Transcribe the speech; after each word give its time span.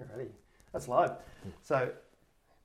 Alrighty, 0.00 0.28
that's 0.72 0.88
live. 0.88 1.12
So, 1.62 1.90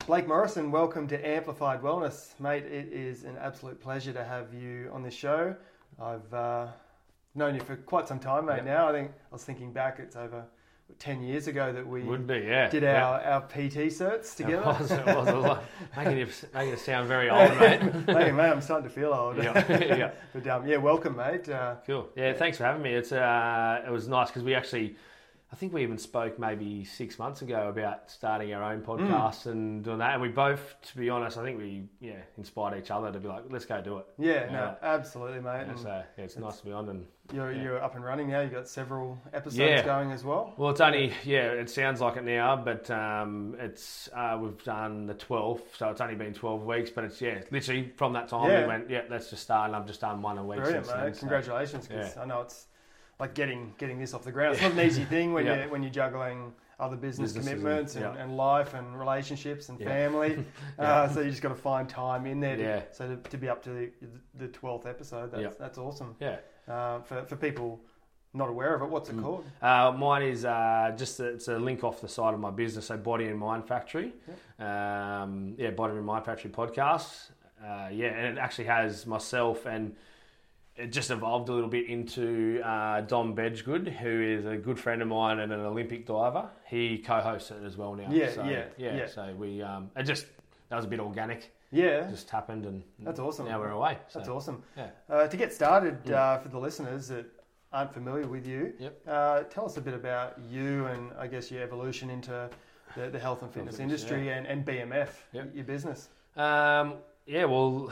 Blake 0.08 0.28
Morrison, 0.28 0.72
welcome 0.72 1.08
to 1.10 1.28
Amplified 1.28 1.82
Wellness, 1.82 2.40
mate. 2.40 2.66
It 2.66 2.92
is 2.92 3.24
an 3.24 3.38
absolute 3.40 3.80
pleasure 3.80 4.14
to 4.14 4.24
have 4.24 4.54
you 4.54 4.90
on 4.94 5.04
this 5.04 5.14
show. 5.14 5.56
I've 6.02 6.34
uh, 6.34 6.68
known 7.36 7.56
you 7.56 7.62
for 7.62 7.76
quite 7.76 8.08
some 8.08 8.20
time, 8.20 8.46
mate. 8.46 8.58
Yeah. 8.66 8.74
Now 8.74 8.90
I 8.90 8.92
think 8.94 9.12
I 9.12 9.36
was 9.36 9.44
thinking 9.44 9.72
back; 9.72 10.00
it's 10.00 10.16
over 10.16 10.44
ten 10.98 11.22
years 11.22 11.46
ago 11.48 11.72
that 11.72 11.86
we 11.86 12.02
Would 12.02 12.26
be, 12.26 12.40
yeah. 12.48 12.68
did 12.68 12.84
our, 12.84 13.22
our 13.22 13.42
PT 13.42 13.92
certs 13.94 14.34
It 14.34 14.38
together. 14.46 14.64
was, 14.66 14.90
it 14.92 15.06
was 15.06 15.28
a 15.28 15.38
lot. 15.38 15.64
Making 15.98 16.18
you, 16.18 16.28
making 16.54 16.70
you 16.72 16.78
sound 16.78 17.08
very 17.08 17.30
old, 17.30 17.56
mate. 17.60 17.82
hey, 18.08 18.32
mate, 18.32 18.50
I'm 18.50 18.62
starting 18.62 18.90
to 18.90 18.94
feel 18.94 19.14
old. 19.14 19.38
Yeah, 19.38 19.54
yeah. 19.70 20.12
but 20.34 20.48
um, 20.48 20.66
yeah, 20.68 20.78
welcome, 20.78 21.16
mate. 21.16 21.48
Uh, 21.48 21.76
Cool. 21.86 22.10
Yeah, 22.16 22.34
thanks 22.34 22.58
for 22.58 22.64
having 22.64 22.82
me. 22.82 22.94
It's 22.96 23.12
uh, 23.12 23.84
it 23.86 23.92
was 23.92 24.08
nice 24.08 24.30
because 24.30 24.42
we 24.44 24.56
actually, 24.56 24.96
I 25.52 25.56
think 25.56 25.74
we 25.74 25.82
even 25.82 25.98
spoke 25.98 26.38
maybe 26.38 26.84
six 26.84 27.18
months 27.18 27.42
ago 27.42 27.70
about 27.70 28.12
starting 28.12 28.54
our 28.54 28.62
own 28.72 28.82
podcast 28.82 29.48
and 29.48 29.84
doing 29.84 29.98
that. 29.98 30.14
And 30.14 30.22
we 30.22 30.28
both, 30.30 30.76
to 30.80 30.96
be 30.98 31.10
honest, 31.10 31.38
I 31.40 31.44
think 31.44 31.58
we 31.58 31.86
yeah 32.00 32.20
inspired 32.38 32.78
each 32.78 32.92
other 32.92 33.12
to 33.12 33.20
be 33.20 33.28
like, 33.28 33.46
let's 33.50 33.66
go 33.66 33.82
do 33.82 33.98
it. 33.98 34.06
yeah, 34.20 34.46
no, 34.52 34.76
absolutely, 34.84 35.42
mate. 35.42 35.62
And 35.62 35.72
And 35.72 35.80
so 35.80 35.88
yeah, 36.18 36.24
it's 36.24 36.38
nice 36.38 36.58
to 36.60 36.66
be 36.66 36.72
on 36.72 36.88
and. 36.90 37.08
you're, 37.34 37.52
yeah. 37.52 37.64
you're 37.64 37.84
up 37.84 37.96
and 37.96 38.04
running 38.06 38.30
now. 38.30 38.42
You've 38.42 38.52
got 38.54 38.68
several 38.68 39.20
episodes 39.34 39.58
Yeah. 39.58 39.84
going 39.84 40.12
as 40.12 40.24
well. 40.24 40.54
Well, 40.56 40.70
it's 40.70 40.82
only 40.82 41.14
yeah. 41.24 41.48
It 41.54 41.70
sounds 41.72 42.00
like 42.00 42.18
it 42.18 42.26
now, 42.26 42.56
but 42.56 42.90
um, 42.92 43.56
it's 43.60 44.08
uh, 44.16 44.38
we've 44.40 44.64
done 44.64 45.08
the 45.08 45.16
twelfth, 45.16 45.78
so 45.78 45.90
it's 45.90 46.00
only 46.02 46.14
been 46.16 46.34
twelve 46.36 46.64
weeks. 46.64 46.92
But 46.92 47.06
it's 47.06 47.20
yeah, 47.22 47.42
literally 47.50 47.92
from 47.98 48.14
that 48.14 48.28
time 48.28 48.50
we 48.62 48.68
went 48.68 48.88
yeah, 48.88 49.02
let's 49.10 49.32
just 49.32 49.42
start, 49.42 49.66
and 49.70 49.76
I've 49.76 49.88
just 49.88 50.02
done 50.02 50.22
one 50.22 50.38
a 50.38 50.44
week 50.46 50.60
Brilliant, 50.60 50.86
since 50.86 50.96
mate. 50.96 51.04
then. 51.06 51.14
so- 51.16 51.20
Congratulations, 51.22 51.88
because. 51.88 52.18
I 52.18 52.26
know 52.26 52.42
it's 52.42 52.68
like 53.20 53.34
getting 53.34 53.74
getting 53.78 54.00
this 54.00 54.14
off 54.14 54.24
the 54.24 54.32
ground. 54.32 54.54
It's 54.54 54.62
not 54.64 54.72
an 54.74 54.80
easy 54.80 55.04
thing 55.06 55.34
when 55.34 55.46
Yeah. 55.46 55.56
you're 55.62 55.70
when 55.70 55.84
you're 55.84 55.92
juggling 55.92 56.54
other 56.80 56.96
business 56.96 57.34
Businesses 57.34 57.52
commitments 57.62 57.96
and, 57.96 58.06
yeah. 58.06 58.24
and 58.24 58.38
life 58.38 58.74
and 58.74 58.98
relationships 58.98 59.68
and 59.68 59.78
Yeah. 59.80 59.88
family. 59.88 60.46
uh, 60.80 61.10
so 61.10 61.20
you 61.20 61.30
just 61.30 61.42
got 61.42 61.50
to 61.50 61.56
find 61.56 61.90
time 61.90 62.26
in 62.26 62.40
there. 62.40 62.56
To, 62.56 62.62
Yeah. 62.64 62.82
So 62.94 63.08
to, 63.10 63.30
to 63.30 63.38
be 63.38 63.50
up 63.50 63.62
to 63.64 63.70
the 63.72 63.92
the 64.36 64.48
twelfth 64.48 64.86
episode, 64.86 65.32
that's 65.32 65.44
Yeah. 65.44 65.50
that's 65.60 65.78
awesome. 65.78 66.16
Yeah. 66.22 66.38
Uh, 66.68 67.02
for 67.02 67.24
for 67.26 67.36
people 67.36 67.82
not 68.34 68.48
aware 68.48 68.76
of 68.76 68.82
it, 68.84 68.90
what's 68.90 69.10
it 69.10 69.18
Mm. 69.18 69.24
called? 69.24 69.46
Uh, 69.62 69.92
mine 69.98 70.22
is 70.22 70.46
uh, 70.46 70.94
just 70.96 71.20
a, 71.20 71.26
it's 71.30 71.48
a 71.48 71.58
link 71.58 71.84
off 71.84 72.00
the 72.00 72.08
side 72.08 72.34
of 72.34 72.40
my 72.40 72.52
business, 72.52 72.86
so 72.86 72.96
Body 72.96 73.26
and 73.26 73.40
Mind 73.40 73.66
Factory. 73.68 74.14
Um, 74.60 75.56
yeah, 75.58 75.72
Body 75.72 75.94
and 75.96 76.06
Mind 76.06 76.26
Factory 76.26 76.52
podcast. 76.52 77.32
Uh, 77.62 77.90
yeah, 77.92 78.08
and 78.08 78.38
it 78.38 78.40
actually 78.40 78.66
has 78.66 79.06
myself 79.06 79.66
and 79.66 79.96
it 80.80 80.92
just 80.92 81.12
evolved 81.12 81.50
a 81.50 81.54
little 81.54 81.70
bit 81.70 81.88
into 81.88 82.62
uh, 82.64 83.02
Dom 83.02 83.36
Bedggood, 83.36 83.88
who 83.90 84.22
is 84.22 84.46
a 84.46 84.56
good 84.58 84.80
friend 84.80 85.02
of 85.02 85.08
mine 85.08 85.40
and 85.40 85.52
an 85.52 85.60
Olympic 85.62 86.06
diver. 86.06 86.50
He 86.68 86.98
co-hosts 87.00 87.52
it 87.52 87.64
as 87.66 87.78
well 87.78 87.94
now. 87.96 88.08
Yeah, 88.10 88.32
so, 88.32 88.44
yeah, 88.46 88.66
yeah. 88.78 88.96
yeah. 88.96 89.08
So 89.08 89.34
we 89.38 89.62
it 89.62 90.04
just 90.04 90.26
that 90.70 90.76
was 90.76 90.86
a 90.86 90.88
bit 90.88 91.00
organic. 91.00 91.52
Yeah, 91.72 92.08
It 92.08 92.12
just 92.12 92.30
happened, 92.32 92.66
and 92.66 92.82
That's 93.00 93.20
awesome. 93.20 93.46
Now 93.48 93.60
we're 93.60 93.70
away. 93.70 94.00
So. 94.08 94.18
that's 94.20 94.30
awesome. 94.30 94.64
Yeah. 94.76 94.88
Uh, 95.08 95.28
to 95.28 95.38
get 95.38 95.54
started, 95.54 96.04
Mm. 96.04 96.14
uh, 96.14 96.40
for 96.40 96.50
the 96.50 96.58
listeners 96.60 97.08
that 97.10 97.28
aren't 97.72 97.94
familiar 97.94 98.26
with 98.28 98.48
you, 98.48 98.74
Yep. 98.80 99.02
uh, 99.08 99.44
tell 99.52 99.66
us 99.66 99.78
a 99.78 99.82
bit 99.82 99.94
about 99.94 100.40
you 100.50 100.88
and 100.88 101.12
I 101.20 101.28
guess 101.28 101.52
your 101.52 101.62
evolution 101.62 102.10
into 102.10 102.50
the, 102.96 103.10
the 103.12 103.20
health 103.20 103.44
and 103.44 103.54
fitness 103.54 103.78
industry 103.80 104.30
and, 104.32 104.48
and 104.48 104.66
BMF, 104.66 105.10
Yep. 105.32 105.52
your 105.54 105.64
business. 105.66 106.10
Um, 106.36 106.96
yeah, 107.28 107.46
well, 107.46 107.92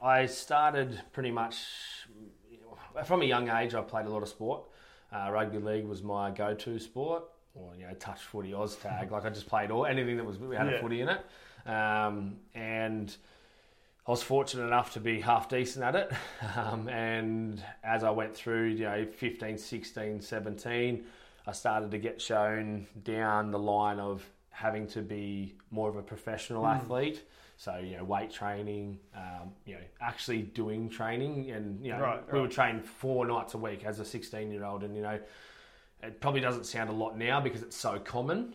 I 0.00 0.24
started 0.24 0.98
pretty 1.12 1.30
much 1.30 1.56
from 3.04 3.22
a 3.22 3.24
young 3.24 3.48
age. 3.48 3.74
I 3.74 3.80
played 3.82 4.06
a 4.06 4.10
lot 4.10 4.22
of 4.22 4.28
sport. 4.28 4.62
Uh, 5.12 5.30
rugby 5.32 5.58
league 5.58 5.86
was 5.86 6.02
my 6.02 6.30
go-to 6.30 6.78
sport, 6.78 7.22
or 7.54 7.72
you 7.76 7.86
know, 7.86 7.94
touch 7.94 8.20
footy, 8.22 8.52
Oz 8.52 8.76
tag. 8.76 9.10
like 9.10 9.24
I 9.24 9.30
just 9.30 9.46
played 9.46 9.70
all 9.70 9.86
anything 9.86 10.16
that 10.18 10.24
was 10.24 10.38
we 10.38 10.54
had 10.56 10.66
Yeah. 10.66 10.74
a 10.74 10.80
footy 10.80 11.00
in 11.00 11.08
it, 11.08 11.24
um, 11.66 12.36
and 12.54 13.14
I 14.06 14.10
was 14.10 14.22
fortunate 14.22 14.66
enough 14.66 14.92
to 14.94 15.00
be 15.00 15.20
half 15.20 15.48
decent 15.48 15.84
at 15.84 15.94
it. 15.94 16.12
Um, 16.56 16.88
and 16.88 17.62
as 17.84 18.04
I 18.04 18.10
went 18.10 18.34
through, 18.34 18.68
you 18.68 18.84
know, 18.84 19.06
15, 19.06 19.56
16, 19.58 20.20
17, 20.20 21.04
I 21.46 21.52
started 21.52 21.90
to 21.92 21.98
get 21.98 22.20
shown 22.20 22.86
down 23.04 23.50
the 23.50 23.58
line 23.58 23.98
of 23.98 24.28
having 24.50 24.86
to 24.88 25.00
be 25.02 25.54
more 25.70 25.88
of 25.88 25.96
a 25.96 26.02
professional 26.02 26.62
Mm. 26.64 26.76
athlete. 26.76 27.22
So, 27.60 27.76
you 27.76 27.96
know, 27.96 28.04
weight 28.04 28.30
training, 28.30 29.00
um, 29.16 29.50
you 29.66 29.74
know, 29.74 29.80
actually 30.00 30.42
doing 30.42 30.88
training. 30.88 31.50
And, 31.50 31.84
you 31.84 31.90
know, 31.90 31.98
Right, 31.98 32.24
we 32.28 32.32
right. 32.34 32.42
would 32.42 32.52
train 32.52 32.80
four 32.80 33.26
nights 33.26 33.54
a 33.54 33.58
week 33.58 33.84
as 33.84 33.98
a 33.98 34.04
16 34.04 34.52
year 34.52 34.64
old. 34.64 34.84
And, 34.84 34.94
you 34.94 35.02
know, 35.02 35.18
it 36.04 36.20
probably 36.20 36.40
doesn't 36.40 36.66
sound 36.66 36.88
a 36.88 36.92
lot 36.92 37.18
now 37.18 37.40
because 37.40 37.62
it's 37.62 37.76
so 37.76 37.98
common. 37.98 38.54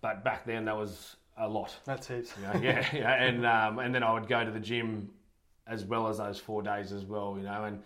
But 0.00 0.22
back 0.22 0.46
then, 0.46 0.66
that 0.66 0.76
was 0.76 1.16
a 1.36 1.48
lot. 1.48 1.74
That's 1.84 2.06
heaps. 2.06 2.32
You 2.40 2.46
know, 2.46 2.60
yeah, 2.62 2.86
yeah, 2.92 3.14
and 3.24 3.44
um, 3.44 3.80
and 3.80 3.92
then 3.92 4.04
I 4.04 4.12
would 4.12 4.28
go 4.28 4.44
to 4.44 4.50
the 4.52 4.60
gym 4.60 5.10
as 5.66 5.84
well 5.84 6.06
as 6.06 6.18
those 6.18 6.38
four 6.38 6.62
days 6.62 6.92
as 6.92 7.04
well. 7.04 7.34
You 7.36 7.42
know, 7.42 7.64
and 7.64 7.82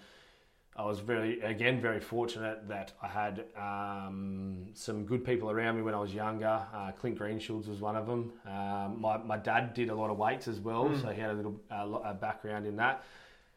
I 0.78 0.84
was 0.84 1.00
very 1.00 1.40
again 1.40 1.80
very 1.80 1.98
fortunate 1.98 2.68
that 2.68 2.92
I 3.02 3.08
had 3.08 3.44
um, 3.56 4.66
some 4.74 5.04
good 5.04 5.24
people 5.24 5.50
around 5.50 5.74
me 5.76 5.82
when 5.82 5.92
I 5.92 5.98
was 5.98 6.14
younger. 6.14 6.62
Uh, 6.72 6.92
Clint 6.92 7.18
Greenshields 7.18 7.66
was 7.66 7.80
one 7.80 7.96
of 7.96 8.06
them. 8.06 8.32
Um, 8.46 9.00
my 9.00 9.16
my 9.18 9.36
dad 9.36 9.74
did 9.74 9.90
a 9.90 9.94
lot 9.94 10.08
of 10.08 10.18
weights 10.18 10.46
as 10.46 10.60
well, 10.60 10.94
so 11.02 11.08
he 11.08 11.20
had 11.20 11.30
a 11.30 11.34
little 11.34 11.60
uh, 11.70 12.12
background 12.14 12.64
in 12.64 12.76
that. 12.76 13.02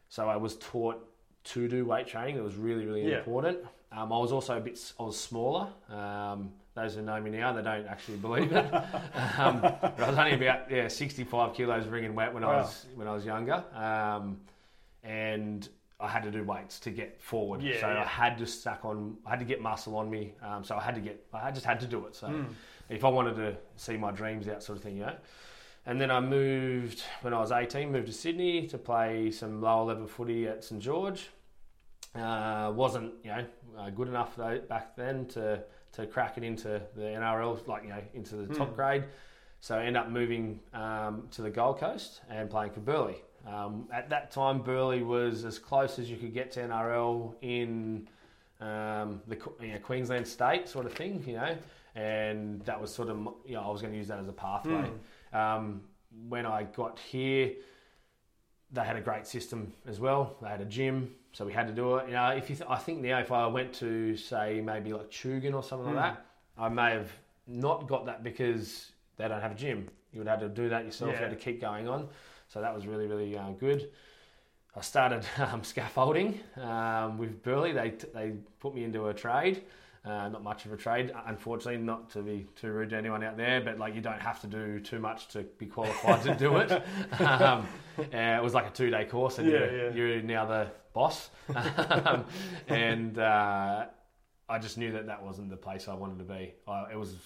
So 0.08 0.28
I 0.28 0.36
was 0.36 0.56
taught 0.56 1.08
to 1.44 1.68
do 1.68 1.84
weight 1.84 2.08
training. 2.08 2.36
It 2.36 2.42
was 2.42 2.56
really 2.56 2.84
really 2.86 3.08
Yeah. 3.08 3.18
important. 3.18 3.58
Um, 3.92 4.12
I 4.12 4.18
was 4.18 4.32
also 4.32 4.56
a 4.56 4.60
bit 4.60 4.78
I 4.98 5.02
was 5.04 5.18
smaller. 5.20 5.68
Um, 5.90 6.50
those 6.74 6.94
who 6.96 7.02
know 7.02 7.20
me 7.20 7.30
now, 7.30 7.52
they 7.52 7.62
don't 7.62 7.86
actually 7.86 8.16
believe 8.16 8.50
it. 8.50 8.74
um, 9.38 9.60
but 9.60 10.00
I 10.00 10.08
was 10.08 10.18
only 10.18 10.32
about 10.34 10.68
yeah 10.72 10.88
65 10.88 11.54
kilos 11.54 11.86
ringing 11.86 12.16
wet 12.16 12.34
when 12.34 12.42
I 12.42 12.48
was 12.48 12.86
when 12.96 13.06
I 13.06 13.12
was 13.12 13.24
younger, 13.24 13.62
um, 13.74 14.40
and 15.04 15.68
I 16.02 16.08
had 16.08 16.22
to 16.24 16.30
do 16.30 16.42
weights 16.44 16.80
to 16.80 16.90
get 16.90 17.20
forward. 17.22 17.62
Yeah, 17.62 17.80
so 17.80 17.88
yeah. 17.88 18.00
I 18.02 18.04
had 18.06 18.36
to 18.38 18.46
stack 18.46 18.84
on. 18.84 19.16
I 19.26 19.30
had 19.30 19.38
to 19.38 19.44
get 19.44 19.60
muscle 19.60 19.96
on 19.96 20.10
me. 20.10 20.34
Um, 20.42 20.64
so 20.64 20.76
I 20.76 20.82
had 20.82 20.94
to 20.96 21.00
get. 21.00 21.24
I 21.32 21.50
just 21.50 21.64
had 21.66 21.80
to 21.80 21.86
do 21.86 22.06
it. 22.06 22.14
So 22.16 22.26
Mm. 22.28 22.46
if 22.88 23.04
I 23.04 23.08
wanted 23.08 23.36
to 23.36 23.56
see 23.76 23.96
my 23.96 24.10
dreams 24.10 24.48
out, 24.48 24.62
sort 24.62 24.76
of 24.78 24.82
thing, 24.84 24.96
you 24.96 25.06
know. 25.06 25.16
And 25.86 26.00
then 26.00 26.10
I 26.10 26.20
moved 26.20 27.02
when 27.22 27.32
I 27.34 27.38
was 27.40 27.50
18. 27.52 27.90
Moved 27.92 28.06
to 28.06 28.12
Sydney 28.12 28.66
to 28.68 28.78
play 28.78 29.30
some 29.30 29.60
lower 29.60 29.84
level 29.84 30.06
footy 30.06 30.46
at 30.46 30.62
St 30.64 30.80
George. 30.82 31.30
Uh, 32.14 32.70
wasn't 32.74 33.14
you 33.24 33.30
know 33.30 33.44
uh, 33.78 33.88
good 33.90 34.06
enough 34.08 34.36
though 34.36 34.58
back 34.68 34.94
then 34.96 35.24
to 35.28 35.62
to 35.92 36.06
crack 36.06 36.36
it 36.36 36.44
into 36.44 36.80
the 36.94 37.02
NRL, 37.02 37.66
like 37.66 37.84
you 37.84 37.88
know 37.90 38.02
into 38.14 38.36
the 38.36 38.54
top 38.54 38.70
Mm. 38.72 38.76
grade. 38.76 39.04
So 39.60 39.78
I 39.78 39.84
ended 39.84 39.96
up 40.02 40.10
moving 40.10 40.58
um, 40.74 41.28
to 41.32 41.42
the 41.42 41.50
Gold 41.50 41.78
Coast 41.78 42.20
and 42.28 42.50
playing 42.50 42.72
for 42.72 42.80
Burleigh. 42.80 43.16
Um, 43.46 43.88
at 43.92 44.08
that 44.10 44.30
time, 44.30 44.60
Burleigh 44.62 45.04
was 45.04 45.44
as 45.44 45.58
close 45.58 45.98
as 45.98 46.08
you 46.10 46.16
could 46.16 46.32
get 46.32 46.52
to 46.52 46.60
NRL 46.60 47.34
in 47.42 48.08
um, 48.60 49.20
the 49.26 49.36
you 49.60 49.72
know, 49.72 49.78
Queensland 49.82 50.26
state 50.26 50.68
sort 50.68 50.86
of 50.86 50.92
thing, 50.92 51.24
you 51.26 51.34
know, 51.34 51.56
and 51.96 52.60
that 52.64 52.80
was 52.80 52.94
sort 52.94 53.08
of 53.08 53.16
you 53.44 53.54
know 53.54 53.62
I 53.62 53.70
was 53.70 53.80
going 53.80 53.92
to 53.92 53.98
use 53.98 54.08
that 54.08 54.20
as 54.20 54.28
a 54.28 54.32
pathway. 54.32 54.90
Um, 55.32 55.82
when 56.28 56.46
I 56.46 56.64
got 56.64 56.98
here, 56.98 57.52
they 58.70 58.82
had 58.84 58.96
a 58.96 59.00
great 59.00 59.26
system 59.26 59.72
as 59.86 59.98
well. 59.98 60.36
They 60.40 60.48
had 60.48 60.60
a 60.60 60.64
gym, 60.66 61.12
so 61.32 61.44
we 61.44 61.52
had 61.52 61.66
to 61.66 61.72
do 61.72 61.96
it. 61.96 62.06
You 62.08 62.14
know, 62.14 62.28
if 62.28 62.48
you 62.48 62.56
th- 62.56 62.68
I 62.70 62.76
think 62.76 63.00
now 63.00 63.18
if 63.18 63.32
I 63.32 63.46
went 63.46 63.72
to 63.74 64.16
say 64.16 64.60
maybe 64.64 64.92
like 64.92 65.10
Tugun 65.10 65.54
or 65.54 65.62
something 65.62 65.88
Mm. 65.92 65.96
like 65.96 66.14
that, 66.14 66.26
I 66.56 66.68
may 66.68 66.92
have 66.92 67.10
not 67.48 67.88
got 67.88 68.06
that 68.06 68.22
because 68.22 68.92
they 69.16 69.26
don't 69.26 69.40
have 69.40 69.52
a 69.52 69.56
gym. 69.56 69.88
You 70.12 70.20
would 70.20 70.28
have 70.28 70.40
to 70.40 70.48
do 70.48 70.68
that 70.68 70.84
yourself. 70.84 71.10
You 71.10 71.16
Yeah. 71.16 71.28
had 71.28 71.30
to 71.30 71.36
keep 71.44 71.60
going 71.60 71.88
on. 71.88 72.08
So 72.52 72.60
that 72.60 72.74
was 72.74 72.86
really 72.86 73.06
really 73.06 73.36
uh, 73.36 73.50
good. 73.58 73.88
I 74.76 74.80
started 74.82 75.24
um, 75.38 75.64
scaffolding 75.64 76.40
um, 76.56 77.16
with 77.18 77.42
Burleigh. 77.42 77.72
They 77.72 77.94
they 78.12 78.32
put 78.60 78.74
me 78.74 78.84
into 78.84 79.08
a 79.08 79.14
trade. 79.14 79.62
Uh, 80.04 80.28
not 80.28 80.42
much 80.42 80.66
of 80.66 80.72
a 80.72 80.76
trade, 80.76 81.12
unfortunately. 81.26 81.80
Not 81.80 82.10
to 82.10 82.22
be 82.22 82.44
too 82.56 82.72
rude 82.72 82.90
to 82.90 82.96
anyone 82.96 83.22
out 83.22 83.36
there, 83.36 83.60
but 83.60 83.78
like 83.78 83.94
you 83.94 84.00
don't 84.00 84.20
have 84.20 84.40
to 84.40 84.48
do 84.48 84.80
too 84.80 84.98
much 84.98 85.28
to 85.28 85.44
be 85.58 85.66
qualified 85.66 86.22
to 86.24 86.34
do 86.34 86.56
it. 86.56 86.70
Um, 87.20 87.68
uh, 87.98 88.16
it 88.16 88.42
was 88.42 88.54
like 88.54 88.66
a 88.66 88.70
two-day 88.70 89.04
course, 89.04 89.38
and 89.38 89.48
Yeah, 89.48 89.58
you're, 89.58 89.84
yeah. 89.90 89.94
you're 89.94 90.22
now 90.22 90.46
the 90.46 90.66
boss. 90.92 91.30
um, 92.04 92.24
and 92.68 93.18
uh, 93.18 93.84
I 94.48 94.58
just 94.58 94.76
knew 94.76 94.92
that 94.92 95.06
that 95.06 95.24
wasn't 95.24 95.50
the 95.50 95.56
place 95.56 95.88
I 95.88 95.94
wanted 95.94 96.18
to 96.18 96.24
be. 96.24 96.54
I, 96.66 96.92
it 96.92 96.98
was 96.98 97.16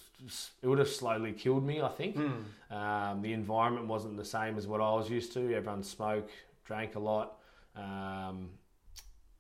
it 0.62 0.68
would 0.68 0.78
have 0.78 0.88
slowly 0.88 1.32
killed 1.32 1.64
me. 1.64 1.80
I 1.80 1.88
think. 1.88 2.16
Mm. 2.16 2.44
Um, 2.70 3.22
the 3.22 3.32
environment 3.32 3.86
wasn't 3.86 4.16
the 4.16 4.24
same 4.24 4.56
as 4.56 4.66
what 4.66 4.80
I 4.80 4.92
was 4.92 5.10
used 5.10 5.32
to. 5.34 5.54
Everyone 5.54 5.82
smoked, 5.82 6.30
drank 6.64 6.94
a 6.94 7.00
lot. 7.00 7.38
Um, 7.74 8.50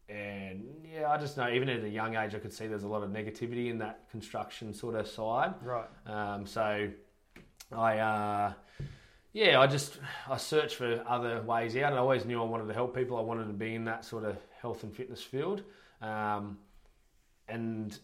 and 0.08 0.64
yeah, 0.84 1.10
I 1.10 1.18
just 1.18 1.36
know, 1.36 1.50
even 1.50 1.68
at 1.68 1.82
a 1.82 1.88
young 1.88 2.16
age, 2.16 2.34
I 2.34 2.38
could 2.38 2.52
see 2.52 2.66
there's 2.66 2.84
a 2.84 2.88
lot 2.88 3.02
of 3.02 3.10
negativity 3.10 3.70
in 3.70 3.78
that 3.78 4.08
construction 4.10 4.72
sort 4.72 4.94
of 4.94 5.08
side. 5.08 5.54
Right. 5.62 5.88
Um, 6.06 6.46
so 6.46 6.88
I, 7.72 7.98
uh, 7.98 8.52
yeah, 9.32 9.60
I 9.60 9.66
just 9.66 9.98
I 10.28 10.36
searched 10.36 10.76
for 10.76 11.04
other 11.08 11.42
ways 11.42 11.76
out. 11.76 11.92
I 11.92 11.96
always 11.96 12.24
knew 12.24 12.40
I 12.40 12.44
wanted 12.44 12.68
to 12.68 12.74
help 12.74 12.94
people. 12.94 13.16
I 13.16 13.22
wanted 13.22 13.46
to 13.48 13.52
be 13.52 13.74
in 13.74 13.84
that 13.86 14.04
sort 14.04 14.24
of 14.24 14.36
health 14.60 14.84
and 14.84 14.94
fitness 14.94 15.22
field, 15.22 15.62
um, 16.00 16.58
and 17.48 17.98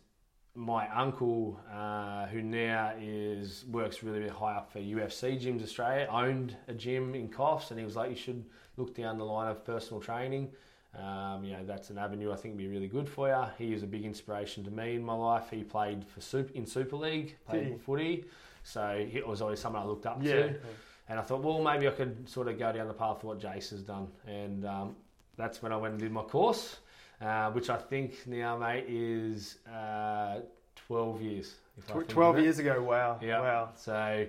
my 0.55 0.87
uncle, 0.95 1.59
uh, 1.73 2.27
who 2.27 2.43
now 2.43 2.93
is 3.01 3.65
works 3.71 4.03
really, 4.03 4.19
really 4.19 4.31
high 4.31 4.55
up 4.55 4.71
for 4.71 4.81
UFC 4.81 5.41
Gyms 5.43 5.63
Australia, 5.63 6.07
owned 6.11 6.57
a 6.69 6.75
gym 6.75 7.15
in 7.15 7.29
Coffs, 7.29 7.71
and 7.71 7.79
he 7.79 7.85
was 7.85 7.97
like, 7.97 8.11
"You 8.11 8.17
should 8.17 8.45
look 8.77 8.95
down 8.95 9.19
the 9.19 9.25
line 9.25 9.51
of 9.51 9.65
personal 9.65 10.01
training. 10.01 10.51
Um, 10.95 11.43
you 11.43 11.53
know, 11.55 11.65
that's 11.65 11.89
an 11.89 11.97
avenue 11.97 12.31
I 12.33 12.37
think 12.37 12.53
would 12.55 12.59
be 12.63 12.69
really 12.69 12.89
good 12.89 13.09
for 13.09 13.29
you." 13.29 13.45
He 13.57 13.73
is 13.73 13.83
a 13.83 13.87
big 13.87 14.05
inspiration 14.05 14.63
to 14.65 14.71
me 14.71 14.95
in 14.97 15.03
my 15.03 15.15
life. 15.15 15.49
He 15.51 15.65
played 15.65 16.05
for 16.05 16.21
Super, 16.21 16.53
in 16.53 16.67
Super 16.67 16.97
League, 16.97 17.37
played 17.47 17.81
footy, 17.81 18.27
so 18.63 19.07
he 19.09 19.23
was 19.23 19.41
always 19.41 19.59
someone 19.59 19.83
I 19.83 19.87
looked 19.87 20.07
up 20.07 20.23
Yeah. 20.23 20.33
to. 20.33 20.61
And 21.09 21.19
I 21.19 21.23
thought, 21.23 21.43
well, 21.43 21.63
maybe 21.63 21.89
I 21.89 21.91
could 21.91 22.29
sort 22.29 22.49
of 22.49 22.59
go 22.59 22.73
down 22.73 22.89
the 22.89 22.95
path 22.95 23.19
of 23.19 23.25
what 23.25 23.41
Jace 23.41 23.71
has 23.71 23.83
done, 23.83 24.09
and 24.27 24.67
um, 24.67 24.97
that's 25.37 25.63
when 25.63 25.73
I 25.73 25.77
went 25.77 25.93
and 25.93 26.03
did 26.03 26.13
my 26.13 26.23
course 26.23 26.77
uh, 27.23 27.51
which 27.53 27.71
I 27.71 27.77
think 27.77 28.27
now, 28.27 28.57
mate, 28.57 28.85
is 28.89 29.59
uh, 29.73 30.41
12 30.89 31.23
years. 31.23 31.55
If 31.79 31.89
I 31.89 31.93
Tw- 31.93 31.97
think 31.97 32.09
Twelve 32.09 32.35
of 32.37 32.41
it. 32.41 32.45
years 32.45 32.59
ago. 32.59 32.83
Wow. 32.83 33.19
Yeah. 33.23 33.41
Wow. 33.41 33.71
So, 33.77 34.27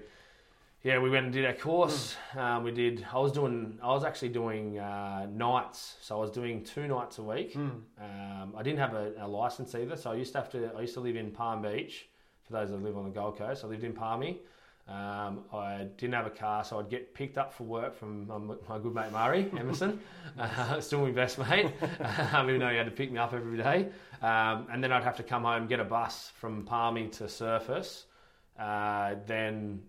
yeah, 0.84 1.00
we 1.00 1.10
went 1.10 1.25
and 1.25 1.34
did 1.34 1.45
our 1.45 1.54
course. 1.54 2.16
Um, 2.38 2.63
we 2.63 2.72
did. 2.72 3.06
I 3.12 3.19
was 3.19 3.31
doing. 3.31 3.78
I 3.84 3.88
was 3.88 4.04
actually 4.04 4.30
doing 4.30 4.80
uh, 4.80 5.28
nights. 5.31 5.95
So 6.01 6.18
I 6.18 6.22
was 6.22 6.31
doing 6.31 6.63
two 6.63 6.88
nights 6.88 7.18
a 7.18 7.24
week. 7.24 7.54
Mm. 7.56 7.81
Um, 8.00 8.54
I 8.57 8.63
didn't 8.63 8.80
have 8.80 8.94
a, 8.94 9.12
a 9.19 9.28
license 9.28 9.75
either. 9.75 9.96
So 9.98 10.12
I 10.12 10.16
used 10.16 10.31
to 10.34 10.38
have 10.39 10.50
to. 10.51 10.72
I 10.78 10.81
used 10.81 10.94
to 10.94 11.00
live 11.01 11.16
in 11.16 11.31
Palm 11.31 11.62
Beach. 11.62 12.07
For 12.46 12.54
those 12.54 12.69
that 12.72 12.84
live 12.84 12.98
on 12.98 13.06
the 13.06 13.10
Gold 13.10 13.38
Coast, 13.38 13.63
I 13.63 13.68
lived 13.68 13.84
in 13.86 13.94
Palmy. 13.94 14.39
Um, 14.86 15.46
I 15.54 15.88
didn't 15.98 16.14
have 16.14 16.26
a 16.28 16.30
car, 16.30 16.64
so 16.66 16.78
I'd 16.78 16.90
get 16.90 17.14
picked 17.14 17.38
up 17.38 17.54
for 17.54 17.64
work 17.64 17.96
from 17.96 18.28
my, 18.28 18.38
my 18.38 18.80
good 18.80 18.94
mate 18.94 19.14
Murray 19.14 19.50
Emerson, 19.58 20.02
uh, 20.38 20.82
still 20.82 21.00
my 21.06 21.12
best 21.12 21.40
mate, 21.40 21.68
um, 22.34 22.50
even 22.50 22.60
though 22.60 22.70
he 22.70 22.76
had 22.76 22.86
to 22.88 22.92
pick 22.92 23.10
me 23.10 23.18
up 23.18 23.32
every 23.34 23.58
day. 23.58 23.88
Um, 24.22 24.68
and 24.72 24.84
then 24.84 24.92
I'd 24.92 25.04
have 25.06 25.16
to 25.18 25.24
come 25.24 25.44
home, 25.44 25.68
get 25.68 25.80
a 25.80 25.86
bus 25.86 26.34
from 26.36 26.64
Palmy 26.66 27.08
to 27.12 27.24
Surfers, 27.26 28.04
uh, 28.60 29.16
then 29.26 29.82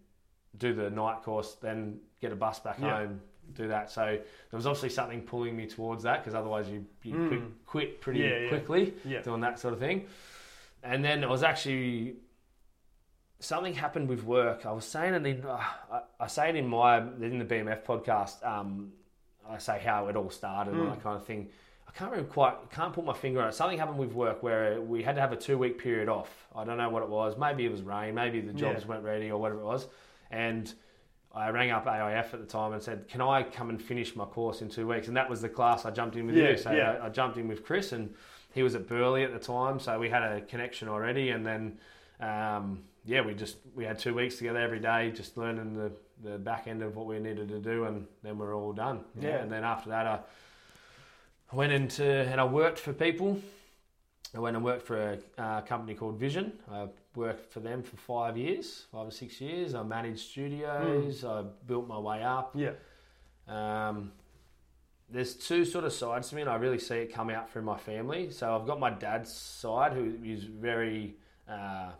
do 0.59 0.73
the 0.73 0.91
night 0.91 1.23
course, 1.25 1.55
then 1.61 1.99
get 2.21 2.31
a 2.31 2.37
bus 2.37 2.61
back 2.61 2.79
Yeah. 2.79 2.99
home, 2.99 3.21
do 3.55 3.67
that. 3.67 3.91
So 3.91 4.05
there 4.05 4.23
was 4.57 4.67
obviously 4.67 4.91
something 4.91 5.23
pulling 5.23 5.57
me 5.57 5.67
towards 5.67 6.05
that 6.05 6.21
because 6.23 6.37
otherwise 6.37 6.69
you 6.69 6.87
you 7.03 7.15
Mm. 7.17 7.51
quit, 7.67 8.01
pretty 8.01 8.21
Yeah, 8.21 8.39
yeah. 8.39 8.49
quickly 8.49 8.95
doing 9.25 9.41
that 9.41 9.59
sort 9.59 9.75
of 9.75 9.81
thing. 9.81 10.07
And 10.85 11.05
then 11.05 11.25
it 11.25 11.29
was 11.29 11.43
actually 11.43 12.17
something 13.45 13.75
happened 13.75 14.09
with 14.09 14.25
work. 14.25 14.67
I 14.67 14.73
was 14.73 14.85
saying 14.85 15.15
it 15.15 15.27
in 15.27 15.45
uh, 15.45 15.61
I, 15.93 16.01
I 16.21 16.27
say 16.27 16.49
it 16.49 16.57
in 16.57 16.67
my 16.67 16.99
in 16.99 17.39
the 17.39 17.45
BMF 17.45 17.85
podcast. 17.85 18.45
Um, 18.47 18.93
I 19.49 19.59
say 19.59 19.81
how 19.85 20.09
it 20.09 20.17
all 20.17 20.31
started 20.31 20.75
and 20.75 20.83
Mm. 20.85 20.91
that 20.95 21.03
kind 21.03 21.17
of 21.17 21.27
thing. 21.27 21.49
I 21.87 21.93
can't 21.93 22.11
remember 22.11 22.33
quite. 22.33 22.55
Can't 22.71 22.93
put 22.93 23.05
my 23.05 23.13
finger 23.13 23.41
on 23.43 23.49
it. 23.49 23.55
Something 23.55 23.79
happened 23.79 23.99
with 23.99 24.13
work 24.13 24.43
where 24.43 24.81
we 24.81 25.03
had 25.03 25.15
to 25.15 25.21
have 25.21 25.33
a 25.33 25.37
two 25.37 25.59
week 25.59 25.79
period 25.79 26.09
off. 26.09 26.31
I 26.57 26.65
don't 26.65 26.79
know 26.79 26.89
what 26.91 27.03
it 27.03 27.09
was. 27.09 27.37
Maybe 27.39 27.65
it 27.65 27.71
was 27.71 27.83
rain. 27.83 28.15
Maybe 28.15 28.41
the 28.41 28.53
jobs 28.53 28.83
Yeah. 28.83 28.89
weren't 28.89 29.05
ready 29.05 29.31
or 29.31 29.39
whatever 29.41 29.61
it 29.61 29.65
was. 29.65 29.87
And 30.31 30.73
I 31.33 31.51
rang 31.51 31.71
up 31.71 31.87
AIF 31.87 32.33
at 32.35 32.41
the 32.41 32.47
time 32.47 32.73
and 32.73 32.83
said, 32.83 33.07
"Can 33.09 33.21
I 33.21 33.43
come 33.43 33.69
and 33.69 33.81
finish 33.81 34.17
my 34.17 34.25
course 34.25 34.63
in 34.63 34.69
two 34.71 34.87
weeks?" 34.89 35.09
And 35.09 35.17
that 35.17 35.29
was 35.29 35.41
the 35.43 35.49
class 35.49 35.85
I 35.85 35.91
jumped 35.91 36.17
in 36.17 36.27
with 36.27 36.37
Yeah, 36.37 36.51
you. 36.51 36.57
So 36.57 36.73
yeah. 36.73 36.99
I, 37.03 37.07
I 37.07 37.09
jumped 37.11 37.37
in 37.37 37.47
with 37.49 37.65
Chris, 37.65 37.93
and 37.93 38.15
he 38.53 38.63
was 38.63 38.75
at 38.75 38.87
Burleigh 38.89 39.25
at 39.25 39.33
the 39.33 39.39
time, 39.41 39.79
so 39.79 39.99
we 39.99 40.09
had 40.09 40.23
a 40.23 40.41
connection 40.41 40.89
already. 40.89 41.31
And 41.31 41.45
then, 41.45 41.79
um, 42.25 42.83
yeah, 43.05 43.21
we 43.21 43.35
just 43.35 43.57
we 43.75 43.85
had 43.85 43.99
two 43.99 44.15
weeks 44.15 44.37
together 44.37 44.59
every 44.59 44.81
day, 44.81 45.13
just 45.15 45.37
learning 45.37 45.75
the 45.75 45.93
the 46.23 46.39
back 46.39 46.67
end 46.67 46.83
of 46.83 46.97
what 46.97 47.07
we 47.07 47.19
needed 47.19 47.49
to 47.49 47.59
do, 47.59 47.85
and 47.85 48.07
then 48.23 48.39
we're 48.39 48.57
all 48.57 48.73
done. 48.73 49.01
Yeah. 49.21 49.37
And 49.37 49.51
then 49.51 49.65
after 49.65 49.91
that, 49.91 50.07
I 50.07 50.21
I 51.53 51.57
went 51.57 51.73
into 51.73 52.05
and 52.05 52.41
I 52.41 52.45
worked 52.45 52.79
for 52.79 52.93
people. 52.93 53.41
I 54.35 54.41
went 54.41 54.57
and 54.57 54.65
worked 54.65 54.87
for 54.87 54.99
a 54.99 55.19
uh, 55.41 55.61
company 55.61 55.95
called 55.95 56.19
Vision. 56.19 56.53
I 56.71 56.89
worked 57.15 57.53
for 57.53 57.61
them 57.61 57.83
for 57.83 57.97
five 57.97 58.37
years, 58.37 58.87
five 58.91 59.07
or 59.07 59.13
six 59.13 59.41
years. 59.41 59.75
I 59.75 59.85
managed 59.85 60.29
studios. 60.31 61.25
I 61.25 61.45
built 61.67 61.87
my 61.87 61.99
way 61.99 62.25
up. 62.25 62.57
Yeah. 62.57 62.73
Um, 63.47 64.11
there's 65.09 65.37
two 65.37 65.65
sort 65.65 65.85
of 65.85 65.93
sides 65.93 66.31
to 66.31 66.35
me, 66.35 66.41
and 66.41 66.51
I 66.51 66.57
really 66.57 66.79
see 66.79 66.97
it 66.97 67.15
come 67.15 67.31
out 67.31 67.51
through 67.51 67.63
my 67.63 67.79
family. 67.79 68.31
So 68.31 68.57
I've 68.57 68.67
got 68.67 68.81
my 68.81 68.91
dad's 68.91 69.33
side, 69.33 69.93
who 69.93 70.15
is 70.25 70.43
very, 70.45 71.15
uh, 71.49 71.91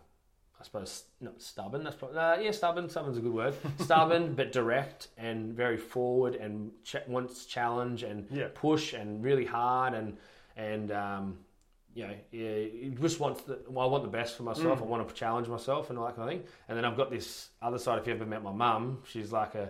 suppose, 0.65 1.03
not 1.21 1.41
stubborn. 1.41 1.83
That's 1.83 1.95
probably, 1.95 2.17
uh, 2.17 2.37
yeah, 2.39 2.51
stubborn. 2.51 2.89
Stubborn's 2.89 3.17
a 3.17 3.21
good 3.21 3.33
word. 3.33 3.53
stubborn, 3.79 4.33
but 4.33 4.51
direct 4.51 5.07
and 5.17 5.53
very 5.53 5.77
forward, 5.77 6.35
and 6.35 6.71
ch- 6.83 6.95
wants 7.07 7.45
challenge 7.45 8.03
and 8.03 8.27
Yeah. 8.31 8.47
push 8.53 8.93
and 8.93 9.23
really 9.23 9.45
hard, 9.45 9.93
and 9.93 10.17
and 10.57 10.91
um, 10.91 11.37
you 11.93 12.07
know, 12.07 12.13
yeah, 12.31 12.91
just 13.01 13.19
wants 13.19 13.41
the. 13.43 13.59
Well, 13.69 13.85
I 13.87 13.89
want 13.89 14.03
the 14.03 14.09
best 14.09 14.35
for 14.35 14.43
myself. 14.43 14.79
Mm. 14.79 14.83
I 14.83 14.85
want 14.85 15.07
to 15.07 15.13
challenge 15.13 15.47
myself 15.47 15.89
and 15.89 15.97
all 15.99 16.05
that 16.07 16.15
kind 16.17 16.29
of 16.29 16.35
thing. 16.37 16.47
And 16.67 16.77
then 16.77 16.83
I've 16.85 16.97
got 16.97 17.09
this 17.09 17.49
other 17.61 17.77
side. 17.79 17.99
If 17.99 18.07
you 18.07 18.13
ever 18.13 18.25
met 18.25 18.43
my 18.43 18.51
mum, 18.51 18.99
she's 19.07 19.31
like 19.31 19.55
a 19.55 19.69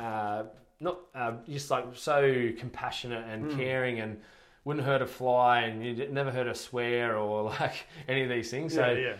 uh, 0.00 0.44
not 0.80 0.98
uh, 1.14 1.32
just 1.48 1.70
like 1.70 1.86
so 1.94 2.50
compassionate 2.56 3.26
and 3.28 3.46
Mm. 3.50 3.56
caring 3.56 4.00
and 4.00 4.20
wouldn't 4.64 4.84
hurt 4.86 5.02
a 5.02 5.06
fly 5.06 5.60
and 5.62 5.84
you 5.84 6.08
never 6.08 6.30
heard 6.30 6.46
her 6.46 6.54
swear 6.54 7.16
or 7.16 7.44
like 7.60 7.86
any 8.06 8.22
of 8.22 8.28
these 8.28 8.50
things. 8.50 8.74
So 8.74 8.86
yeah. 8.86 8.98
Yeah. 8.98 9.14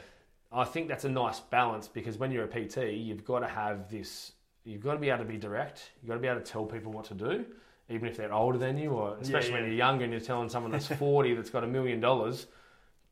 I 0.50 0.64
think 0.64 0.88
that's 0.88 1.04
a 1.04 1.08
nice 1.10 1.40
balance 1.40 1.88
because 1.88 2.16
when 2.18 2.30
you're 2.32 2.44
a 2.44 2.48
PT, 2.48 2.92
you've 2.94 3.24
got 3.24 3.40
to 3.40 3.48
have 3.48 3.90
this. 3.90 4.32
You've 4.64 4.82
got 4.82 4.94
to 4.94 4.98
be 4.98 5.08
able 5.08 5.18
to 5.18 5.24
be 5.24 5.36
direct. 5.36 5.90
You've 6.00 6.08
got 6.08 6.14
to 6.14 6.20
be 6.20 6.28
able 6.28 6.40
to 6.40 6.46
tell 6.46 6.64
people 6.64 6.92
what 6.92 7.04
to 7.06 7.14
do, 7.14 7.44
even 7.88 8.08
if 8.08 8.16
they're 8.16 8.32
older 8.32 8.58
than 8.58 8.76
you, 8.78 8.90
or 8.90 9.16
especially 9.20 9.52
when 9.52 9.62
yeah. 9.62 9.68
you're 9.68 9.76
younger 9.76 10.04
and 10.04 10.12
you're 10.12 10.20
telling 10.22 10.48
someone 10.48 10.72
that's 10.72 10.86
40 10.98 11.34
that's 11.34 11.50
got 11.50 11.64
a 11.64 11.66
million 11.66 12.00
dollars 12.00 12.46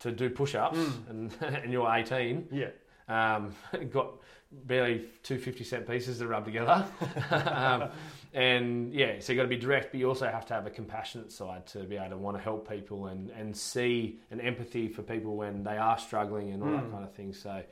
to 0.00 0.12
do 0.12 0.28
push-ups 0.30 0.76
Mm. 0.78 1.10
and, 1.10 1.32
and 1.64 1.72
you're 1.72 1.90
18 1.90 2.48
Yeah. 2.52 2.68
um, 3.08 3.54
got 3.90 4.12
barely 4.52 5.06
two 5.22 5.38
50 5.38 5.64
cent 5.64 5.86
pieces 5.88 6.18
to 6.18 6.26
rub 6.26 6.44
together. 6.44 6.84
um, 7.30 7.90
and 8.36 8.92
yeah, 8.92 9.18
so 9.18 9.32
you've 9.32 9.38
got 9.38 9.44
to 9.44 9.48
be 9.48 9.56
direct, 9.56 9.92
but 9.92 9.98
you 9.98 10.06
also 10.08 10.26
have 10.26 10.44
to 10.46 10.54
have 10.54 10.66
a 10.66 10.70
compassionate 10.70 11.32
side 11.32 11.66
to 11.68 11.84
be 11.84 11.96
able 11.96 12.10
to 12.10 12.16
want 12.18 12.36
to 12.36 12.42
help 12.42 12.68
people 12.68 13.06
and, 13.06 13.30
and 13.30 13.56
see 13.56 14.18
an 14.30 14.40
empathy 14.42 14.88
for 14.88 15.02
people 15.02 15.36
when 15.36 15.64
they 15.64 15.78
are 15.78 15.96
struggling 15.98 16.50
and 16.52 16.62
all 16.62 16.70
that 16.70 16.84
Mm. 16.84 16.90
kind 16.92 17.04
of 17.04 17.12
thing. 17.14 17.32
So 17.32 17.62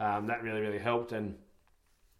um, 0.00 0.26
that 0.26 0.42
really, 0.42 0.60
really 0.60 0.78
helped. 0.80 1.12
And 1.12 1.36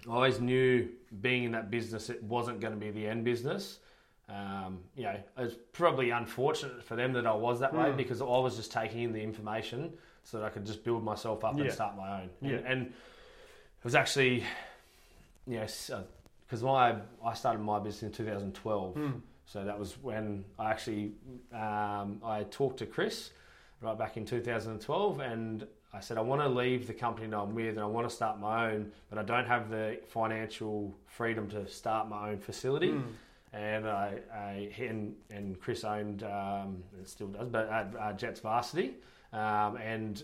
I 0.09 0.13
always 0.13 0.41
knew 0.41 0.89
being 1.21 1.43
in 1.43 1.53
that 1.53 1.71
business, 1.73 2.09
it 2.09 2.23
wasn't 2.23 2.61
going 2.61 2.73
to 2.73 2.79
be 2.79 2.91
the 2.93 3.05
end 3.07 3.25
business. 3.25 3.81
Um, 4.29 4.79
you 4.95 5.03
know, 5.03 5.11
it 5.11 5.27
was 5.37 5.57
probably 5.73 6.11
unfortunate 6.11 6.85
for 6.85 6.95
them 6.95 7.13
that 7.15 7.27
I 7.27 7.35
was 7.35 7.59
that 7.61 7.75
way 7.75 7.87
Mm. 7.87 7.97
because 7.97 8.21
I 8.23 8.27
was 8.27 8.55
just 8.57 8.71
taking 8.71 9.03
in 9.03 9.13
the 9.13 9.23
information 9.23 9.93
so 10.23 10.39
that 10.39 10.45
I 10.47 10.51
could 10.51 10.65
just 10.67 10.85
build 10.85 11.03
myself 11.03 11.43
up 11.45 11.57
Yeah. 11.57 11.65
and 11.65 11.73
start 11.73 11.97
my 11.97 12.21
own. 12.23 12.31
Yeah. 12.43 12.51
And, 12.59 12.67
and 12.67 12.87
it 12.87 13.85
was 13.85 13.97
actually, 13.97 14.45
yes, 15.49 15.91
because 16.49 16.63
my 16.63 16.97
I 17.25 17.35
started 17.35 17.61
my 17.61 17.79
business 17.79 18.03
in 18.03 18.13
2012. 18.13 18.95
Mm. 18.95 19.21
So 19.45 19.65
that 19.65 19.79
was 19.79 19.97
when 20.03 20.45
I 20.59 20.71
actually 20.71 21.13
um, 21.53 22.21
I 22.25 22.47
talked 22.51 22.79
to 22.79 22.87
Chris 22.87 23.31
right 23.81 23.97
back 23.97 24.17
in 24.17 24.25
2012, 24.25 25.21
and 25.21 25.67
I 25.93 26.01
said 26.01 26.19
I 26.19 26.21
want 26.23 26.43
to 26.43 26.49
leave 26.49 26.87
the 26.87 26.95
company 26.95 27.29
that 27.29 27.37
I'm 27.37 27.55
with, 27.55 27.77
and 27.77 27.81
I 27.81 27.87
want 27.87 28.09
to 28.09 28.15
start 28.15 28.41
my 28.41 28.73
own, 28.73 28.93
but 29.11 29.19
I 29.19 29.23
don't 29.23 29.47
have 29.47 29.71
the 29.71 29.99
financial 30.09 30.95
freedom 31.07 31.49
to 31.51 31.67
start 31.69 32.09
my 32.09 32.31
own 32.31 32.39
facility. 32.39 32.91
Mm. 32.91 33.05
And 33.55 33.89
I, 33.89 34.19
I 34.31 34.71
and, 34.79 35.15
and 35.31 35.59
Chris 35.59 35.83
owned, 35.83 36.23
um, 36.23 36.83
it 37.01 37.09
still 37.09 37.29
does, 37.29 37.49
but 37.49 37.67
uh, 37.71 37.99
uh, 37.99 38.13
Jetts 38.13 38.41
Varsity, 38.41 38.97
um, 39.33 39.79
and 39.79 40.23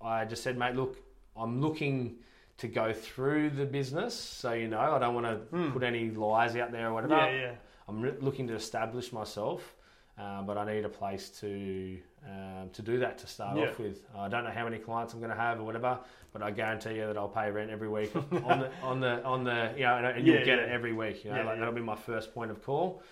I 0.00 0.24
just 0.24 0.42
said, 0.42 0.56
mate, 0.56 0.74
look, 0.74 0.96
I'm 1.36 1.60
looking 1.60 2.16
to 2.58 2.68
go 2.68 2.92
through 2.92 3.50
the 3.50 3.66
business, 3.66 4.14
so 4.14 4.52
you 4.52 4.68
know, 4.68 4.80
I 4.80 4.98
don't 4.98 5.14
want 5.14 5.26
to 5.26 5.56
Mm. 5.56 5.72
put 5.72 5.82
any 5.82 6.10
lies 6.10 6.56
out 6.56 6.72
there 6.72 6.88
or 6.88 6.94
whatever. 6.94 7.14
Yeah. 7.16 7.30
Yeah. 7.30 7.54
I'm 7.88 8.00
re- 8.00 8.14
looking 8.20 8.46
to 8.48 8.54
establish 8.54 9.12
myself, 9.12 9.76
uh, 10.18 10.42
but 10.42 10.56
I 10.56 10.64
need 10.64 10.84
a 10.84 10.88
place 10.88 11.28
to 11.40 11.98
um, 12.28 12.70
to 12.72 12.82
do 12.82 12.98
that 12.98 13.18
to 13.18 13.26
start 13.28 13.56
Yeah. 13.56 13.66
off 13.68 13.78
with. 13.78 14.04
I 14.16 14.26
don't 14.28 14.42
know 14.42 14.50
how 14.50 14.64
many 14.64 14.78
clients 14.78 15.12
I'm 15.14 15.20
going 15.20 15.30
to 15.30 15.36
have 15.36 15.60
or 15.60 15.64
whatever, 15.64 16.00
but 16.32 16.42
I 16.42 16.50
guarantee 16.50 16.94
you 16.96 17.06
that 17.06 17.16
I'll 17.16 17.28
pay 17.28 17.50
rent 17.52 17.70
every 17.70 17.88
week 17.88 18.10
on 18.44 18.58
the 18.60 18.70
on 18.82 19.00
the 19.00 19.22
on 19.24 19.44
the 19.44 19.72
you 19.76 19.84
know, 19.84 19.96
and, 19.98 20.06
and 20.06 20.26
you'll 20.26 20.36
Yeah, 20.38 20.44
get 20.44 20.58
yeah. 20.58 20.64
it 20.64 20.70
every 20.70 20.92
week. 20.92 21.24
You 21.24 21.30
know, 21.32 21.44
like 21.44 21.58
that'll 21.58 21.72
be 21.74 21.80
my 21.82 21.94
first 21.94 22.34
point 22.34 22.50
of 22.50 22.62
call 22.64 23.02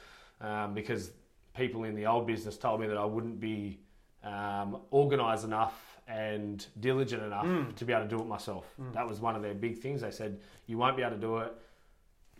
um, 0.40 0.74
because 0.74 1.12
people 1.54 1.84
in 1.84 1.94
the 1.94 2.06
old 2.06 2.26
business 2.26 2.56
told 2.56 2.80
me 2.80 2.86
that 2.88 2.96
I 2.98 3.04
wouldn't 3.04 3.38
be 3.38 3.78
um, 4.24 4.78
organised 4.92 5.44
enough 5.44 5.93
and 6.06 6.66
diligent 6.80 7.22
enough 7.22 7.46
Mm. 7.46 7.74
to 7.76 7.84
be 7.84 7.92
able 7.92 8.04
to 8.04 8.08
do 8.08 8.20
it 8.20 8.26
myself. 8.26 8.66
Mm. 8.80 8.92
That 8.92 9.06
was 9.08 9.20
one 9.20 9.36
of 9.36 9.42
their 9.42 9.54
big 9.54 9.78
things. 9.78 10.02
They 10.02 10.10
said 10.10 10.38
you 10.66 10.76
won't 10.78 10.96
be 10.96 11.02
able 11.02 11.14
to 11.16 11.20
do 11.20 11.38
it 11.38 11.52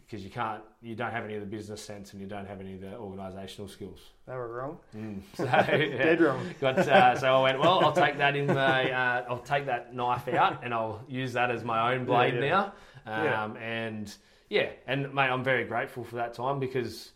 because 0.05 0.23
you 0.23 0.31
can't, 0.31 0.63
you 0.83 0.95
don't 0.95 1.13
have 1.13 1.25
any 1.25 1.35
of 1.35 1.41
the 1.41 1.47
business 1.47 1.83
sense 1.83 2.13
and 2.13 2.21
you 2.21 2.29
don't 2.29 2.47
have 2.47 2.61
any 2.61 2.75
of 2.75 2.81
the 2.83 2.89
organisational 2.89 3.71
skills. 3.71 4.01
They 4.27 4.35
were 4.35 4.49
wrong. 4.55 4.79
Mm. 4.95 5.21
So, 5.35 5.45
yeah. 5.45 5.65
Dead 5.97 6.21
wrong. 6.21 6.47
Got, 6.61 6.79
uh, 6.79 7.19
so 7.19 7.39
I 7.39 7.43
went, 7.43 7.59
well, 7.59 7.83
I'll 7.83 7.93
take 7.93 8.19
that 8.19 8.37
in 8.37 8.47
my, 8.47 8.91
uh, 8.93 9.25
I'll 9.29 9.39
take 9.39 9.65
that 9.67 9.95
knife 9.95 10.29
out 10.29 10.63
and 10.63 10.75
I'll 10.75 11.03
use 11.09 11.33
that 11.33 11.51
as 11.51 11.65
my 11.65 11.95
own 11.95 12.05
blade 12.05 12.35
Yeah, 12.35 12.41
yeah. 12.41 12.71
now. 13.07 13.45
Um, 13.45 13.57
And 13.57 14.15
yeah, 14.51 14.69
and 14.87 15.13
mate, 15.15 15.31
I'm 15.31 15.43
very 15.43 15.65
grateful 15.65 16.05
for 16.05 16.17
that 16.17 16.35
time 16.35 16.61
because 16.61 17.13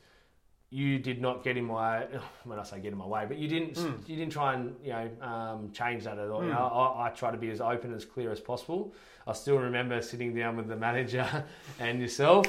you 0.71 0.99
did 0.99 1.19
not 1.21 1.43
get 1.43 1.57
in 1.57 1.65
my 1.65 2.01
way 2.01 2.07
when 2.45 2.59
I 2.59 2.63
say 2.63 2.79
get 2.81 2.93
in 2.93 2.99
my 2.99 3.07
way, 3.07 3.25
but 3.27 3.39
you 3.39 3.49
didn't 3.49 3.75
Mm. 3.75 4.09
you 4.09 4.17
didn't 4.17 4.33
try 4.33 4.55
and 4.55 4.75
you 4.85 4.91
know 4.93 5.09
um, 5.27 5.71
change 5.73 6.05
that 6.05 6.19
at 6.19 6.29
all. 6.29 6.43
You 6.45 6.51
Mm. 6.51 6.55
know, 6.55 6.67
I, 6.67 7.07
I 7.07 7.11
try 7.11 7.31
to 7.31 7.39
be 7.39 7.51
as 7.51 7.61
open 7.61 7.95
as 7.95 8.05
clear 8.05 8.31
as 8.31 8.41
possible. 8.41 8.93
I 9.27 9.33
still 9.33 9.59
remember 9.59 10.01
sitting 10.03 10.35
down 10.35 10.57
with 10.57 10.69
the 10.69 10.77
manager 10.77 11.45
and 11.81 12.01
yourself, 12.01 12.47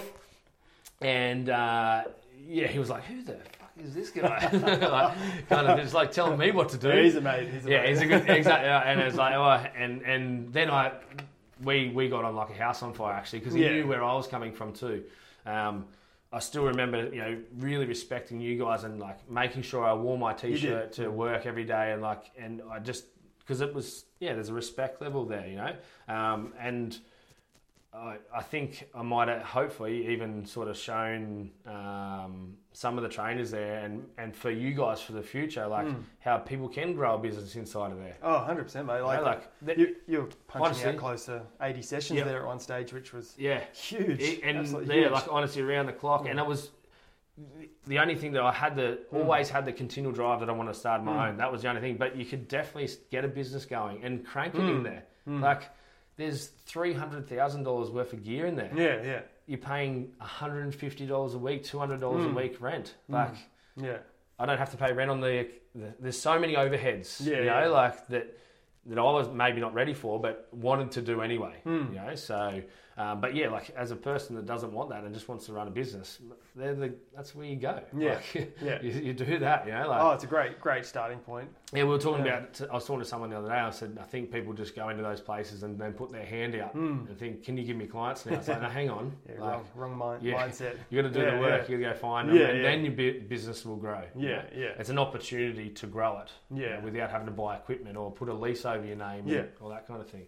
and 1.02 1.50
uh, 1.50 2.04
yeah, 2.48 2.68
he 2.68 2.80
was 2.80 2.90
like, 2.90 3.04
"Who 3.06 3.22
the 3.24 3.34
fuck 3.60 3.72
is 3.82 3.94
this 3.94 4.10
guy?" 4.10 4.50
like, 4.54 5.48
kind 5.50 5.68
of 5.68 5.78
just 5.80 5.94
like 5.94 6.12
telling 6.12 6.38
me 6.38 6.52
what 6.52 6.70
to 6.70 6.78
do. 6.78 6.90
He's 7.04 7.16
a 7.16 7.22
mate. 7.22 7.50
He's 7.50 7.66
a 7.66 7.70
Yeah, 7.70 7.82
mate. 7.82 7.90
he's 7.90 8.02
a 8.02 8.06
good 8.06 8.30
exactly. 8.30 8.70
And 8.70 9.00
it's 9.00 9.16
like, 9.18 9.36
oh, 9.36 9.66
and 9.78 10.02
and 10.02 10.52
then 10.54 10.70
I, 10.70 10.92
we 11.64 11.90
we 11.90 12.10
got 12.10 12.26
on 12.26 12.36
like 12.36 12.50
a 12.50 12.54
house 12.54 12.84
on 12.84 12.94
fire 12.94 13.14
actually 13.14 13.40
because 13.40 13.54
he 13.54 13.64
Yeah. 13.64 13.72
knew 13.76 13.88
where 13.88 14.04
I 14.04 14.14
was 14.14 14.28
coming 14.28 14.52
from 14.52 14.74
too. 14.74 15.04
Um, 15.46 15.86
I 16.32 16.40
still 16.40 16.66
remember, 16.66 17.06
you 17.06 17.22
know, 17.22 17.38
really 17.58 17.86
respecting 17.86 18.40
you 18.40 18.58
guys 18.58 18.84
and 18.84 19.00
like 19.00 19.30
making 19.30 19.64
sure 19.64 19.84
I 19.84 19.94
wore 19.94 20.18
my 20.18 20.34
t-shirt 20.34 20.92
to 20.94 21.10
work 21.10 21.46
every 21.46 21.66
day 21.66 21.92
and 21.92 22.02
like, 22.02 22.32
and 22.38 22.62
I 22.72 22.80
just 22.80 23.06
because 23.40 23.62
it 23.62 23.74
was 23.74 24.06
yeah, 24.20 24.34
there's 24.34 24.50
a 24.50 24.54
respect 24.54 25.02
level 25.02 25.26
there, 25.26 25.48
you 25.48 25.58
know, 25.58 25.76
um, 26.08 26.54
and. 26.60 26.98
I, 27.92 28.18
I 28.32 28.44
think 28.44 28.88
I 28.94 29.02
might 29.02 29.30
have 29.30 29.42
hopefully 29.42 30.14
even 30.14 30.46
sort 30.46 30.68
of 30.68 30.78
shown 30.78 31.50
um, 31.66 32.56
some 32.80 32.98
of 32.98 33.04
the 33.04 33.10
trainers 33.10 33.52
there 33.52 33.80
and, 33.80 34.06
and 34.18 34.34
for 34.34 34.50
you 34.50 34.74
guys 34.74 35.02
for 35.02 35.12
the 35.12 35.22
future, 35.22 35.68
like 35.68 35.86
Mm. 35.86 36.02
how 36.22 36.38
people 36.38 36.70
can 36.70 36.94
grow 36.94 37.16
a 37.16 37.18
business 37.18 37.54
inside 37.58 37.92
of 37.92 37.98
there. 37.98 38.16
Oh, 38.24 38.46
100%, 38.48 38.86
mate. 38.86 39.02
Like, 39.02 39.20
You 39.20 39.26
know, 39.26 39.30
like 39.32 39.60
that- 39.64 39.78
you, 39.78 39.96
you 40.08 40.18
were 40.22 40.30
punching 40.48 40.66
honestly- 40.66 40.90
out 40.92 40.98
close 40.98 41.26
to 41.26 41.42
80 41.60 41.82
sessions 41.82 42.18
Yep. 42.20 42.26
there 42.28 42.40
at 42.40 42.46
one 42.46 42.60
stage, 42.62 42.94
which 42.94 43.12
was 43.12 43.36
yeah, 43.38 43.60
huge. 43.74 44.22
It- 44.22 44.44
and 44.44 44.60
Absolutely 44.60 44.96
yeah, 44.96 45.02
huge. 45.02 45.12
like 45.12 45.28
honestly 45.30 45.62
around 45.62 45.88
the 45.88 45.94
clock, 45.94 46.26
and 46.26 46.40
it 46.40 46.46
was 46.46 46.72
the 47.88 48.00
only 48.00 48.16
thing 48.16 48.32
that 48.32 48.44
I 48.44 48.54
had 48.54 48.78
the 48.78 49.00
always 49.12 49.50
had 49.50 49.66
the 49.66 49.74
continual 49.74 50.14
drive 50.14 50.40
that 50.40 50.48
I 50.50 50.54
want 50.54 50.70
to 50.70 50.74
start 50.74 51.04
my 51.04 51.12
Mm. 51.14 51.30
own. 51.32 51.38
That 51.38 51.52
was 51.52 51.62
the 51.64 51.68
only 51.68 51.82
thing. 51.82 51.98
But 51.98 52.16
you 52.16 52.24
could 52.24 52.48
definitely 52.48 52.90
get 53.12 53.26
a 53.26 53.28
business 53.28 53.66
going 53.66 54.06
and 54.06 54.26
crank 54.26 54.56
it 54.56 54.62
in 54.62 54.80
Mm. 54.80 54.84
there. 54.84 55.04
Mm. 55.28 55.42
Like 55.42 55.64
there's 56.16 56.48
three 56.48 56.94
hundred 56.94 57.28
thousand 57.28 57.64
dollars 57.64 57.90
worth 57.92 58.14
of 58.14 58.24
gear 58.24 58.46
in 58.46 58.56
there. 58.56 58.72
yeah, 58.74 59.02
yeah, 59.04 59.22
You're 59.50 59.58
paying 59.58 60.12
hundred 60.20 60.62
and 60.62 60.76
fifty 60.76 61.08
dollars 61.08 61.34
a 61.34 61.40
week, 61.40 61.64
two 61.64 61.80
hundred 61.80 62.02
dollars 62.02 62.24
Mm. 62.24 62.34
a 62.34 62.36
week 62.36 62.62
rent. 62.62 62.94
Mm. 63.10 63.14
Like 63.16 63.36
yeah. 63.76 63.98
I 64.38 64.46
don't 64.46 64.60
have 64.60 64.70
to 64.72 64.78
pay 64.78 64.94
rent 64.94 65.10
on 65.10 65.22
the. 65.22 65.48
the 65.74 65.96
there's 66.00 66.22
so 66.22 66.38
many 66.40 66.54
overheads. 66.54 67.20
Yeah, 67.26 67.40
you 67.40 67.46
know, 67.46 67.62
yeah. 67.62 67.68
like 67.68 68.08
that 68.10 68.38
that 68.86 69.00
I 69.00 69.02
was 69.02 69.28
maybe 69.30 69.60
not 69.60 69.74
ready 69.74 69.96
for, 69.96 70.20
but 70.22 70.48
wanted 70.52 70.92
to 70.92 71.02
do 71.02 71.22
anyway. 71.22 71.56
Mm. 71.66 71.90
You 71.94 72.00
know, 72.00 72.14
so 72.14 72.62
um, 73.00 73.22
but 73.22 73.34
yeah, 73.34 73.48
like 73.50 73.70
as 73.78 73.92
a 73.92 73.96
person 73.96 74.36
that 74.36 74.46
doesn't 74.46 74.74
want 74.74 74.90
that 74.90 75.04
and 75.06 75.14
just 75.14 75.28
wants 75.30 75.46
to 75.46 75.54
run 75.54 75.68
a 75.68 75.72
business, 75.72 76.20
they're 76.56 76.76
the 76.76 76.94
that's 77.16 77.34
where 77.34 77.46
you 77.46 77.56
go. 77.56 77.80
Yeah, 77.98 78.16
Like, 78.36 78.54
yeah. 78.62 78.82
you, 78.82 78.92
you 78.92 79.14
do 79.14 79.40
that. 79.40 79.66
You 79.66 79.72
know, 79.72 79.88
like 79.88 80.02
Oh, 80.02 80.12
it's 80.12 80.26
a 80.26 80.28
great, 80.28 80.60
great 80.60 80.86
starting 80.86 81.20
point. 81.20 81.48
yeah, 81.74 81.84
we 81.84 81.90
were 81.92 81.98
talking 81.98 82.26
Yeah. 82.26 82.40
about. 82.40 82.62
I 82.70 82.74
was 82.74 82.86
talking 82.86 83.00
to 83.00 83.06
someone 83.06 83.30
the 83.30 83.38
other 83.38 83.48
day. 83.48 83.56
I 83.56 83.70
said, 83.70 83.98
I 84.02 84.04
think 84.04 84.32
people 84.34 84.52
just 84.54 84.76
go 84.76 84.90
into 84.90 85.02
those 85.02 85.22
places 85.22 85.64
and 85.64 85.80
then 85.80 85.94
put 85.94 86.12
their 86.12 86.26
hand 86.26 86.56
out 86.56 86.76
Mm. 86.76 87.08
and 87.08 87.18
think, 87.18 87.44
"Can 87.44 87.56
you 87.58 87.64
give 87.64 87.78
me 87.78 87.88
clients 87.88 88.26
now?" 88.26 88.34
It's 88.36 88.50
like, 88.50 88.62
no, 88.62 88.68
hang 88.70 88.90
on. 88.90 89.14
Yeah, 89.30 89.40
like, 89.42 89.54
wrong, 89.54 89.66
wrong 89.76 89.98
mind, 89.98 90.24
yeah. 90.24 90.34
mindset. 90.48 90.76
you 90.90 91.02
got 91.02 91.08
to 91.08 91.14
do 91.14 91.22
Yeah, 91.26 91.36
the 91.36 91.40
work. 91.42 91.70
You 91.70 91.78
got 91.78 91.88
to 91.90 91.94
go 91.94 92.00
find 92.00 92.28
them, 92.30 92.36
Yeah, 92.36 92.48
and 92.48 92.58
yeah. 92.58 92.64
then 92.64 92.84
your 92.84 92.94
bu- 92.94 93.22
business 93.30 93.66
will 93.66 93.78
grow. 93.78 94.02
you 94.16 94.28
Yeah, 94.30 94.44
yeah, 94.54 94.68
It's 94.78 94.90
an 94.90 95.00
opportunity 95.00 95.70
to 95.70 95.88
grow 95.88 96.20
it. 96.20 96.32
you 96.54 96.64
yeah. 96.64 96.76
know, 96.80 96.82
without 96.86 97.10
having 97.12 97.28
to 97.28 97.34
buy 97.34 97.56
equipment 97.56 97.96
or 97.96 98.12
put 98.12 98.28
a 98.28 98.34
lease 98.34 98.66
over 98.66 98.86
your 98.86 98.98
name, 98.98 99.26
Yeah. 99.26 99.40
and 99.40 99.50
all 99.62 99.70
that 99.70 99.88
kind 99.88 100.02
of 100.02 100.10
thing. 100.10 100.28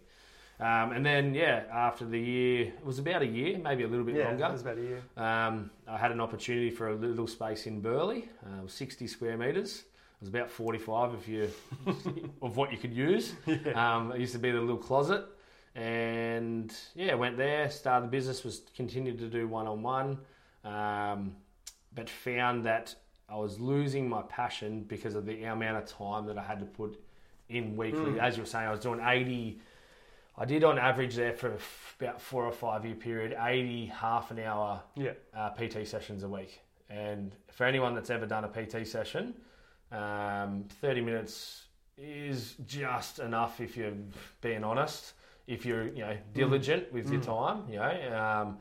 Um, 0.60 0.92
and 0.92 1.04
then, 1.04 1.34
yeah, 1.34 1.64
after 1.72 2.04
the 2.04 2.20
year, 2.20 2.66
it 2.66 2.84
was 2.84 2.98
about 2.98 3.22
a 3.22 3.26
year, 3.26 3.58
maybe 3.58 3.82
a 3.82 3.88
little 3.88 4.04
bit 4.04 4.14
yeah, 4.14 4.26
longer. 4.26 4.38
that 4.38 4.52
was 4.52 4.60
about 4.60 4.78
a 4.78 4.82
year. 4.82 5.02
Um, 5.16 5.70
I 5.88 5.96
had 5.96 6.12
an 6.12 6.20
opportunity 6.20 6.70
for 6.70 6.88
a 6.88 6.94
little 6.94 7.26
space 7.26 7.66
in 7.66 7.80
Burleigh, 7.80 8.24
uh, 8.44 8.66
60 8.66 9.06
square 9.08 9.36
metres. 9.36 9.78
It 9.80 10.20
was 10.20 10.28
about 10.28 10.50
45 10.50 11.14
if 11.14 11.28
you 11.28 11.50
of 12.42 12.56
what 12.56 12.70
you 12.70 12.78
could 12.78 12.94
use. 12.94 13.34
Yeah. 13.46 13.96
Um, 13.96 14.12
it 14.12 14.20
used 14.20 14.34
to 14.34 14.38
be 14.38 14.52
the 14.52 14.60
little 14.60 14.76
closet, 14.76 15.24
and 15.74 16.72
yeah, 16.94 17.14
went 17.14 17.36
there. 17.36 17.68
Started 17.68 18.06
the 18.06 18.10
business. 18.10 18.44
Was 18.44 18.60
continued 18.76 19.18
to 19.18 19.26
do 19.26 19.48
one 19.48 19.66
on 19.66 19.82
one, 19.82 20.18
but 20.62 22.08
found 22.08 22.64
that 22.66 22.94
I 23.28 23.36
was 23.36 23.58
losing 23.58 24.08
my 24.08 24.22
passion 24.22 24.84
because 24.84 25.16
of 25.16 25.26
the 25.26 25.42
amount 25.44 25.78
of 25.78 25.86
time 25.86 26.26
that 26.26 26.38
I 26.38 26.42
had 26.42 26.60
to 26.60 26.66
put 26.66 27.02
in 27.48 27.76
weekly. 27.76 28.12
Mm. 28.12 28.18
As 28.18 28.36
you 28.36 28.42
were 28.42 28.46
saying, 28.46 28.68
I 28.68 28.70
was 28.70 28.80
doing 28.80 29.00
80. 29.02 29.58
I 30.36 30.44
did 30.44 30.64
on 30.64 30.78
average 30.78 31.14
there 31.14 31.34
for 31.34 31.58
about 32.00 32.20
four 32.20 32.44
or 32.44 32.52
five 32.52 32.84
year 32.84 32.94
period, 32.94 33.36
80 33.38 33.86
half 33.86 34.30
an 34.30 34.38
hour 34.40 34.82
Yeah, 34.96 35.12
uh, 35.34 35.50
PT 35.50 35.86
sessions 35.86 36.22
a 36.22 36.28
week. 36.28 36.60
And 36.88 37.34
for 37.50 37.64
anyone 37.64 37.94
that's 37.94 38.10
ever 38.10 38.26
done 38.26 38.44
a 38.44 38.48
PT 38.48 38.86
session, 38.86 39.34
um, 39.90 40.64
30 40.80 41.00
minutes 41.02 41.66
is 41.98 42.54
just 42.66 43.18
enough 43.18 43.60
if 43.60 43.76
you're 43.76 43.92
being 44.40 44.64
honest, 44.64 45.12
if 45.46 45.66
you're 45.66 45.88
you 45.88 46.00
know 46.00 46.16
diligent 46.32 46.90
with 46.92 47.10
your 47.10 47.20
Mm. 47.20 47.26
time, 47.26 47.68
you 47.70 47.76
know. 47.76 48.18
Um, 48.18 48.58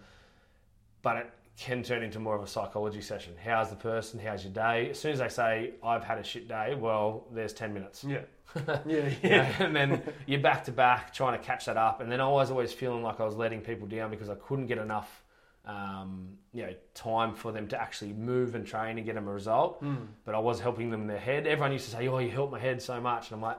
but 1.01 1.17
it 1.17 1.33
can 1.57 1.83
turn 1.83 2.01
into 2.03 2.19
more 2.19 2.35
of 2.35 2.41
a 2.43 2.47
psychology 2.47 3.01
session. 3.01 3.33
How's 3.43 3.69
the 3.69 3.75
person? 3.75 4.19
How's 4.19 4.43
your 4.43 4.53
day? 4.53 4.89
As 4.91 4.99
soon 4.99 5.11
as 5.13 5.19
they 5.19 5.29
say 5.29 5.71
I've 5.83 6.03
had 6.03 6.17
a 6.17 6.23
shit 6.23 6.47
day, 6.47 6.75
well, 6.75 7.27
there's 7.31 7.53
10 7.53 7.73
minutes. 7.73 8.03
yeah, 8.03 8.21
yeah, 8.85 9.09
yeah. 9.21 9.63
and 9.63 9.75
then 9.75 10.01
you're 10.25 10.39
back 10.41 10.63
to 10.65 10.71
back 10.71 11.13
trying 11.13 11.37
to 11.39 11.45
catch 11.45 11.65
that 11.65 11.77
up. 11.77 12.01
And 12.01 12.11
then 12.11 12.19
I 12.21 12.27
was 12.27 12.49
always 12.51 12.73
feeling 12.73 13.03
like 13.03 13.19
I 13.19 13.25
was 13.25 13.35
letting 13.35 13.61
people 13.61 13.87
down 13.87 14.09
because 14.09 14.29
I 14.29 14.35
couldn't 14.35 14.67
get 14.67 14.77
enough, 14.79 15.23
um, 15.65 16.29
you 16.53 16.63
know, 16.63 16.73
time 16.95 17.35
for 17.35 17.51
them 17.51 17.67
to 17.67 17.79
actually 17.79 18.13
move 18.13 18.55
and 18.55 18.65
train 18.65 18.97
and 18.97 19.05
get 19.05 19.15
them 19.15 19.27
a 19.27 19.31
result. 19.33 19.83
Mm. 19.83 20.07
But 20.25 20.35
I 20.35 20.39
was 20.39 20.59
helping 20.59 20.89
them 20.89 21.01
in 21.01 21.07
their 21.07 21.19
head. 21.19 21.45
Everyone 21.47 21.71
used 21.71 21.85
to 21.85 21.91
say, 21.91 22.07
"Oh, 22.07 22.17
you 22.17 22.31
helped 22.31 22.51
my 22.51 22.59
head 22.59 22.81
so 22.81 22.99
much," 23.01 23.29
and 23.29 23.35
I'm 23.35 23.41
like. 23.41 23.57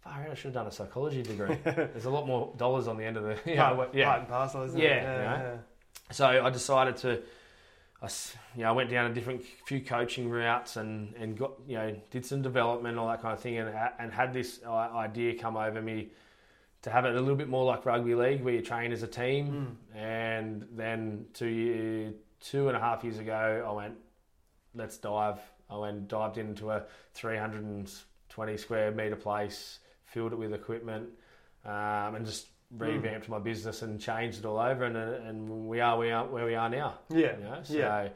Far 0.00 0.12
out, 0.22 0.30
I 0.30 0.34
should 0.34 0.44
have 0.44 0.54
done 0.54 0.66
a 0.68 0.70
psychology 0.70 1.24
degree. 1.24 1.58
There's 1.64 2.04
a 2.04 2.10
lot 2.10 2.24
more 2.24 2.54
dollars 2.56 2.86
on 2.86 2.96
the 2.96 3.04
end 3.04 3.16
of 3.16 3.24
the, 3.24 3.36
you 3.44 3.56
know, 3.56 3.74
part, 3.74 3.92
yeah. 3.94 4.04
part 4.06 4.18
and 4.20 4.28
parcel, 4.28 4.62
isn't 4.62 4.80
Yeah, 4.80 4.88
it? 4.90 5.00
you 5.02 5.22
know. 5.24 5.58
So 6.10 6.26
I 6.26 6.50
decided 6.50 6.96
to, 6.98 7.22
I, 8.02 8.08
you 8.56 8.62
know, 8.62 8.68
I 8.68 8.72
went 8.72 8.90
down 8.90 9.10
a 9.10 9.14
different 9.14 9.42
few 9.66 9.80
coaching 9.80 10.30
routes 10.30 10.76
and, 10.76 11.14
and 11.16 11.36
got, 11.36 11.52
you 11.66 11.76
know, 11.76 11.96
did 12.10 12.24
some 12.24 12.42
development 12.42 12.92
and 12.92 12.98
all 12.98 13.08
that 13.08 13.20
kind 13.20 13.34
of 13.34 13.40
thing 13.40 13.58
and, 13.58 13.74
and 13.98 14.12
had 14.12 14.32
this 14.32 14.60
uh, 14.66 14.70
idea 14.70 15.38
come 15.38 15.56
over 15.56 15.82
me 15.82 16.08
to 16.82 16.90
have 16.90 17.04
it 17.04 17.14
a 17.14 17.20
little 17.20 17.36
bit 17.36 17.48
more 17.48 17.64
like 17.64 17.84
rugby 17.84 18.14
league 18.14 18.42
where 18.42 18.54
you 18.54 18.62
train 18.62 18.92
as 18.92 19.02
a 19.02 19.06
team. 19.06 19.76
Mm. 19.94 20.00
And 20.00 20.68
then 20.72 21.26
two, 21.34 21.46
year, 21.46 22.12
two 22.40 22.68
and 22.68 22.76
a 22.76 22.80
half 22.80 23.04
years 23.04 23.18
ago, 23.18 23.66
I 23.68 23.72
went, 23.72 23.94
let's 24.74 24.96
dive. 24.96 25.38
I 25.70 25.76
went 25.76 26.08
dived 26.08 26.38
into 26.38 26.70
a 26.70 26.84
320 27.14 28.56
square 28.56 28.90
meter 28.90 29.16
place, 29.16 29.80
filled 30.06 30.32
it 30.32 30.38
with 30.38 30.54
equipment, 30.54 31.10
um, 31.64 32.14
and 32.14 32.24
just 32.24 32.46
revamped 32.76 33.28
my 33.28 33.38
business 33.38 33.82
and 33.82 34.00
changed 34.00 34.40
it 34.40 34.44
all 34.44 34.58
over. 34.58 34.84
And, 34.84 34.96
uh, 34.96 35.26
and 35.28 35.66
we 35.68 35.80
are 35.80 35.96
we 35.98 36.10
are 36.10 36.26
where 36.26 36.44
we 36.44 36.54
are 36.54 36.68
now. 36.68 36.98
Yeah, 37.10 37.36
You 37.38 37.44
know? 37.44 37.58
So 37.62 37.74
yeah. 37.74 38.08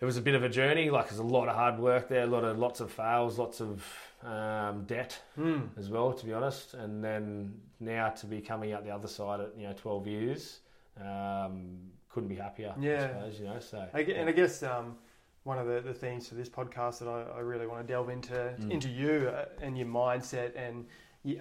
it 0.00 0.04
was 0.04 0.16
a 0.16 0.22
bit 0.22 0.34
of 0.34 0.42
a 0.42 0.48
journey. 0.48 0.90
Like 0.90 1.08
there's 1.08 1.20
a 1.20 1.24
lot 1.24 1.48
of 1.48 1.54
hard 1.54 1.78
work 1.78 2.08
there, 2.08 2.24
a 2.24 2.26
lot 2.26 2.44
of 2.44 2.58
lots 2.58 2.80
of 2.80 2.90
fails, 2.90 3.38
lots 3.38 3.60
of 3.60 3.84
um, 4.24 4.84
debt 4.84 5.18
Mm. 5.38 5.68
as 5.78 5.88
well, 5.90 6.12
to 6.12 6.26
be 6.26 6.32
honest. 6.32 6.74
And 6.74 7.02
then 7.04 7.54
now 7.78 8.08
to 8.10 8.26
be 8.26 8.40
coming 8.40 8.72
out 8.72 8.84
the 8.84 8.90
other 8.90 9.08
side 9.08 9.40
at 9.40 9.50
you 9.56 9.66
know 9.68 9.74
12 9.74 10.06
years, 10.06 10.60
um, 11.00 11.78
couldn't 12.08 12.28
be 12.28 12.34
happier. 12.36 12.74
Yeah. 12.80 13.04
I 13.04 13.06
suppose, 13.28 13.40
you 13.40 13.46
know. 13.46 13.58
So 13.60 13.86
I 13.94 14.00
and 14.00 14.28
I 14.28 14.32
guess 14.32 14.62
um, 14.62 14.96
one 15.44 15.58
of 15.58 15.66
the, 15.68 15.80
the 15.80 15.94
themes 15.94 16.28
for 16.28 16.34
this 16.34 16.48
podcast 16.48 16.98
that 17.00 17.08
I, 17.08 17.36
I 17.36 17.40
really 17.40 17.66
want 17.66 17.86
to 17.86 17.92
delve 17.92 18.08
into 18.08 18.32
Mm. 18.60 18.70
into 18.72 18.88
you 18.88 19.30
uh, 19.32 19.44
and 19.60 19.76
your 19.78 19.86
mindset 19.86 20.52
and 20.56 20.86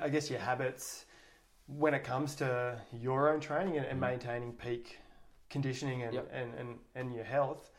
I 0.02 0.10
guess 0.10 0.30
your 0.30 0.40
habits 0.40 1.06
when 1.68 1.94
it 1.94 2.04
comes 2.04 2.36
to 2.36 2.80
your 2.94 3.30
own 3.34 3.40
training 3.40 3.78
and, 3.78 3.86
and 3.86 3.98
Mm. 3.98 4.02
maintaining 4.02 4.54
peak 4.54 5.00
conditioning 5.50 6.04
and, 6.04 6.14
Yep. 6.14 6.30
and, 6.34 6.54
and, 6.56 6.80
and 6.96 7.14
your 7.16 7.24
health. 7.24 7.70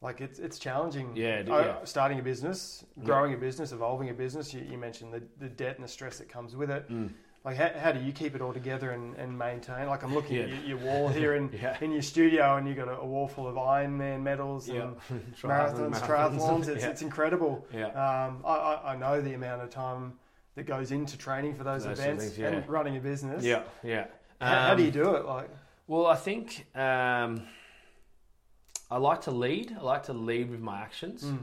Like 0.00 0.20
it's 0.20 0.38
it's 0.38 0.58
challenging. 0.58 1.16
Yeah, 1.16 1.42
Uh, 1.48 1.58
yeah. 1.58 1.84
starting 1.84 2.18
a 2.18 2.22
business, 2.22 2.84
Yeah. 2.96 3.04
growing 3.04 3.32
a 3.32 3.36
business, 3.38 3.72
evolving 3.72 4.10
a 4.10 4.14
business. 4.14 4.52
You, 4.52 4.60
you 4.62 4.76
mentioned 4.78 5.12
the, 5.14 5.22
the 5.38 5.48
debt 5.48 5.76
and 5.76 5.84
the 5.84 5.88
stress 5.88 6.18
that 6.18 6.28
comes 6.28 6.54
with 6.54 6.70
it. 6.70 6.88
Mm. 6.90 7.10
Like 7.42 7.56
how, 7.56 7.70
how 7.78 7.92
do 7.92 8.00
you 8.00 8.12
keep 8.12 8.34
it 8.34 8.40
all 8.42 8.52
together 8.54 8.90
and, 8.92 9.14
and 9.16 9.38
maintain? 9.38 9.86
Like 9.86 10.02
I'm 10.02 10.14
looking 10.14 10.36
at 10.38 10.48
your, 10.48 10.58
your 10.60 10.78
wall 10.78 11.08
here 11.08 11.34
in, 11.34 11.50
yeah. 11.62 11.76
in 11.80 11.90
your 11.92 12.02
studio, 12.02 12.56
and 12.56 12.66
you 12.68 12.74
have 12.74 12.86
got 12.86 12.94
a, 12.94 13.00
a 13.00 13.04
wall 13.06 13.28
full 13.28 13.46
of 13.46 13.56
Ironman 13.56 14.22
medals 14.22 14.66
Yeah. 14.68 14.92
and 15.10 15.34
Triathlon, 15.40 15.90
marathons, 15.92 16.00
triathlons. 16.02 16.68
It's, 16.74 16.82
yeah. 16.84 16.90
it's 16.90 17.02
incredible. 17.02 17.66
yeah. 17.72 17.86
Um, 17.88 18.42
I, 18.44 18.54
I, 18.54 18.92
I 18.92 18.96
know 18.96 19.20
the 19.22 19.34
amount 19.34 19.62
of 19.62 19.70
time 19.70 20.14
that 20.54 20.64
goes 20.66 20.92
into 20.92 21.16
training 21.18 21.54
for 21.54 21.64
those, 21.64 21.84
Those 21.84 21.98
events 21.98 22.24
things, 22.24 22.38
yeah. 22.38 22.48
and 22.48 22.68
running 22.68 22.96
a 22.96 23.00
business. 23.00 23.44
Yeah, 23.44 23.62
yeah. 23.82 24.06
How, 24.40 24.68
how 24.68 24.74
do 24.74 24.82
Um, 24.82 24.86
you 24.86 24.92
do 24.92 25.14
it? 25.16 25.24
Like, 25.26 25.50
Well, 25.86 26.06
I 26.06 26.16
think 26.16 26.66
um, 26.74 27.42
I 28.90 28.98
like 28.98 29.22
to 29.22 29.30
lead. 29.30 29.76
I 29.78 29.82
like 29.82 30.04
to 30.04 30.12
lead 30.12 30.50
with 30.50 30.60
my 30.60 30.80
actions, 30.80 31.24
mm, 31.24 31.38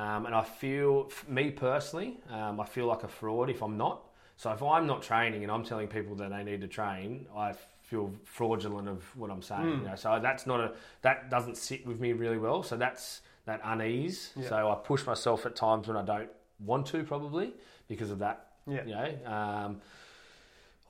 um, 0.00 0.26
and 0.26 0.34
I 0.34 0.42
feel, 0.42 1.10
me 1.28 1.50
personally, 1.50 2.20
um, 2.30 2.60
I 2.60 2.64
feel 2.64 2.86
like 2.86 3.02
a 3.02 3.08
fraud 3.08 3.50
if 3.50 3.62
I'm 3.62 3.76
not. 3.76 4.02
So 4.36 4.50
if 4.50 4.62
I'm 4.62 4.86
not 4.86 5.02
training 5.02 5.42
and 5.42 5.52
I'm 5.52 5.64
telling 5.64 5.88
people 5.88 6.14
that 6.16 6.30
they 6.30 6.42
need 6.42 6.60
to 6.62 6.68
train, 6.68 7.26
I 7.36 7.52
feel 7.82 8.12
fraudulent 8.24 8.88
of 8.88 9.04
what 9.16 9.30
I'm 9.30 9.42
saying. 9.42 9.62
Mm. 9.66 9.78
You 9.82 9.88
know? 9.88 9.94
So 9.94 10.18
that's 10.20 10.46
not 10.46 10.60
a 10.60 10.72
that 11.02 11.30
doesn't 11.30 11.56
sit 11.56 11.86
with 11.86 12.00
me 12.00 12.12
really 12.12 12.38
well. 12.38 12.62
So 12.62 12.76
that's 12.76 13.20
that 13.44 13.60
unease. 13.62 14.32
Yeah. 14.34 14.48
So 14.48 14.70
I 14.70 14.74
push 14.76 15.06
myself 15.06 15.46
at 15.46 15.54
times 15.54 15.86
when 15.88 15.96
I 15.96 16.02
don't 16.02 16.30
want 16.58 16.86
to, 16.86 17.04
probably 17.04 17.52
because 17.88 18.10
of 18.10 18.18
that. 18.20 18.51
Yeah. 18.66 18.84
You 18.84 18.94
know, 18.94 19.32
um, 19.32 19.80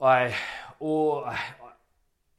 I 0.00 0.34
or 0.78 1.26
I, 1.26 1.38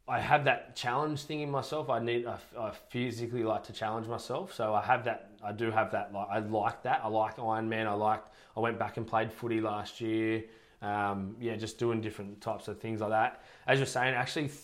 I 0.08 0.20
have 0.20 0.46
that 0.46 0.75
challenge 0.75 1.24
thing 1.24 1.42
in 1.42 1.50
myself. 1.50 1.90
I 1.90 2.00
need 2.00 2.25
I, 2.25 2.38
I 2.60 2.72
physically 2.90 3.44
like 3.44 3.63
to 3.66 3.74
challenge 3.74 4.08
myself, 4.08 4.54
so 4.54 4.74
I 4.74 4.82
have 4.82 5.06
that. 5.06 5.32
I 5.44 5.52
do 5.54 5.72
have 5.72 5.92
that. 5.92 6.13
Like 6.13 6.28
I 6.30 6.40
like 6.40 6.84
that. 6.84 7.02
I 7.04 7.08
like 7.08 7.38
Ironman. 7.38 7.88
I 7.88 7.94
like. 7.94 8.24
I 8.56 8.60
went 8.60 8.78
back 8.78 8.98
and 8.98 9.08
played 9.08 9.32
footy 9.32 9.62
last 9.62 10.02
year. 10.02 10.44
Um, 10.82 11.38
yeah, 11.40 11.56
just 11.56 11.80
doing 11.80 12.02
different 12.02 12.42
types 12.42 12.68
of 12.68 12.80
things 12.80 13.00
like 13.00 13.12
that. 13.12 13.42
As 13.66 13.80
you're 13.80 13.86
saying, 13.86 14.13
actually, 14.13 14.48
th- 14.48 14.60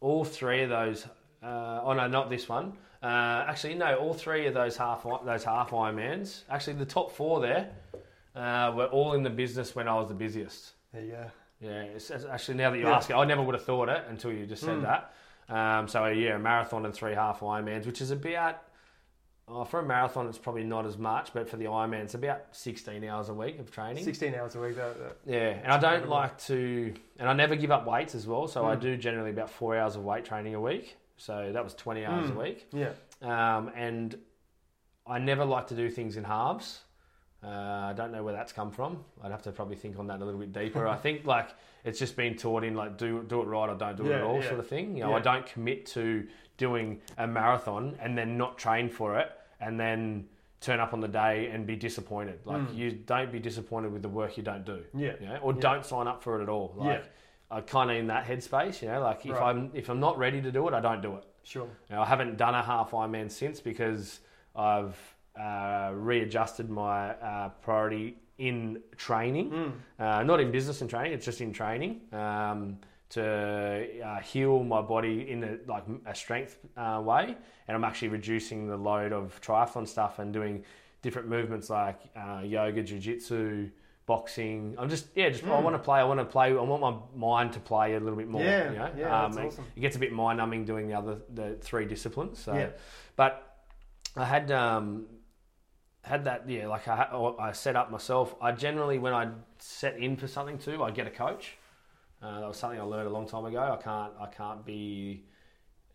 all 0.00 0.24
three 0.24 0.62
of 0.62 0.68
those. 0.68 1.06
Uh, 1.42 1.80
oh 1.82 1.94
no, 1.94 2.06
not 2.06 2.28
this 2.28 2.48
one. 2.48 2.74
Uh, 3.02 3.44
actually, 3.48 3.74
no, 3.74 3.94
all 3.96 4.12
three 4.12 4.46
of 4.46 4.54
those 4.54 4.76
half 4.76 5.06
those 5.24 5.44
half 5.44 5.70
Ironmans. 5.70 6.42
Actually, 6.50 6.74
the 6.74 6.84
top 6.84 7.10
four 7.12 7.40
there 7.40 7.70
uh, 8.38 8.72
were 8.74 8.86
all 8.86 9.14
in 9.14 9.22
the 9.22 9.30
business 9.30 9.74
when 9.74 9.88
I 9.88 9.94
was 9.94 10.08
the 10.08 10.14
busiest. 10.14 10.72
There 10.92 11.02
you 11.04 11.10
go. 11.12 11.24
Yeah, 11.60 11.82
it's, 11.82 12.10
it's 12.10 12.24
actually 12.24 12.56
now 12.58 12.70
that 12.70 12.78
you 12.78 12.84
Yeah. 12.86 12.96
ask 12.96 13.10
it, 13.10 13.14
I 13.14 13.24
never 13.24 13.42
would 13.42 13.54
have 13.54 13.64
thought 13.64 13.88
it 13.88 14.04
until 14.08 14.32
you 14.32 14.46
just 14.46 14.62
said 14.62 14.78
Mm. 14.78 14.82
that. 14.82 15.12
Um, 15.54 15.88
so 15.88 16.06
yeah, 16.06 16.36
a 16.36 16.38
marathon 16.38 16.84
and 16.84 16.94
three 16.94 17.14
half 17.14 17.40
Ironmans, 17.40 17.86
which 17.86 18.00
is 18.00 18.10
about 18.10 18.62
oh, 19.50 19.64
for 19.64 19.80
a 19.80 19.82
marathon, 19.82 20.28
it's 20.28 20.36
probably 20.36 20.62
not 20.62 20.84
as 20.84 20.98
much, 20.98 21.32
but 21.32 21.48
for 21.48 21.56
the 21.56 21.64
Ironman, 21.64 22.02
it's 22.02 22.12
about 22.14 22.42
sixteen 22.52 23.02
hours 23.04 23.30
a 23.30 23.34
week 23.34 23.58
of 23.58 23.70
training. 23.70 24.04
16 24.04 24.34
hours 24.34 24.54
a 24.56 24.60
week. 24.60 24.76
That, 24.76 24.98
that, 24.98 25.16
Yeah, 25.26 25.48
and 25.64 25.72
I 25.72 25.78
don't 25.78 25.84
incredible. 25.94 26.10
like 26.16 26.38
to, 26.48 26.94
and 27.18 27.28
I 27.28 27.32
never 27.32 27.56
give 27.56 27.70
up 27.70 27.86
weights 27.86 28.14
as 28.14 28.26
well. 28.26 28.46
So 28.46 28.66
I 28.66 28.76
Mm. 28.76 28.80
do 28.80 28.96
generally 28.98 29.30
about 29.30 29.48
four 29.50 29.74
hours 29.76 29.96
of 29.96 30.04
weight 30.04 30.26
training 30.26 30.54
a 30.54 30.60
week. 30.60 30.96
So 31.16 31.50
that 31.52 31.64
was 31.64 31.74
twenty 31.74 32.04
hours 32.04 32.30
Mm. 32.30 32.36
a 32.36 32.38
week. 32.38 32.68
yeah. 32.72 32.92
Um, 33.22 33.72
and 33.74 34.16
I 35.06 35.18
never 35.18 35.44
like 35.46 35.66
to 35.68 35.74
do 35.74 35.88
things 35.90 36.16
in 36.18 36.24
halves. 36.24 36.82
Uh, 37.42 37.48
I 37.48 37.92
don't 37.96 38.10
know 38.10 38.24
where 38.24 38.34
that's 38.34 38.52
come 38.52 38.70
from. 38.72 39.04
I'd 39.22 39.30
have 39.30 39.42
to 39.42 39.52
probably 39.52 39.76
think 39.76 39.98
on 39.98 40.08
that 40.08 40.20
a 40.20 40.24
little 40.24 40.40
bit 40.40 40.52
deeper. 40.52 40.88
I 40.88 40.96
think 40.96 41.24
like 41.24 41.50
it's 41.84 41.98
just 41.98 42.16
been 42.16 42.36
taught 42.36 42.64
in 42.64 42.74
like 42.74 42.98
do 42.98 43.22
do 43.22 43.40
it 43.42 43.44
right 43.46 43.68
or 43.68 43.76
don't 43.76 43.96
do 43.96 44.06
it 44.06 44.16
at 44.16 44.22
all 44.22 44.40
yeah. 44.42 44.48
sort 44.48 44.58
of 44.60 44.66
thing. 44.66 44.96
You 44.96 45.04
know, 45.04 45.10
Yeah. 45.10 45.16
I 45.16 45.20
don't 45.20 45.46
commit 45.46 45.86
to 45.86 46.26
doing 46.56 47.00
a 47.16 47.26
marathon 47.28 47.96
and 48.00 48.18
then 48.18 48.36
not 48.36 48.58
train 48.58 48.88
for 48.88 49.18
it 49.20 49.30
and 49.60 49.78
then 49.78 50.26
turn 50.60 50.80
up 50.80 50.92
on 50.92 50.98
the 50.98 51.06
day 51.06 51.46
and 51.52 51.64
be 51.64 51.76
disappointed. 51.76 52.40
Like 52.44 52.62
Mm. 52.62 52.74
you 52.76 52.90
don't 52.90 53.30
be 53.30 53.38
disappointed 53.38 53.92
with 53.92 54.02
the 54.02 54.08
work 54.08 54.36
you 54.36 54.42
don't 54.42 54.64
do. 54.64 54.82
Yeah. 54.92 55.12
You 55.20 55.26
know, 55.28 55.36
or 55.36 55.52
Yeah. 55.54 55.60
don't 55.60 55.84
sign 55.86 56.08
up 56.08 56.24
for 56.24 56.40
it 56.40 56.42
at 56.42 56.48
all. 56.48 56.74
Like 56.76 57.04
I 57.52 57.60
kind 57.60 57.88
of 57.90 57.96
in 57.98 58.08
that 58.08 58.26
headspace. 58.26 58.82
You 58.82 58.88
know, 58.88 59.00
like 59.00 59.24
if 59.24 59.32
Right. 59.32 59.42
I'm 59.50 59.70
if 59.74 59.88
I'm 59.88 60.00
not 60.00 60.18
ready 60.18 60.42
to 60.42 60.50
do 60.50 60.66
it, 60.66 60.74
I 60.74 60.80
don't 60.80 61.00
do 61.00 61.14
it. 61.14 61.24
Sure. 61.44 61.68
Now, 61.88 62.02
I 62.02 62.06
haven't 62.06 62.36
done 62.36 62.54
a 62.56 62.62
half 62.62 62.90
Ironman 62.90 63.30
since 63.30 63.60
because 63.60 64.18
I've 64.56 64.98
uh, 65.38 65.90
readjusted 65.94 66.68
my 66.70 67.10
uh, 67.14 67.48
priority 67.62 68.16
in 68.38 68.80
training, 68.96 69.50
Mm. 69.50 69.72
uh, 69.98 70.22
not 70.22 70.40
in 70.40 70.50
business 70.52 70.80
and 70.80 70.88
training. 70.90 71.12
It's 71.12 71.24
just 71.24 71.40
in 71.40 71.52
training 71.52 72.00
um, 72.12 72.78
to 73.10 73.22
uh, 74.04 74.20
heal 74.20 74.62
my 74.62 74.80
body 74.82 75.30
in 75.30 75.42
a, 75.44 75.58
like 75.66 75.84
a 76.06 76.14
strength 76.14 76.58
uh, 76.76 77.00
way, 77.04 77.36
and 77.66 77.76
I'm 77.76 77.84
actually 77.84 78.08
reducing 78.08 78.68
the 78.68 78.76
load 78.76 79.12
of 79.12 79.40
triathlon 79.40 79.86
stuff 79.88 80.18
and 80.18 80.32
doing 80.32 80.64
different 81.02 81.28
movements 81.28 81.68
like 81.70 81.98
uh, 82.16 82.42
yoga, 82.44 82.82
jiu-jitsu, 82.82 83.70
boxing. 84.06 84.74
I'm 84.78 84.88
just 84.88 85.06
yeah, 85.16 85.28
just 85.30 85.44
I 85.44 85.48
Mm. 85.48 85.62
want 85.64 85.74
to 85.74 85.78
play. 85.82 85.98
I 86.00 86.04
want 86.04 86.20
to 86.20 86.24
play. 86.24 86.48
I 86.48 86.52
want 86.52 86.80
my 86.80 86.94
mind 87.14 87.52
to 87.54 87.60
play 87.60 87.94
a 87.94 88.00
little 88.00 88.16
bit 88.16 88.28
more. 88.28 88.42
Yeah, 88.42 88.70
you 88.72 88.78
know? 88.78 88.90
yeah, 88.96 89.24
Um, 89.24 89.38
awesome. 89.38 89.64
it 89.76 89.80
gets 89.80 89.96
a 89.96 89.98
bit 89.98 90.12
mind 90.12 90.38
numbing 90.38 90.64
doing 90.64 90.86
the 90.88 90.94
other 90.94 91.18
the 91.34 91.56
three 91.60 91.84
disciplines. 91.86 92.38
So, 92.38 92.54
Yeah. 92.54 92.68
but 93.16 93.32
I 94.16 94.24
had 94.24 94.50
um, 94.50 95.06
had 96.08 96.24
that 96.24 96.48
yeah, 96.48 96.66
like 96.66 96.88
I, 96.88 97.06
I 97.38 97.52
set 97.52 97.76
up 97.76 97.90
myself. 97.90 98.34
I 98.40 98.52
generally 98.52 98.98
when 98.98 99.12
I 99.12 99.28
set 99.58 99.98
in 99.98 100.16
for 100.16 100.26
something 100.26 100.58
too, 100.58 100.82
I 100.82 100.90
get 100.90 101.06
a 101.06 101.10
coach. 101.10 101.56
Uh, 102.22 102.40
that 102.40 102.48
was 102.48 102.56
something 102.56 102.80
I 102.80 102.82
learned 102.82 103.06
a 103.06 103.10
long 103.12 103.28
time 103.28 103.44
ago. 103.44 103.60
I 103.78 103.82
can't 103.82 104.12
I 104.20 104.26
can't 104.26 104.64
be 104.64 105.24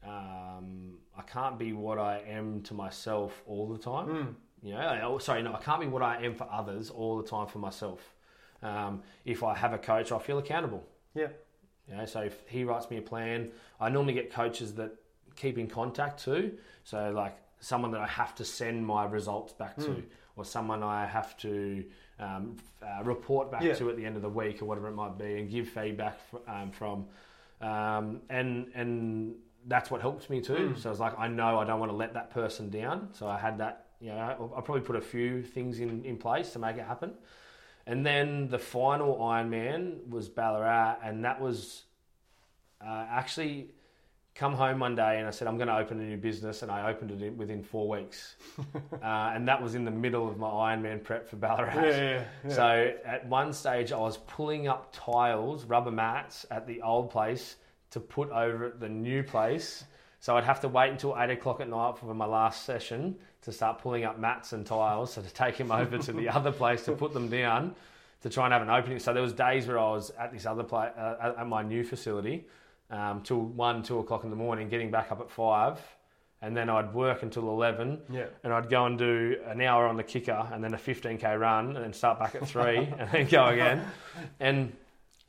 um, 0.05 0.97
I 1.17 1.21
can't 1.21 1.57
be 1.57 1.73
what 1.73 1.97
I 1.97 2.19
am 2.27 2.61
to 2.63 2.73
myself 2.73 3.41
all 3.47 3.67
the 3.67 3.77
time. 3.77 4.07
Mm. 4.07 4.35
You 4.61 4.73
know, 4.73 4.79
I- 4.79 5.01
oh, 5.01 5.17
sorry, 5.17 5.43
no, 5.43 5.53
I 5.53 5.59
can't 5.59 5.81
be 5.81 5.87
what 5.87 6.01
I 6.01 6.23
am 6.23 6.35
for 6.35 6.47
others 6.51 6.89
all 6.89 7.17
the 7.21 7.27
time 7.27 7.47
for 7.47 7.59
myself. 7.59 8.01
Um, 8.61 9.01
if 9.25 9.43
I 9.43 9.55
have 9.55 9.73
a 9.73 9.77
coach, 9.77 10.11
I 10.11 10.19
feel 10.19 10.37
accountable. 10.37 10.83
Yeah. 11.13 11.27
You 11.89 11.97
know, 11.97 12.05
so 12.05 12.21
if 12.21 12.41
he 12.47 12.63
writes 12.63 12.89
me 12.89 12.97
a 12.97 13.01
plan, 13.01 13.51
I 13.79 13.89
normally 13.89 14.13
get 14.13 14.31
coaches 14.31 14.73
that 14.75 14.91
keep 15.35 15.57
in 15.57 15.67
contact 15.67 16.23
too. 16.23 16.57
So 16.83 17.11
like 17.11 17.37
someone 17.63 17.91
that 17.91 18.01
I 18.01 18.07
have 18.07 18.35
to 18.35 18.45
send 18.45 18.85
my 18.85 19.05
results 19.05 19.53
back 19.53 19.75
to, 19.77 19.89
Mm. 19.89 20.03
or 20.35 20.43
someone 20.45 20.83
I 20.83 21.05
have 21.05 21.37
to 21.37 21.85
um, 22.19 22.57
uh, 22.81 23.03
report 23.03 23.51
back 23.51 23.63
Yeah. 23.63 23.73
to 23.75 23.89
at 23.89 23.95
the 23.97 24.05
end 24.05 24.15
of 24.15 24.21
the 24.21 24.29
week 24.29 24.61
or 24.61 24.65
whatever 24.65 24.87
it 24.89 24.95
might 24.95 25.17
be, 25.17 25.39
and 25.39 25.49
give 25.49 25.67
feedback 25.69 26.19
fr- 26.29 26.37
um, 26.47 26.71
from. 26.71 27.05
Um, 27.61 28.21
and 28.29 28.69
and 28.75 29.35
that's 29.65 29.89
what 29.89 30.01
helps 30.01 30.29
me 30.29 30.41
too. 30.41 30.53
Mm. 30.73 30.77
So 30.77 30.89
was 30.89 30.99
like 30.99 31.17
I 31.17 31.27
know 31.27 31.57
I 31.59 31.63
don't 31.63 31.79
want 31.79 31.91
to 31.91 31.95
let 31.95 32.13
that 32.13 32.29
person 32.31 32.69
down. 32.69 33.09
So 33.13 33.27
I 33.27 33.37
had 33.37 33.57
that. 33.59 33.87
You 34.01 34.09
know, 34.09 34.19
I, 34.19 34.57
I 34.57 34.61
probably 34.61 34.81
put 34.81 34.97
a 34.97 35.01
few 35.01 35.41
things 35.41 35.79
in, 35.79 36.03
in 36.03 36.17
place 36.17 36.51
to 36.53 36.59
make 36.59 36.75
it 36.77 36.83
happen. 36.85 37.13
And 37.85 38.05
then 38.05 38.49
the 38.49 38.59
final 38.59 39.15
Ironman 39.17 40.09
was 40.09 40.27
Ballarat, 40.29 40.97
and 41.03 41.23
that 41.23 41.39
was 41.39 41.85
uh, 42.85 43.05
actually 43.09 43.71
come 44.35 44.53
home 44.53 44.79
one 44.79 44.95
day 44.95 45.19
and 45.19 45.27
I 45.27 45.31
said 45.31 45.47
I'm 45.47 45.57
going 45.57 45.67
to 45.67 45.77
open 45.77 45.99
a 45.99 46.03
new 46.03 46.17
business, 46.17 46.61
and 46.61 46.71
I 46.71 46.89
opened 46.89 47.11
it 47.11 47.21
in, 47.21 47.37
within 47.37 47.63
four 47.63 47.87
weeks, 47.87 48.35
uh, 48.75 49.05
and 49.05 49.47
that 49.47 49.61
was 49.61 49.75
in 49.75 49.85
the 49.85 49.91
middle 49.91 50.27
of 50.27 50.37
my 50.37 50.47
Ironman 50.47 51.03
prep 51.03 51.27
for 51.27 51.35
Ballarat. 51.35 51.73
Yeah, 51.75 51.97
yeah, 51.97 52.23
yeah. 52.47 52.53
So 52.53 52.93
at 53.05 53.27
one 53.27 53.53
stage, 53.53 53.91
I 53.91 53.97
was 53.97 54.17
pulling 54.27 54.67
up 54.67 54.89
tiles, 54.91 55.65
rubber 55.65 55.91
mats 55.91 56.45
at 56.49 56.67
the 56.67 56.81
old 56.81 57.11
place 57.11 57.57
to 57.91 57.99
put 57.99 58.31
over 58.31 58.65
at 58.65 58.79
the 58.79 58.89
new 58.89 59.23
place. 59.23 59.83
So 60.19 60.37
I'd 60.37 60.45
have 60.45 60.61
to 60.61 60.69
wait 60.69 60.89
until 60.89 61.15
eight 61.19 61.29
o'clock 61.29 61.59
at 61.59 61.69
night 61.69 61.97
for 61.97 62.13
my 62.13 62.25
last 62.25 62.65
session 62.65 63.17
to 63.41 63.51
start 63.51 63.79
pulling 63.79 64.05
up 64.05 64.17
mats 64.17 64.53
and 64.53 64.65
tiles, 64.65 65.13
so 65.13 65.21
to 65.21 65.33
take 65.33 65.57
them 65.57 65.71
over 65.71 65.97
to 65.97 66.13
the 66.13 66.29
other 66.37 66.51
place 66.51 66.85
to 66.85 66.93
put 66.93 67.13
them 67.13 67.27
down 67.29 67.75
to 68.21 68.29
try 68.29 68.45
and 68.45 68.53
have 68.53 68.61
an 68.61 68.69
opening. 68.69 68.99
So 68.99 69.13
there 69.13 69.21
was 69.21 69.33
days 69.33 69.67
where 69.67 69.77
I 69.77 69.91
was 69.91 70.11
at 70.11 70.31
this 70.31 70.45
other 70.45 70.63
place, 70.63 70.91
uh, 70.97 71.33
at 71.37 71.45
my 71.45 71.61
new 71.61 71.83
facility, 71.83 72.45
um, 72.93 73.21
till 73.23 73.39
one, 73.41 73.83
two 73.83 73.99
o'clock 73.99 74.23
in 74.23 74.29
the 74.29 74.35
morning, 74.35 74.69
getting 74.69 74.91
back 74.91 75.11
up 75.11 75.19
at 75.19 75.29
five, 75.29 75.79
and 76.41 76.55
then 76.55 76.69
I'd 76.69 76.93
work 76.93 77.23
until 77.23 77.49
eleven, 77.49 77.99
yeah. 78.09 78.25
and 78.43 78.53
I'd 78.53 78.69
go 78.69 78.85
and 78.85 78.97
do 78.97 79.37
an 79.47 79.61
hour 79.61 79.87
on 79.87 79.97
the 79.97 80.03
kicker 80.03 80.47
and 80.51 80.63
then 80.63 80.73
a 80.73 80.77
15k 80.77 81.39
run 81.39 81.75
and 81.75 81.83
then 81.83 81.93
start 81.93 82.19
back 82.19 82.35
at 82.35 82.47
three 82.47 82.77
and 82.99 83.09
then 83.11 83.27
go 83.27 83.45
again. 83.47 83.85
And 84.39 84.73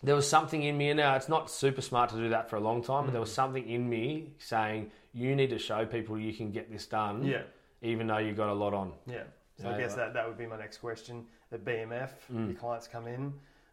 there 0.02 0.14
was 0.14 0.28
something 0.28 0.62
in 0.62 0.76
me, 0.76 0.90
and 0.90 0.98
now 0.98 1.14
it's 1.16 1.28
not 1.28 1.50
super 1.50 1.80
smart 1.80 2.10
to 2.10 2.16
do 2.16 2.28
that 2.30 2.50
for 2.50 2.56
a 2.56 2.60
long 2.60 2.82
time, 2.82 3.04
but 3.04 3.12
there 3.12 3.20
was 3.20 3.32
something 3.32 3.66
in 3.68 3.88
me 3.88 4.34
saying, 4.38 4.90
you 5.14 5.34
need 5.34 5.50
to 5.50 5.58
show 5.58 5.86
people 5.86 6.18
you 6.18 6.34
can 6.34 6.50
get 6.50 6.70
this 6.70 6.86
done, 6.86 7.24
Yeah. 7.24 7.42
even 7.80 8.06
though 8.08 8.18
you've 8.18 8.36
got 8.36 8.48
a 8.50 8.52
lot 8.54 8.74
on. 8.74 8.92
Yeah. 9.06 9.22
So 9.62 9.70
I 9.70 9.78
guess 9.78 9.94
that, 9.94 10.12
that 10.14 10.26
would 10.28 10.36
be 10.36 10.46
my 10.46 10.58
next 10.58 10.78
question. 10.78 11.24
At 11.52 11.64
BMF, 11.64 12.10
Mm. 12.32 12.48
your 12.48 12.56
clients 12.56 12.88
come 12.88 13.06
in, 13.06 13.32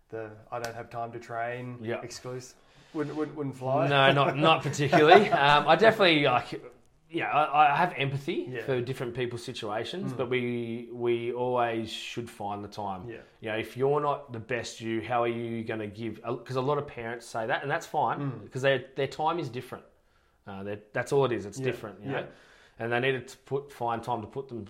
the 0.10 0.30
I 0.52 0.60
don't 0.60 0.76
have 0.76 0.90
time 0.92 1.12
to 1.14 1.20
train, 1.20 1.80
Yeah. 1.82 2.00
exclusive, 2.04 2.56
wouldn't, 2.94 3.16
wouldn't, 3.16 3.38
wouldn't 3.38 3.58
fly. 3.58 3.88
No, 3.88 4.12
not 4.12 4.38
not 4.38 4.64
particularly. 4.68 5.30
um, 5.30 5.68
I 5.68 5.76
definitely 5.76 6.24
like. 6.24 6.62
Yeah, 7.14 7.30
I, 7.30 7.74
I 7.74 7.76
have 7.76 7.94
empathy 7.98 8.48
Yeah. 8.50 8.62
for 8.64 8.80
different 8.80 9.14
people's 9.14 9.44
situations, 9.44 10.14
Mm. 10.14 10.18
but 10.18 10.30
we 10.30 10.88
we 10.94 11.34
always 11.34 11.90
should 11.92 12.30
find 12.30 12.64
the 12.64 12.70
time. 12.70 13.02
Yeah. 13.10 13.18
You 13.42 13.50
know, 13.50 13.58
if 13.58 13.76
you're 13.76 14.00
not 14.00 14.32
the 14.32 14.40
best 14.40 14.80
you, 14.80 15.02
how 15.02 15.22
are 15.24 15.28
you 15.28 15.64
going 15.66 15.82
to 15.82 15.88
give? 15.88 16.22
Because 16.24 16.56
a 16.56 16.62
lot 16.62 16.78
of 16.78 16.88
parents 16.88 17.26
say 17.26 17.46
that, 17.48 17.64
and 17.64 17.70
that's 17.70 17.86
fine 17.86 18.20
Mm. 18.20 18.44
because 18.44 18.62
their 18.62 18.86
their 18.96 19.08
time 19.08 19.40
is 19.40 19.50
different. 19.50 19.84
Uh, 20.48 20.64
that's 20.94 21.12
all 21.12 21.26
it 21.26 21.32
is. 21.34 21.46
It's 21.46 21.60
Yeah. 21.60 21.66
different. 21.66 22.00
You 22.04 22.12
know? 22.12 22.18
Yeah. 22.20 22.26
and 22.80 22.92
they 22.94 23.00
need 23.00 23.28
to 23.28 23.38
put 23.40 23.72
find 23.74 24.02
time 24.02 24.22
to 24.22 24.28
put 24.28 24.48
them 24.48 24.66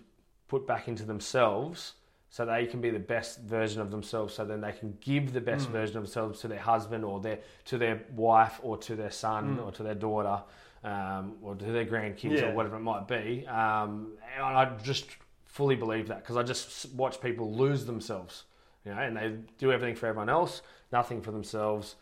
put 0.47 0.65
back 0.67 0.87
into 0.87 1.03
themselves 1.05 1.93
so 2.33 2.45
they 2.45 2.65
can 2.65 2.79
be 2.81 2.89
the 2.89 2.97
best 3.15 3.41
version 3.41 3.81
of 3.81 3.91
themselves 3.91 4.33
so 4.33 4.45
then 4.45 4.61
they 4.61 4.71
can 4.71 4.97
give 5.01 5.33
the 5.33 5.41
best 5.41 5.67
Mm. 5.67 5.73
version 5.73 5.97
of 5.97 6.03
themselves 6.03 6.39
to 6.41 6.47
their 6.47 6.59
husband 6.61 7.03
or 7.05 7.19
their 7.19 7.39
to 7.65 7.77
their 7.77 8.01
wife 8.15 8.59
or 8.63 8.77
to 8.77 8.95
their 8.95 9.11
son 9.11 9.57
Mm. 9.57 9.65
or 9.65 9.71
to 9.73 9.83
their 9.83 9.95
daughter 9.95 10.41
um, 10.83 11.35
or 11.43 11.53
to 11.55 11.65
their 11.65 11.85
grandkids 11.85 12.39
Yeah. 12.39 12.47
or 12.49 12.53
whatever 12.55 12.77
it 12.77 12.85
might 12.93 13.07
be 13.07 13.45
um, 13.47 14.13
and 14.35 14.43
I 14.43 14.65
just 14.81 15.07
fully 15.45 15.75
believe 15.75 16.07
that 16.07 16.19
because 16.23 16.37
I 16.37 16.43
just 16.43 16.91
watch 16.95 17.19
people 17.21 17.53
lose 17.53 17.85
themselves 17.85 18.45
you 18.85 18.93
know 18.93 19.01
and 19.01 19.15
they 19.17 19.35
do 19.57 19.71
everything 19.71 19.95
for 19.95 20.07
everyone 20.07 20.29
else 20.29 20.61
nothing 20.91 21.21
for 21.21 21.31
themselves 21.31 21.95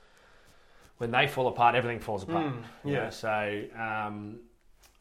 when 0.99 1.11
they 1.11 1.27
fall 1.27 1.47
apart 1.47 1.73
everything 1.75 1.99
falls 1.99 2.23
apart 2.23 2.53
Mm, 2.53 2.63
you 2.85 2.93
yeah. 2.93 3.03
know, 3.05 3.09
so 3.09 3.63
um, 3.77 4.39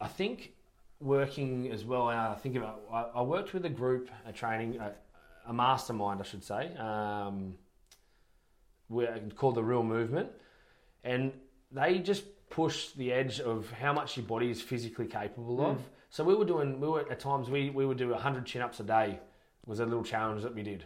I 0.01 0.07
think 0.07 0.53
working 1.01 1.71
as 1.71 1.85
well. 1.85 2.07
I 2.07 2.35
think 2.35 2.55
about 2.55 2.81
I, 2.91 3.19
I 3.19 3.21
worked 3.21 3.53
with 3.53 3.63
a 3.65 3.69
group, 3.69 4.09
a 4.25 4.33
training, 4.33 4.77
a, 4.79 4.91
a 5.47 5.53
mastermind, 5.53 6.19
I 6.21 6.23
should 6.23 6.43
say, 6.43 6.75
um, 6.77 7.55
called 9.35 9.55
the 9.55 9.63
Real 9.63 9.83
Movement, 9.83 10.29
and 11.03 11.31
they 11.71 11.99
just 11.99 12.23
push 12.49 12.89
the 12.91 13.11
edge 13.13 13.39
of 13.39 13.69
how 13.71 13.93
much 13.93 14.17
your 14.17 14.25
body 14.25 14.49
is 14.49 14.61
physically 14.61 15.05
capable 15.05 15.57
Mm. 15.57 15.71
of. 15.71 15.89
So 16.09 16.23
we 16.23 16.33
were 16.33 16.45
doing, 16.45 16.79
we 16.79 16.87
were 16.87 17.01
at 17.11 17.19
times 17.19 17.49
we, 17.49 17.69
we 17.69 17.85
would 17.85 17.97
do 17.97 18.09
100 18.09 18.45
chin 18.45 18.61
ups 18.63 18.79
a 18.79 18.83
day 18.83 19.19
was 19.65 19.79
a 19.79 19.85
little 19.85 20.03
challenge 20.03 20.41
that 20.41 20.55
we 20.55 20.63
did. 20.63 20.83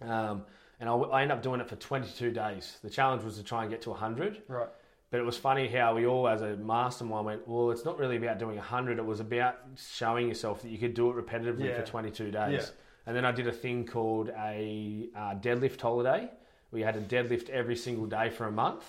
Um, 0.00 0.46
and 0.80 0.88
I, 0.88 0.94
I 0.94 1.22
ended 1.22 1.36
up 1.36 1.42
doing 1.42 1.60
it 1.60 1.68
for 1.68 1.76
22 1.76 2.30
days. 2.30 2.78
The 2.82 2.88
challenge 2.88 3.22
was 3.22 3.36
to 3.36 3.42
try 3.44 3.62
and 3.62 3.70
get 3.70 3.82
to 3.82 3.90
100. 3.90 4.42
Right. 4.48 4.68
But 5.10 5.20
it 5.20 5.24
was 5.24 5.36
funny 5.36 5.68
how 5.68 5.94
we 5.94 6.06
all, 6.06 6.26
as 6.26 6.40
a 6.40 6.56
mastermind, 6.56 7.26
went, 7.26 7.46
well, 7.46 7.70
it's 7.70 7.84
not 7.84 7.98
really 7.98 8.16
about 8.16 8.38
doing 8.38 8.56
100. 8.56 8.98
It 8.98 9.04
was 9.04 9.20
about 9.20 9.58
showing 9.76 10.28
yourself 10.28 10.62
that 10.62 10.70
you 10.70 10.78
could 10.78 10.94
do 10.94 11.10
it 11.10 11.16
repetitively 11.24 11.66
Yeah. 11.66 11.80
for 11.80 11.86
22 11.86 12.30
days. 12.30 12.52
Yeah. 12.52 12.66
And 13.06 13.14
then 13.16 13.24
I 13.24 13.32
did 13.32 13.46
a 13.46 13.52
thing 13.52 13.86
called 13.86 14.30
a 14.30 15.08
uh, 15.14 15.34
deadlift 15.34 15.80
holiday. 15.80 16.30
We 16.70 16.82
had 16.82 16.96
a 16.96 17.00
deadlift 17.00 17.50
every 17.50 17.76
single 17.76 18.06
day 18.06 18.30
for 18.30 18.46
a 18.46 18.50
month 18.52 18.84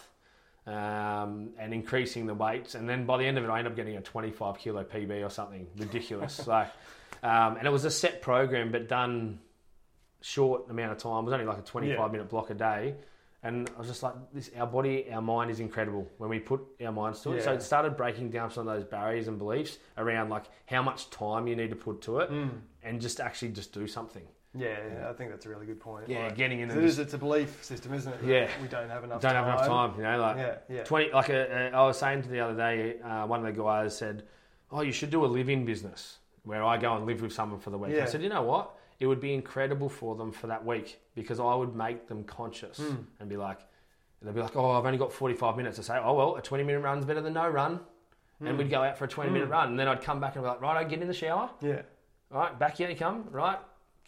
um, 0.66 1.50
and 1.60 1.74
increasing 1.74 2.26
the 2.26 2.34
weights. 2.34 2.76
And 2.76 2.88
then 2.90 3.06
by 3.06 3.18
the 3.18 3.26
end 3.26 3.38
of 3.38 3.44
it, 3.44 3.50
I 3.50 3.60
ended 3.60 3.74
up 3.74 3.76
getting 3.76 3.98
a 3.98 4.02
25 4.02 4.58
kilo 4.58 4.84
PB 4.84 5.26
or 5.26 5.30
something 5.30 5.68
ridiculous. 5.78 6.48
like, 6.56 6.70
um, 7.24 7.58
and 7.58 7.68
it 7.68 7.72
was 7.72 7.86
a 7.86 7.92
set 7.92 8.22
program, 8.22 8.72
but 8.72 8.88
done 8.88 9.40
short 10.22 10.70
amount 10.70 10.92
of 10.92 10.98
time. 10.98 11.20
It 11.20 11.26
was 11.26 11.34
only 11.34 11.46
like 11.46 11.60
a 11.60 11.62
25 11.62 11.98
Yeah. 11.98 12.08
minute 12.08 12.30
block 12.30 12.50
a 12.50 12.56
day. 12.56 12.96
And 13.46 13.70
I 13.76 13.78
was 13.78 13.88
just 13.88 14.02
like, 14.02 14.16
this, 14.34 14.50
our 14.58 14.66
body, 14.66 15.06
our 15.14 15.22
mind 15.22 15.52
is 15.52 15.60
incredible 15.60 16.08
when 16.18 16.32
we 16.32 16.40
put 16.40 16.62
our 16.84 16.92
minds 16.92 17.22
to 17.22 17.34
it. 17.34 17.44
So 17.44 17.54
it 17.54 17.62
started 17.62 17.96
breaking 17.96 18.32
down 18.32 18.50
some 18.50 18.68
of 18.68 18.74
those 18.76 18.84
barriers 18.84 19.28
and 19.28 19.38
beliefs 19.38 19.78
around 20.00 20.30
like 20.32 20.46
how 20.66 20.82
much 20.82 21.12
time 21.12 21.46
you 21.46 21.56
need 21.56 21.70
to 21.70 21.76
put 21.76 22.02
to 22.02 22.20
it 22.22 22.32
Mm. 22.32 22.50
and 22.82 23.00
just 23.00 23.20
actually 23.20 23.50
just 23.50 23.72
do 23.72 23.86
something. 23.86 24.24
Yeah, 24.58 24.70
yeah, 24.92 25.10
I 25.10 25.14
think 25.14 25.30
that's 25.30 25.46
a 25.46 25.50
really 25.50 25.68
good 25.68 25.80
point. 25.80 26.08
Yeah, 26.08 26.24
Like, 26.24 26.36
getting 26.38 26.62
in 26.62 26.72
it 26.72 26.78
is, 26.78 26.98
it's 26.98 27.14
a 27.14 27.18
belief 27.20 27.64
system, 27.64 27.94
isn't 27.94 28.12
it? 28.14 28.24
Yeah. 28.24 28.50
We 28.62 28.68
don't 28.68 28.90
have 28.90 29.04
enough 29.04 29.22
don't 29.22 29.34
time. 29.34 29.44
have 29.44 29.54
enough 29.54 29.68
time, 29.68 29.94
you 29.98 30.04
know, 30.04 30.18
like 30.20 30.38
Yeah, 30.38 30.56
yeah. 30.70 30.84
20 30.86 31.12
like 31.12 31.30
a, 31.30 31.72
a, 31.74 31.78
I 31.78 31.86
was 31.86 32.00
saying 32.00 32.24
to 32.24 32.30
the 32.30 32.40
other 32.40 32.56
day 32.56 33.00
uh, 33.02 33.28
one 33.28 33.46
of 33.46 33.54
the 33.56 33.62
guys 33.62 33.96
said 33.96 34.24
oh 34.72 34.82
you 34.82 34.92
should 34.92 35.12
do 35.12 35.24
a 35.24 35.28
live-in 35.28 35.66
business 35.66 36.18
where 36.44 36.64
I 36.64 36.78
go 36.78 36.96
and 36.96 37.06
live 37.06 37.22
with 37.22 37.34
someone 37.34 37.60
for 37.60 37.70
the 37.70 37.78
week 37.78 37.94
Yeah. 37.96 38.04
I 38.04 38.06
said 38.06 38.24
you 38.24 38.30
know 38.30 38.42
what 38.44 38.76
it 39.00 39.08
would 39.08 39.20
be 39.20 39.34
incredible 39.34 39.90
for 39.90 40.16
them 40.16 40.32
for 40.32 40.48
that 40.48 40.66
week 40.66 41.00
because 41.16 41.40
I 41.40 41.54
would 41.54 41.76
make 41.76 42.08
them 42.08 42.24
conscious 42.24 42.80
Mm. 42.80 43.06
and 43.20 43.30
be 43.30 43.38
like 43.38 43.60
they'd 44.22 44.34
be 44.34 44.42
like 44.42 44.56
oh 44.56 44.72
I've 44.72 44.86
only 44.86 44.98
got 44.98 45.12
45 45.14 45.58
minutes 45.58 45.76
to 45.78 45.84
say 45.84 45.98
oh 46.04 46.14
well 46.14 46.36
a 46.38 46.42
20 46.42 46.64
minute 46.64 46.80
run's 46.80 47.06
better 47.06 47.22
than 47.22 47.34
no 47.34 47.48
run 47.48 47.80
and 48.40 48.50
Mm. 48.50 48.58
we'd 48.58 48.70
go 48.70 48.82
out 48.84 48.98
for 48.98 49.06
a 49.06 49.08
20 49.08 49.30
minute 49.30 49.50
Mm. 49.50 49.52
run 49.52 49.70
and 49.70 49.80
then 49.80 49.88
I'd 49.88 50.02
come 50.02 50.20
back 50.20 50.36
and 50.36 50.44
be 50.44 50.48
like 50.50 50.62
right 50.62 50.78
I 50.78 50.84
get 50.84 51.02
in 51.02 51.08
the 51.08 51.14
shower 51.14 51.50
Yeah. 51.62 51.82
all 52.32 52.40
right, 52.40 52.58
back 52.58 52.78
here 52.78 52.90
you 52.90 52.96
come. 52.96 53.26
Right, 53.32 53.60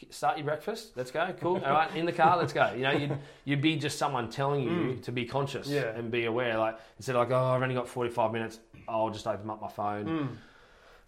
start 0.10 0.38
your 0.38 0.46
breakfast. 0.46 0.92
Let's 0.96 1.12
go. 1.12 1.34
Cool. 1.40 1.56
All 1.66 1.72
right, 1.74 1.96
in 1.96 2.06
the 2.06 2.12
car. 2.12 2.38
Let's 2.38 2.54
go. 2.54 2.72
You 2.74 2.84
know, 2.84 2.92
you'd 2.92 3.18
you'd 3.46 3.62
be 3.62 3.76
just 3.78 3.98
someone 3.98 4.30
telling 4.30 4.64
you 4.64 4.96
to 5.04 5.12
be 5.12 5.26
conscious 5.26 5.68
Mm. 5.70 5.74
Yeah. 5.74 5.98
and 5.98 6.10
be 6.12 6.26
aware. 6.26 6.58
Like 6.58 6.78
instead 6.98 7.16
of 7.16 7.22
like, 7.28 7.32
oh, 7.32 7.44
I've 7.54 7.62
only 7.62 7.76
got 7.76 7.88
forty 7.88 8.10
five 8.10 8.32
minutes. 8.32 8.60
I'll 8.88 9.10
just 9.10 9.28
open 9.28 9.50
up 9.50 9.62
my 9.62 9.70
phone. 9.70 10.06
Mm. 10.06 10.28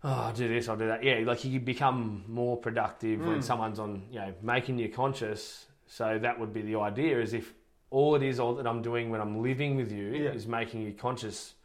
Oh, 0.03 0.09
I'll 0.09 0.33
do 0.33 0.47
this. 0.47 0.69
I'll 0.69 0.77
do 0.77 0.87
that. 0.87 1.03
Yeah, 1.03 1.19
like 1.25 1.43
you 1.43 1.59
become 1.59 2.23
more 2.27 2.55
productive 2.57 3.19
when 3.19 3.39
Mm. 3.39 3.43
someone's 3.43 3.79
on, 3.79 4.07
you 4.11 4.19
know, 4.19 4.33
making 4.41 4.77
you 4.79 4.89
conscious. 4.89 5.67
So 5.87 6.17
that 6.19 6.39
would 6.39 6.53
be 6.53 6.61
the 6.61 6.75
idea. 6.77 7.19
Is 7.19 7.33
if 7.33 7.53
all 7.89 8.15
it 8.15 8.23
is, 8.23 8.39
all 8.39 8.55
that 8.55 8.65
I'm 8.67 8.81
doing 8.81 9.09
when 9.09 9.19
I'm 9.19 9.41
living 9.41 9.75
with 9.75 9.91
you 9.91 10.07
Yeah. 10.13 10.29
is 10.31 10.47
making 10.47 10.83
you 10.83 10.93
conscious, 10.93 11.55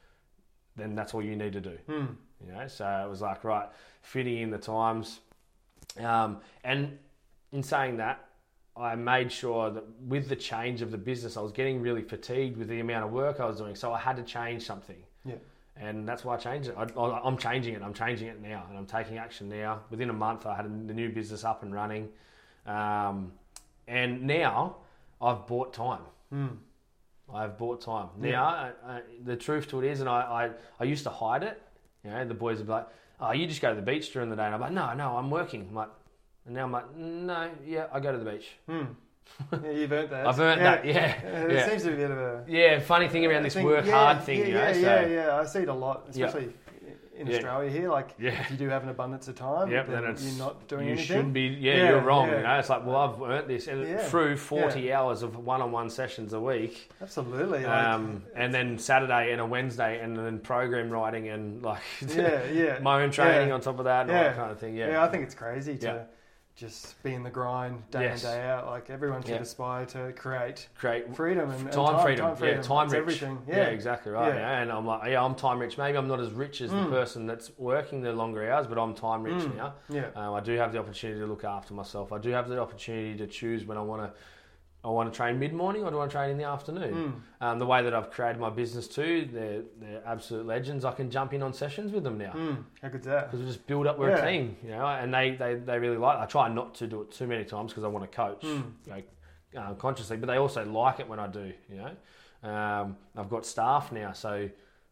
then 0.74 0.94
that's 0.94 1.14
all 1.14 1.22
you 1.22 1.36
need 1.36 1.52
to 1.52 1.60
do. 1.60 1.78
Mm. 1.88 2.16
You 2.44 2.52
know, 2.52 2.66
so 2.66 2.86
it 3.06 3.08
was 3.08 3.20
like 3.22 3.44
right, 3.44 3.68
fitting 4.02 4.38
in 4.38 4.50
the 4.50 4.58
times, 4.58 5.20
um, 6.00 6.40
and 6.64 6.98
in 7.52 7.62
saying 7.62 7.98
that, 7.98 8.18
I 8.76 8.96
made 8.96 9.30
sure 9.30 9.70
that 9.70 9.84
with 10.00 10.28
the 10.28 10.34
change 10.36 10.82
of 10.82 10.90
the 10.90 10.98
business, 10.98 11.36
I 11.36 11.40
was 11.40 11.52
getting 11.52 11.80
really 11.80 12.02
fatigued 12.02 12.56
with 12.56 12.68
the 12.68 12.80
amount 12.80 13.04
of 13.04 13.12
work 13.12 13.38
I 13.38 13.46
was 13.46 13.58
doing, 13.58 13.76
so 13.76 13.92
I 13.92 13.98
had 13.98 14.16
to 14.16 14.24
change 14.24 14.64
something. 14.64 15.02
Yeah. 15.24 15.36
And 15.76 16.06
that's 16.08 16.24
why 16.24 16.34
I 16.34 16.36
changed 16.38 16.68
it. 16.68 16.76
I, 16.76 16.84
I'm 17.24 17.36
changing 17.36 17.74
it. 17.74 17.82
I'm 17.82 17.94
changing 17.94 18.28
it 18.28 18.40
now, 18.40 18.64
and 18.68 18.78
I'm 18.78 18.86
taking 18.86 19.18
action 19.18 19.48
now. 19.48 19.80
Within 19.90 20.08
a 20.08 20.12
month, 20.12 20.46
I 20.46 20.54
had 20.54 20.66
the 20.88 20.94
new 20.94 21.08
business 21.08 21.44
up 21.44 21.64
and 21.64 21.74
running, 21.74 22.10
um, 22.64 23.32
and 23.88 24.22
now 24.22 24.76
I've 25.20 25.46
bought 25.46 25.74
time. 25.74 26.02
Mm. 26.32 26.56
I've 27.32 27.58
bought 27.58 27.80
time. 27.80 28.08
Yeah. 28.22 28.32
Now, 28.32 28.44
I, 28.44 28.72
I, 28.86 29.00
the 29.24 29.36
truth 29.36 29.68
to 29.70 29.82
it 29.82 29.90
is, 29.90 30.00
and 30.00 30.08
I, 30.08 30.20
I, 30.20 30.50
I 30.78 30.84
used 30.84 31.04
to 31.04 31.10
hide 31.10 31.42
it. 31.42 31.60
You 32.04 32.10
know, 32.10 32.24
the 32.24 32.34
boys 32.34 32.58
would 32.58 32.66
be 32.66 32.72
like, 32.72 32.88
"Oh, 33.18 33.32
you 33.32 33.46
just 33.46 33.60
go 33.60 33.70
to 33.70 33.76
the 33.76 33.82
beach 33.82 34.12
during 34.12 34.30
the 34.30 34.36
day," 34.36 34.44
and 34.44 34.54
I'm 34.54 34.60
like, 34.60 34.72
"No, 34.72 34.92
no, 34.94 35.16
I'm 35.16 35.30
working." 35.30 35.66
I'm 35.70 35.74
like, 35.74 35.88
and 36.46 36.54
now 36.54 36.64
I'm 36.64 36.72
like, 36.72 36.94
"No, 36.94 37.50
yeah, 37.66 37.86
I 37.92 37.98
go 37.98 38.12
to 38.12 38.18
the 38.18 38.30
beach." 38.30 38.46
Mm. 38.68 38.94
Yeah, 39.52 39.70
you've 39.70 39.92
earned 39.92 40.10
that. 40.10 40.26
I've 40.26 40.38
earned 40.40 40.60
yeah. 40.60 40.76
that. 40.76 40.84
Yeah, 40.84 40.92
yeah. 41.52 41.64
It 41.64 41.70
seems 41.70 41.82
to 41.82 41.88
be 41.88 41.94
a 41.94 41.96
bit 41.98 42.10
of 42.10 42.18
a 42.18 42.44
yeah. 42.48 42.78
Funny 42.80 43.08
thing 43.08 43.26
around 43.26 43.42
this 43.42 43.54
think- 43.54 43.66
work 43.66 43.86
hard 43.86 44.22
thing, 44.22 44.40
Yeah, 44.40 44.46
you 44.46 44.54
know. 44.54 44.60
yeah, 44.60 44.72
so, 44.72 44.80
yeah, 44.80 45.06
yeah. 45.06 45.40
I 45.40 45.44
see 45.44 45.58
it 45.60 45.68
a 45.68 45.74
lot, 45.74 46.06
especially 46.10 46.44
in. 47.16 47.28
Australia 47.32 47.70
here. 47.70 47.90
Like, 47.90 48.10
Yeah. 48.18 48.40
if 48.40 48.50
you 48.50 48.56
do 48.56 48.68
have 48.68 48.82
an 48.82 48.88
abundance 48.88 49.28
of 49.28 49.36
time, 49.36 49.70
Yep, 49.70 49.86
then 49.88 50.02
then 50.04 50.16
you're 50.20 50.38
not 50.38 50.66
doing 50.68 50.86
you 50.86 50.92
anything. 50.94 51.06
should 51.06 51.32
be. 51.32 51.42
Yeah, 51.42 51.90
you're 51.90 52.00
wrong. 52.00 52.28
You 52.28 52.40
know, 52.40 52.58
it's 52.58 52.68
like, 52.68 52.84
well, 52.84 52.96
I've 52.96 53.22
earned 53.22 53.48
this, 53.48 53.66
and 53.68 54.00
through 54.00 54.36
40 54.36 54.92
hours 54.92 55.22
of 55.22 55.36
one-on-one 55.36 55.90
sessions 55.90 56.32
a 56.32 56.40
week, 56.40 56.90
Absolutely. 57.00 57.64
Like, 57.64 57.86
um, 57.86 58.24
and 58.34 58.52
then 58.52 58.78
Saturday 58.78 59.30
and 59.32 59.40
a 59.40 59.46
Wednesday, 59.46 60.00
and 60.00 60.16
then 60.16 60.38
program 60.40 60.90
writing 60.90 61.28
and 61.28 61.62
like 61.62 61.82
yeah, 62.16 62.44
yeah. 62.52 62.78
my 62.82 63.02
own 63.02 63.10
training 63.12 63.52
on 63.52 63.60
top 63.60 63.78
of 63.78 63.84
that, 63.84 64.02
and 64.02 64.10
all 64.10 64.22
that 64.24 64.36
kind 64.36 64.50
of 64.50 64.58
thing. 64.58 64.76
Yeah, 64.76 64.90
Yeah, 64.90 65.04
I 65.04 65.08
think 65.08 65.22
it's 65.24 65.34
crazy 65.34 65.76
to. 65.78 66.06
Just 66.56 67.02
be 67.02 67.12
in 67.14 67.24
the 67.24 67.30
grind 67.30 67.82
day 67.90 68.02
Yes. 68.02 68.22
in 68.24 68.30
day 68.30 68.42
out. 68.48 68.66
Like 68.66 68.88
everyone 68.88 69.22
should 69.22 69.30
Yeah. 69.32 69.40
aspire 69.40 69.86
to 69.86 70.12
create 70.12 70.68
create 70.76 71.14
freedom 71.16 71.50
and, 71.50 71.60
and 71.62 71.72
time, 71.72 72.00
freedom. 72.04 72.26
Time 72.26 72.36
freedom. 72.36 72.56
Yeah, 72.58 72.62
time 72.62 72.88
rich. 72.88 72.98
Everything. 73.00 73.42
Yeah. 73.48 73.56
Yeah, 73.56 73.62
exactly 73.64 74.12
right. 74.12 74.34
Yeah. 74.34 74.60
And 74.60 74.70
I'm 74.70 74.86
like, 74.86 75.10
yeah, 75.10 75.22
I'm 75.24 75.34
time 75.34 75.58
rich. 75.58 75.76
Maybe 75.78 75.98
I'm 75.98 76.06
not 76.06 76.20
as 76.20 76.30
rich 76.30 76.60
as 76.60 76.70
the 76.70 76.76
Mm. 76.76 76.90
person 76.90 77.26
that's 77.26 77.50
working 77.58 78.02
the 78.02 78.12
longer 78.12 78.48
hours, 78.50 78.68
but 78.68 78.78
I'm 78.78 78.94
time 78.94 79.24
rich 79.24 79.42
Mm. 79.42 79.56
now. 79.56 79.74
yeah. 79.88 80.06
Um, 80.14 80.34
I 80.34 80.40
do 80.40 80.56
have 80.56 80.72
the 80.72 80.78
opportunity 80.78 81.18
to 81.20 81.26
look 81.26 81.42
after 81.44 81.74
myself. 81.74 82.12
I 82.12 82.18
do 82.18 82.30
have 82.30 82.48
the 82.48 82.60
opportunity 82.60 83.16
to 83.18 83.26
choose 83.26 83.64
when 83.64 83.76
I 83.76 83.82
want 83.82 84.02
to. 84.02 84.12
I 84.84 84.88
want 84.88 85.10
to 85.10 85.16
train 85.16 85.38
mid 85.38 85.54
morning 85.54 85.82
or 85.82 85.90
do 85.90 85.96
I 85.96 86.00
want 86.00 86.10
to 86.10 86.16
train 86.16 86.30
in 86.30 86.36
the 86.36 86.44
afternoon? 86.44 87.22
Mm. 87.40 87.46
Um, 87.46 87.58
the 87.58 87.64
way 87.64 87.82
that 87.82 87.94
I've 87.94 88.10
created 88.10 88.38
my 88.38 88.50
business 88.50 88.86
too, 88.86 89.26
they're, 89.32 89.62
they're 89.80 90.02
absolute 90.06 90.44
legends. 90.46 90.84
I 90.84 90.92
can 90.92 91.10
jump 91.10 91.32
in 91.32 91.42
on 91.42 91.54
sessions 91.54 91.90
with 91.90 92.04
them 92.04 92.18
now 92.18 92.32
Mm. 92.32 92.64
How 92.82 92.88
good's 92.88 93.06
that? 93.06 93.30
because 93.30 93.40
we 93.40 93.46
just 93.46 93.66
build 93.66 93.86
up. 93.86 93.98
We're 93.98 94.10
Yeah. 94.10 94.24
a 94.24 94.30
team, 94.30 94.56
you 94.62 94.70
know, 94.72 94.84
and 94.86 95.12
they, 95.14 95.30
they, 95.36 95.54
they 95.54 95.78
really 95.78 95.96
like. 95.96 96.18
it. 96.18 96.22
I 96.22 96.26
try 96.26 96.48
not 96.48 96.74
to 96.76 96.86
do 96.86 97.00
it 97.00 97.10
too 97.12 97.26
many 97.26 97.44
times 97.44 97.72
because 97.72 97.82
I 97.84 97.88
want 97.88 98.10
to 98.10 98.14
coach, 98.14 98.42
Mm. 98.42 98.72
you 98.86 98.92
know, 99.54 99.62
um, 99.68 99.76
consciously, 99.76 100.18
but 100.18 100.26
they 100.26 100.36
also 100.36 100.64
like 100.66 101.00
it 101.00 101.08
when 101.08 101.18
I 101.18 101.28
do. 101.28 101.52
You 101.70 101.76
know, 101.76 102.50
um, 102.50 102.96
I've 103.16 103.30
got 103.30 103.46
staff 103.46 103.90
now, 103.90 104.12
so 104.12 104.50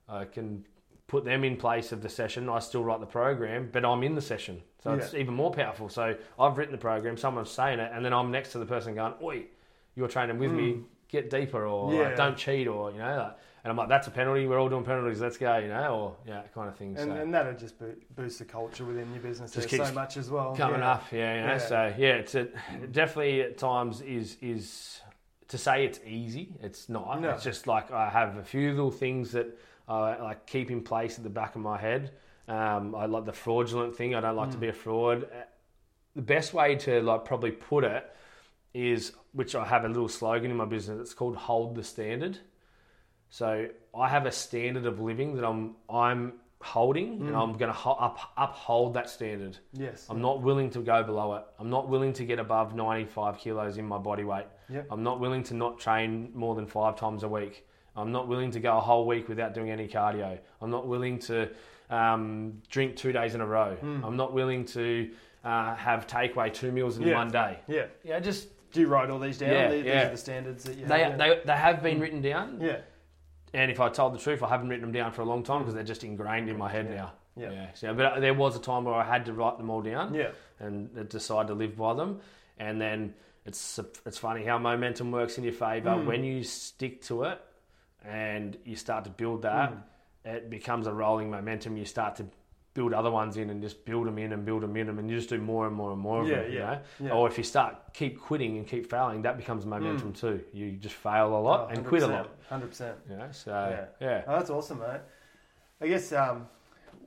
I 0.08 0.24
can 0.24 0.64
put 1.06 1.24
them 1.26 1.44
in 1.44 1.56
place 1.58 1.92
of 1.92 2.00
the 2.00 2.08
session. 2.08 2.48
I 2.48 2.60
still 2.60 2.82
write 2.82 3.00
the 3.00 3.06
program, 3.06 3.68
but 3.70 3.84
I'm 3.84 4.02
in 4.02 4.14
the 4.14 4.22
session, 4.22 4.62
so 4.82 4.94
it's 4.94 5.12
even 5.12 5.34
more 5.34 5.50
powerful. 5.50 5.90
So 5.90 6.16
I've 6.38 6.56
written 6.56 6.72
the 6.72 6.78
program, 6.80 7.16
someone's 7.18 7.50
saying 7.50 7.78
it, 7.80 7.90
and 7.92 8.02
then 8.04 8.14
I'm 8.14 8.30
next 8.30 8.52
to 8.52 8.58
the 8.58 8.64
person 8.64 8.94
going, 8.94 9.12
"Oi, 9.22 9.44
you're 9.94 10.08
training 10.08 10.38
with 10.38 10.52
me. 10.52 10.80
Get 11.08 11.28
deeper, 11.28 11.66
or. 11.66 11.92
Yeah. 11.92 12.00
like, 12.04 12.16
don't 12.16 12.36
cheat, 12.36 12.66
or 12.66 12.90
you 12.90 12.98
know." 12.98 13.16
Like, 13.18 13.36
and 13.64 13.70
I'm 13.70 13.76
like, 13.76 13.88
"That's 13.88 14.06
a 14.06 14.10
penalty. 14.10 14.46
We're 14.46 14.58
all 14.58 14.70
doing 14.70 14.82
penalties. 14.84 15.20
Let's 15.20 15.36
go," 15.36 15.58
you 15.58 15.68
know, 15.68 15.94
or 15.94 16.16
yeah, 16.26 16.42
kind 16.54 16.68
of 16.68 16.76
thing. 16.76 16.96
And, 16.96 17.10
so. 17.10 17.16
and 17.16 17.34
that'll 17.34 17.52
just 17.54 17.78
bo- 17.78 17.94
boost 18.16 18.38
the 18.38 18.44
culture 18.46 18.84
within 18.84 19.12
your 19.12 19.22
business 19.22 19.52
Just 19.52 19.68
so 19.70 19.92
much 19.92 20.16
as 20.16 20.30
well. 20.30 20.56
coming 20.56 20.80
yeah. 20.80 20.92
up. 20.92 21.04
Yeah, 21.12 21.34
you 21.34 21.40
know, 21.42 21.46
Yeah. 21.52 21.58
so 21.58 21.94
yeah, 21.98 22.14
it's 22.14 22.34
a, 22.34 22.44
definitely 22.90 23.42
at 23.42 23.58
times 23.58 24.00
is 24.00 24.38
is 24.40 25.00
to 25.48 25.58
say 25.58 25.84
it's 25.84 26.00
easy. 26.06 26.54
It's 26.62 26.88
not. 26.88 27.20
No. 27.20 27.30
It's 27.30 27.44
just 27.44 27.66
like 27.66 27.90
I 27.92 28.08
have 28.08 28.38
a 28.38 28.42
few 28.44 28.70
little 28.70 28.90
things 28.90 29.32
that 29.32 29.46
I 29.86 30.16
like 30.16 30.46
keep 30.46 30.70
in 30.70 30.80
place 30.82 31.18
at 31.18 31.24
the 31.24 31.30
back 31.30 31.54
of 31.54 31.60
my 31.60 31.76
head. 31.78 32.12
Um, 32.48 32.94
I 32.94 33.04
like 33.04 33.26
the 33.26 33.32
fraudulent 33.34 33.94
thing. 33.94 34.14
I 34.14 34.20
don't 34.20 34.34
like 34.36 34.50
to 34.52 34.56
be 34.58 34.68
a 34.68 34.72
fraud. 34.72 35.24
Uh, 35.24 35.42
The 36.16 36.22
best 36.22 36.52
way 36.54 36.74
to 36.76 37.00
like 37.02 37.24
probably 37.26 37.52
put 37.52 37.84
it 37.84 38.04
is, 38.74 39.12
which 39.32 39.54
I 39.54 39.64
have 39.64 39.84
a 39.84 39.88
little 39.88 40.08
slogan 40.08 40.50
in 40.50 40.56
my 40.56 40.64
business. 40.66 41.00
It's 41.00 41.14
called 41.14 41.36
"Hold 41.36 41.74
the 41.74 41.82
Standard." 41.84 42.38
So 43.30 43.68
I 43.94 44.08
have 44.08 44.26
a 44.26 44.32
standard 44.32 44.86
of 44.86 45.00
living 45.00 45.36
that 45.36 45.44
I'm 45.46 45.76
I'm 45.88 46.34
holding, 46.60 47.20
and 47.26 47.34
I'm 47.34 47.54
going 47.54 47.72
to 47.72 47.76
ho- 47.76 47.96
up, 47.98 48.18
uphold 48.36 48.94
that 48.94 49.10
standard. 49.10 49.58
Yes. 49.72 50.06
I'm 50.08 50.20
not 50.20 50.42
willing 50.42 50.70
to 50.70 50.78
go 50.80 51.02
below 51.02 51.34
it. 51.34 51.42
I'm 51.58 51.70
not 51.70 51.88
willing 51.88 52.12
to 52.12 52.24
get 52.24 52.38
above 52.38 52.72
95 52.76 53.38
kilos 53.38 53.78
in 53.78 53.84
my 53.84 53.98
body 53.98 54.22
weight. 54.22 54.44
Yep. 54.68 54.86
I'm 54.92 55.02
not 55.02 55.18
willing 55.18 55.42
to 55.44 55.54
not 55.54 55.80
train 55.80 56.30
more 56.34 56.54
than 56.54 56.66
five 56.66 56.94
times 56.96 57.24
a 57.24 57.28
week. 57.28 57.66
I'm 57.96 58.12
not 58.12 58.28
willing 58.28 58.52
to 58.52 58.60
go 58.60 58.76
a 58.76 58.80
whole 58.80 59.08
week 59.08 59.28
without 59.28 59.54
doing 59.54 59.70
any 59.72 59.88
cardio. 59.88 60.38
I'm 60.60 60.70
not 60.70 60.86
willing 60.86 61.18
to 61.20 61.48
um, 61.90 62.62
drink 62.70 62.94
two 62.96 63.10
days 63.10 63.34
in 63.34 63.40
a 63.40 63.46
row. 63.46 63.74
Hmm. 63.74 64.04
I'm 64.04 64.16
not 64.16 64.32
willing 64.32 64.64
to 64.66 65.10
uh, 65.44 65.74
have 65.74 66.06
takeaway 66.06 66.52
two 66.54 66.70
meals 66.70 66.96
in 66.96 67.02
Yeah. 67.08 67.14
one 67.16 67.28
day. 67.32 67.58
Yeah. 67.66 67.86
Yeah, 68.04 68.20
just 68.20 68.46
Do 68.72 68.80
you 68.80 68.88
write 68.88 69.10
all 69.10 69.18
these 69.18 69.38
down? 69.38 69.50
Yeah, 69.50 69.70
these, 69.70 69.84
yeah. 69.84 69.94
these 70.00 70.06
are 70.08 70.10
the 70.12 70.16
standards 70.16 70.64
that 70.64 70.76
you 70.78 70.86
they, 70.86 71.02
have. 71.04 71.18
they, 71.18 71.40
they 71.44 71.52
have 71.52 71.82
been 71.82 72.00
written 72.00 72.22
down. 72.22 72.58
yeah. 72.60 72.78
And 73.54 73.70
if 73.70 73.80
I 73.80 73.90
told 73.90 74.14
the 74.14 74.18
truth, 74.18 74.42
I 74.42 74.48
haven't 74.48 74.70
written 74.70 74.86
them 74.86 74.92
down 74.92 75.12
for 75.12 75.20
a 75.20 75.26
long 75.26 75.42
time 75.42 75.58
because 75.60 75.74
they're 75.74 75.82
just 75.84 76.04
ingrained 76.04 76.48
in 76.48 76.56
my 76.56 76.70
head 76.70 76.86
Yeah. 76.88 76.96
now. 76.96 77.12
Yeah. 77.36 77.66
So, 77.74 77.92
but 77.94 78.04
uh, 78.06 78.20
there 78.20 78.32
was 78.34 78.56
a 78.56 78.60
time 78.60 78.84
where 78.84 78.94
I 78.94 79.04
had 79.04 79.26
to 79.26 79.34
write 79.34 79.58
them 79.58 79.68
all 79.70 79.82
down. 79.82 80.14
Yeah. 80.14 80.30
and 80.58 80.88
uh, 80.98 81.02
decide 81.02 81.48
to 81.48 81.54
live 81.54 81.76
by 81.76 81.92
them. 81.94 82.20
And 82.58 82.80
then 82.80 83.14
it's 83.44 83.78
uh, 83.78 83.82
it's 84.06 84.16
funny 84.18 84.44
how 84.44 84.58
momentum 84.58 85.10
works 85.10 85.36
in 85.38 85.44
your 85.44 85.52
favour 85.52 85.90
Mm. 85.90 86.06
when 86.06 86.24
you 86.24 86.44
stick 86.44 87.02
to 87.02 87.24
it 87.24 87.40
and 88.04 88.56
you 88.64 88.76
start 88.76 89.04
to 89.04 89.10
build 89.10 89.42
that. 89.42 89.70
Hmm. 89.70 89.78
it 90.24 90.48
becomes 90.50 90.86
a 90.86 90.92
rolling 90.92 91.30
momentum. 91.30 91.76
You 91.76 91.84
start 91.84 92.16
to 92.16 92.26
build 92.74 92.94
other 92.94 93.10
ones 93.10 93.36
in 93.36 93.50
and 93.50 93.60
just 93.62 93.84
build 93.84 94.06
them 94.06 94.18
in 94.18 94.32
and 94.32 94.44
build 94.44 94.62
them 94.62 94.76
in 94.76 94.86
them 94.86 94.98
and 94.98 95.10
you 95.10 95.16
just 95.16 95.28
do 95.28 95.38
more 95.38 95.66
and 95.66 95.76
more 95.76 95.92
and 95.92 96.00
more 96.00 96.22
of 96.22 96.28
Yeah, 96.28 96.36
them, 96.42 96.52
you 96.52 96.58
yeah, 96.58 96.66
know? 97.00 97.06
yeah. 97.06 97.12
Or 97.12 97.28
if 97.28 97.36
you 97.36 97.44
start 97.44 97.76
keep 97.92 98.18
quitting 98.20 98.56
and 98.56 98.66
keep 98.66 98.88
failing, 98.88 99.22
that 99.22 99.36
becomes 99.36 99.66
momentum 99.66 100.12
too. 100.14 100.42
You 100.52 100.72
just 100.72 100.94
fail 100.94 101.36
a 101.36 101.38
lot 101.38 101.66
Oh, 101.70 101.74
and 101.74 101.84
quit 101.86 102.02
a 102.02 102.06
lot. 102.06 102.30
Hundred 102.48 102.68
percent. 102.68 102.96
You 103.10 103.16
know? 103.16 103.28
So 103.32 103.50
Yeah. 104.00 104.06
yeah. 104.06 104.22
Oh, 104.26 104.32
that's 104.38 104.50
awesome, 104.50 104.78
mate. 104.78 105.00
I 105.82 105.88
guess 105.88 106.12
um, 106.12 106.48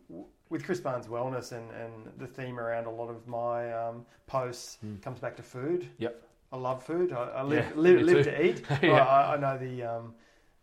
w- 0.09 0.27
with 0.49 0.63
Chris 0.63 0.79
Barnes 0.79 1.07
Wellness 1.07 1.51
and, 1.51 1.69
and 1.71 2.11
the 2.17 2.27
theme 2.27 2.59
around 2.59 2.85
a 2.85 2.91
lot 2.91 3.09
of 3.09 3.27
my 3.27 3.73
um, 3.73 4.05
posts 4.27 4.77
Mm. 4.85 5.01
comes 5.01 5.19
back 5.19 5.35
to 5.37 5.43
food. 5.43 5.87
Yep. 5.97 6.21
I 6.51 6.57
love 6.57 6.83
food. 6.83 7.11
I, 7.11 7.23
I 7.23 7.41
live, 7.41 7.65
Yeah, 7.65 7.81
live, 7.81 8.01
live 8.01 8.23
to 8.25 8.45
eat. 8.45 8.61
Yeah. 8.83 9.03
I, 9.03 9.33
I 9.33 9.37
know 9.37 9.57
the 9.57 9.83
um, 9.83 10.13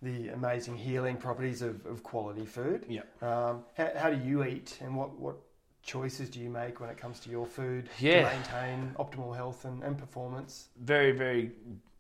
the 0.03 0.29
amazing 0.31 0.77
healing 0.77 1.17
properties 1.17 1.63
of, 1.63 1.87
of 1.87 2.03
quality 2.03 2.45
food. 2.45 2.85
Yep. 2.89 3.23
Um, 3.23 3.65
how, 3.77 3.91
how 3.97 4.11
do 4.11 4.19
you 4.29 4.45
eat, 4.45 4.79
and 4.83 4.97
what, 4.97 5.17
what 5.19 5.37
choices 5.83 6.29
do 6.29 6.41
you 6.41 6.51
make 6.51 6.81
when 6.81 6.91
it 6.91 6.97
comes 6.97 7.21
to 7.21 7.31
your 7.31 7.47
food 7.47 7.89
Yeah. 7.99 8.23
to 8.29 8.37
maintain 8.37 8.95
optimal 8.99 9.35
health 9.35 9.65
and, 9.65 9.83
and 9.83 9.97
performance? 9.97 10.69
very 10.81 11.13
very 11.13 11.53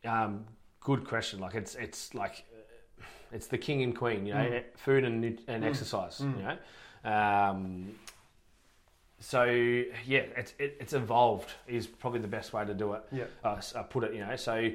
um, 0.04 0.44
good 0.80 1.04
question. 1.06 1.38
Like 1.40 1.54
it's 1.54 1.74
it's 1.76 2.12
like 2.14 2.44
it's 3.30 3.46
the 3.46 3.58
king 3.58 3.82
and 3.82 3.96
queen. 3.96 4.26
You 4.26 4.34
know, 4.34 4.40
Mm. 4.50 4.62
food 4.76 5.04
and 5.04 5.24
and 5.24 5.62
Mm. 5.64 5.66
exercise. 5.68 6.18
Mm. 6.18 6.36
You 6.36 6.42
know, 6.42 7.10
um, 7.10 7.94
so 9.20 9.44
yeah, 9.44 10.24
it's 10.36 10.54
it, 10.58 10.76
it's 10.80 10.92
evolved 10.92 11.50
is 11.68 11.86
probably 11.86 12.20
the 12.20 12.28
best 12.28 12.52
way 12.52 12.64
to 12.64 12.74
do 12.74 12.94
it. 12.94 13.02
Yeah. 13.12 13.24
uh, 13.44 13.60
uh, 13.74 13.82
put 13.84 14.04
it. 14.04 14.14
You 14.14 14.24
know, 14.26 14.36
so 14.36 14.70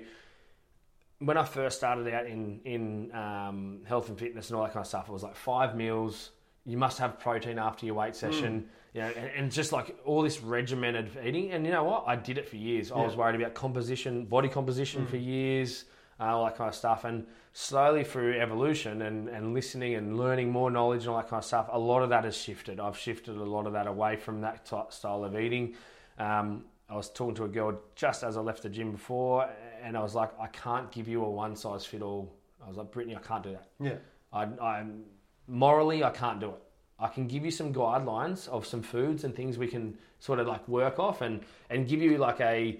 when 1.19 1.37
I 1.37 1.43
first 1.43 1.77
started 1.77 2.13
out 2.13 2.27
in 2.27 2.59
in 2.63 3.13
um, 3.15 3.79
health 3.85 4.09
and 4.09 4.17
fitness 4.17 4.49
and 4.49 4.57
all 4.57 4.63
that 4.63 4.73
kind 4.73 4.83
of 4.83 4.87
stuff, 4.87 5.09
it 5.09 5.11
was 5.11 5.23
like 5.23 5.35
five 5.35 5.75
meals. 5.75 6.31
You 6.65 6.77
must 6.77 6.97
have 6.99 7.17
protein 7.19 7.57
after 7.57 7.85
your 7.85 7.95
weight 7.95 8.15
session. 8.15 8.67
You 8.93 9.01
know, 9.01 9.07
and, 9.15 9.31
and 9.37 9.51
just 9.51 9.71
like 9.71 9.97
all 10.05 10.21
this 10.21 10.41
regimented 10.41 11.11
eating. 11.23 11.51
And 11.51 11.65
you 11.65 11.71
know 11.71 11.83
what? 11.83 12.03
I 12.07 12.15
did 12.15 12.37
it 12.37 12.49
for 12.49 12.57
years. 12.57 12.91
I 12.91 12.97
was 12.97 13.15
worried 13.15 13.39
about 13.39 13.53
composition, 13.53 14.25
body 14.25 14.49
composition 14.49 15.05
for 15.05 15.17
years, 15.17 15.85
uh, 16.19 16.23
all 16.25 16.45
that 16.45 16.57
kind 16.57 16.67
of 16.67 16.75
stuff. 16.75 17.05
And 17.05 17.25
slowly 17.53 18.03
through 18.03 18.39
evolution 18.39 19.03
and, 19.03 19.29
and 19.29 19.53
listening 19.53 19.95
and 19.95 20.17
learning 20.17 20.51
more 20.51 20.69
knowledge 20.69 21.01
and 21.01 21.09
all 21.09 21.17
that 21.17 21.29
kind 21.29 21.39
of 21.39 21.45
stuff, 21.45 21.69
a 21.71 21.79
lot 21.79 22.01
of 22.01 22.09
that 22.09 22.23
has 22.23 22.35
shifted. 22.35 22.79
I've 22.79 22.97
shifted 22.97 23.37
a 23.37 23.43
lot 23.43 23.65
of 23.65 23.73
that 23.73 23.87
away 23.87 24.15
from 24.15 24.41
that 24.41 24.67
style 24.89 25.23
of 25.23 25.39
eating. 25.39 25.75
Um, 26.17 26.65
I 26.89 26.95
was 26.95 27.09
talking 27.09 27.35
to 27.35 27.43
a 27.43 27.49
girl 27.49 27.79
just 27.95 28.23
as 28.23 28.37
I 28.37 28.41
left 28.41 28.63
the 28.63 28.69
gym 28.69 28.91
before, 28.91 29.49
and 29.83 29.97
I 29.97 30.01
was 30.01 30.15
like, 30.15 30.31
I 30.39 30.47
can't 30.47 30.91
give 30.91 31.07
you 31.07 31.23
a 31.23 31.29
one 31.29 31.55
size 31.55 31.85
fit 31.85 32.01
all. 32.01 32.33
I 32.63 32.67
was 32.67 32.77
like, 32.77 32.91
Brittany, 32.91 33.15
I 33.15 33.19
can't 33.19 33.43
do 33.43 33.51
that. 33.51 33.67
Yeah. 33.79 33.95
I, 34.33 34.43
I'm 34.61 35.03
morally, 35.47 36.03
I 36.03 36.09
can't 36.09 36.39
do 36.39 36.49
it. 36.49 36.61
I 36.99 37.07
can 37.07 37.27
give 37.27 37.45
you 37.45 37.51
some 37.51 37.73
guidelines 37.73 38.47
of 38.47 38.65
some 38.65 38.81
foods 38.81 39.23
and 39.23 39.35
things 39.35 39.57
we 39.57 39.67
can 39.67 39.97
sort 40.19 40.39
of 40.39 40.47
like 40.47 40.67
work 40.67 40.97
off 40.99 41.21
and, 41.21 41.41
and 41.69 41.87
give 41.87 42.01
you 42.01 42.17
like 42.17 42.41
a 42.41 42.79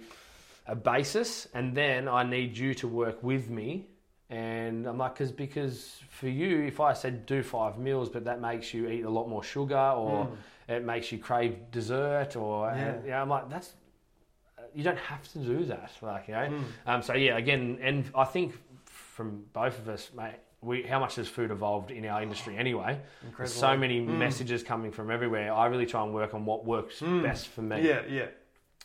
a 0.67 0.75
basis, 0.75 1.47
and 1.53 1.75
then 1.75 2.07
I 2.07 2.23
need 2.23 2.57
you 2.57 2.73
to 2.75 2.87
work 2.87 3.23
with 3.23 3.49
me. 3.49 3.85
And 4.29 4.85
I'm 4.85 4.97
like, 4.97 5.15
cause, 5.15 5.31
because 5.31 6.01
for 6.09 6.27
you, 6.27 6.63
if 6.63 6.81
I 6.81 6.91
said 6.93 7.25
do 7.25 7.41
five 7.41 7.77
meals, 7.77 8.09
but 8.09 8.25
that 8.25 8.41
makes 8.41 8.73
you 8.73 8.89
eat 8.89 9.03
a 9.03 9.09
lot 9.09 9.29
more 9.29 9.43
sugar, 9.43 9.77
or 9.77 10.25
hmm. 10.25 10.71
it 10.71 10.83
makes 10.83 11.11
you 11.11 11.17
crave 11.19 11.71
dessert, 11.71 12.35
or 12.35 12.67
Yeah. 12.67 12.75
and, 12.75 13.07
yeah, 13.07 13.21
I'm 13.21 13.29
like, 13.29 13.49
that's 13.49 13.73
you 14.77 14.83
don't 14.83 14.99
have 14.99 15.27
to 15.33 15.39
do 15.39 15.65
that. 15.65 15.91
Like, 16.01 16.27
you 16.27 16.35
know. 16.35 16.49
Mm. 16.49 16.63
Um, 16.85 17.01
so 17.01 17.13
yeah, 17.15 17.35
again, 17.37 17.79
and 17.81 18.09
I 18.15 18.25
think 18.25 18.55
from 18.85 19.43
both 19.51 19.79
of 19.79 19.89
us, 19.89 20.11
mate, 20.15 20.35
we 20.61 20.83
how 20.83 20.99
much 20.99 21.15
has 21.15 21.27
food 21.27 21.49
evolved 21.51 21.89
in 21.91 22.05
our 22.05 22.21
industry 22.21 22.57
anyway? 22.57 22.99
Incredible. 23.25 23.59
so 23.59 23.75
many 23.75 24.01
Mm. 24.01 24.17
messages 24.19 24.61
coming 24.63 24.91
from 24.91 25.09
everywhere. 25.09 25.51
I 25.51 25.65
really 25.67 25.85
try 25.87 26.03
and 26.03 26.13
work 26.13 26.33
on 26.35 26.45
what 26.45 26.63
works 26.65 26.99
Mm. 26.99 27.23
best 27.23 27.47
for 27.47 27.61
me. 27.63 27.81
Yeah, 27.87 28.01
yeah, 28.07 28.27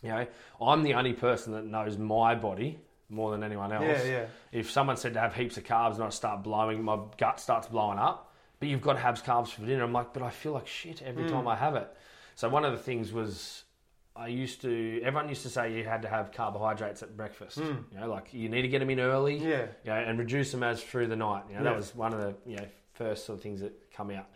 You 0.03 0.09
know, 0.09 0.27
I'm 0.61 0.83
the 0.83 0.95
only 0.95 1.13
person 1.13 1.53
that 1.53 1.65
knows 1.67 1.97
my 1.99 2.35
body 2.35 2.79
more 3.11 3.31
than 3.31 3.43
anyone 3.45 3.71
else. 3.73 3.85
yeah, 3.85 4.11
yeah. 4.17 4.27
If 4.51 4.71
someone 4.71 4.97
said 4.97 5.13
to 5.15 5.21
have 5.21 5.35
heaps 5.35 5.57
of 5.59 5.65
carbs 5.65 5.95
and 5.97 6.05
I 6.05 6.09
start 6.09 6.43
blowing, 6.43 6.83
my 6.83 6.99
gut 7.19 7.39
starts 7.39 7.67
blowing 7.69 7.99
up. 7.99 8.33
But 8.61 8.69
you've 8.69 8.81
got 8.81 8.95
to 8.95 9.01
have 9.01 9.23
carbs 9.25 9.49
for 9.49 9.63
dinner. 9.67 9.83
I'm 9.85 9.93
like, 9.93 10.13
but 10.15 10.23
I 10.23 10.31
feel 10.31 10.53
like 10.53 10.67
shit 10.67 11.03
every 11.03 11.25
Mm. 11.25 11.31
time 11.31 11.47
I 11.49 11.57
have 11.57 11.75
it. 11.77 11.89
So 12.37 12.49
one 12.49 12.65
of 12.65 12.73
the 12.73 12.79
things 12.79 13.13
was 13.13 13.65
I 14.15 14.27
used 14.29 14.61
to. 14.63 15.01
Everyone 15.03 15.29
used 15.29 15.43
to 15.43 15.49
say 15.49 15.75
you 15.77 15.85
had 15.85 16.03
to 16.03 16.09
have 16.09 16.33
carbohydrates 16.33 17.03
at 17.03 17.17
breakfast. 17.17 17.59
Mm. 17.59 17.85
You 17.93 18.01
know, 18.01 18.09
like 18.11 18.33
you 18.35 18.49
need 18.49 18.63
to 18.63 18.69
get 18.69 18.81
them 18.81 18.91
in 18.91 19.01
early. 19.01 19.37
Yeah. 19.37 19.67
You 19.85 19.91
know, 19.91 19.97
and 19.97 20.19
reduce 20.19 20.53
them 20.53 20.63
as 20.63 20.83
through 20.83 21.07
the 21.07 21.17
night. 21.17 21.45
You 21.49 21.55
know, 21.55 21.61
Yeah. 21.61 21.65
that 21.71 21.77
was 21.77 21.95
one 21.95 22.13
of 22.13 22.21
the 22.21 22.35
you 22.45 22.57
know 22.57 22.67
first 22.95 23.25
sort 23.25 23.39
of 23.39 23.43
things 23.43 23.61
that 23.63 23.73
come 23.93 24.11
out. 24.11 24.27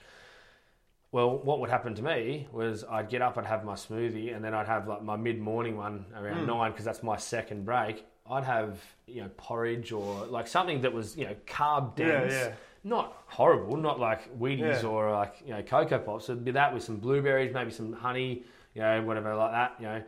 Well, 1.12 1.38
what 1.38 1.60
would 1.60 1.70
happen 1.70 1.94
to 1.94 2.02
me 2.02 2.48
was 2.52 2.84
I'd 2.84 3.08
get 3.08 3.22
up, 3.22 3.38
I'd 3.38 3.46
have 3.46 3.64
my 3.64 3.74
smoothie, 3.74 4.34
and 4.34 4.44
then 4.44 4.54
I'd 4.54 4.66
have 4.66 4.88
like 4.88 5.02
my 5.02 5.16
mid 5.16 5.38
morning 5.38 5.76
one 5.76 6.04
around 6.16 6.38
Mm. 6.44 6.46
nine 6.46 6.70
because 6.72 6.84
that's 6.84 7.02
my 7.02 7.16
second 7.16 7.64
break. 7.64 8.04
I'd 8.28 8.44
have 8.44 8.80
you 9.06 9.22
know 9.22 9.30
porridge 9.36 9.92
or 9.92 10.24
like 10.26 10.46
something 10.48 10.80
that 10.82 10.92
was 10.92 11.16
you 11.16 11.26
know 11.26 11.36
carb 11.46 11.98
Yeah, 11.98 12.06
dense, 12.20 12.32
yeah. 12.32 12.52
not 12.82 13.14
horrible, 13.26 13.76
not 13.76 14.00
like 14.00 14.36
Wheaties 14.38 14.82
Yeah. 14.82 14.88
or 14.88 15.12
like 15.12 15.34
you 15.44 15.52
know 15.52 15.62
Coco 15.62 15.98
Pops. 15.98 16.28
It'd 16.28 16.44
be 16.44 16.50
that 16.52 16.72
with 16.74 16.82
some 16.82 16.96
blueberries, 16.96 17.52
maybe 17.54 17.70
some 17.70 17.92
honey, 17.92 18.42
you 18.76 18.82
know, 18.82 19.02
whatever 19.02 19.34
like 19.34 19.52
that, 19.52 19.74
you 19.80 19.86
know, 19.86 20.02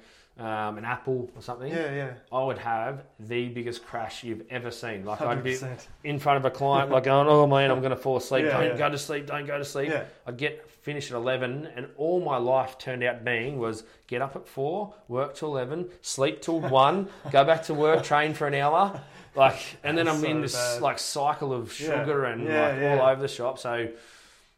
um, 0.46 0.78
an 0.78 0.85
apple 0.85 1.28
or 1.35 1.42
something. 1.42 1.72
Yeah, 1.72 1.92
yeah. 1.92 2.11
I 2.31 2.44
would 2.44 2.59
have 2.59 3.02
the 3.18 3.48
biggest 3.48 3.85
crash 3.85 4.22
you've 4.22 4.42
ever 4.50 4.70
seen. 4.70 5.04
Like 5.04 5.20
I'd 5.20 5.42
be 5.42 5.54
100%. 5.54 5.87
in 6.04 6.18
front 6.20 6.37
of 6.37 6.44
a 6.44 6.50
client, 6.50 6.90
like 6.90 7.04
going, 7.04 7.26
"Oh 7.28 7.46
man, 7.46 7.70
I'm 7.72 7.81
going 7.81 7.90
to 7.90 7.96
fall 7.96 8.18
asleep. 8.18 8.44
Yeah, 8.44 8.52
don't 8.52 8.70
yeah. 8.72 8.76
go 8.76 8.90
to 8.90 8.98
sleep. 8.98 9.26
Don't 9.26 9.46
go 9.46 9.59
to 9.59 9.64
sleep." 9.64 9.88
Yeah. 9.88 10.04
I'd 10.26 10.37
get 10.37 10.70
finished 10.70 11.11
at 11.11 11.16
eleven, 11.16 11.66
and 11.74 11.88
all 11.96 12.20
my 12.20 12.37
life 12.37 12.78
turned 12.78 13.02
out 13.02 13.24
being 13.24 13.59
was 13.59 13.83
get 14.07 14.22
up 14.22 14.37
at 14.37 14.46
four, 14.46 14.94
work 15.09 15.35
till 15.35 15.48
eleven, 15.48 15.88
sleep 16.02 16.40
till 16.40 16.61
one, 16.85 17.09
go 17.33 17.44
back 17.44 17.64
to 17.64 17.74
work, 17.74 18.04
train 18.04 18.33
for 18.35 18.46
an 18.46 18.54
hour, 18.54 19.00
like, 19.35 19.59
and 19.83 19.98
then 19.98 20.07
I'm 20.07 20.20
So 20.20 20.26
in 20.28 20.40
this 20.42 20.54
bad. 20.54 20.83
like 20.83 20.98
cycle 21.00 21.52
of 21.52 21.72
sugar 21.72 22.26
and 22.26 22.44
like 22.44 23.00
all 23.00 23.07
over 23.09 23.20
the 23.22 23.28
shop. 23.28 23.59
So. 23.59 23.88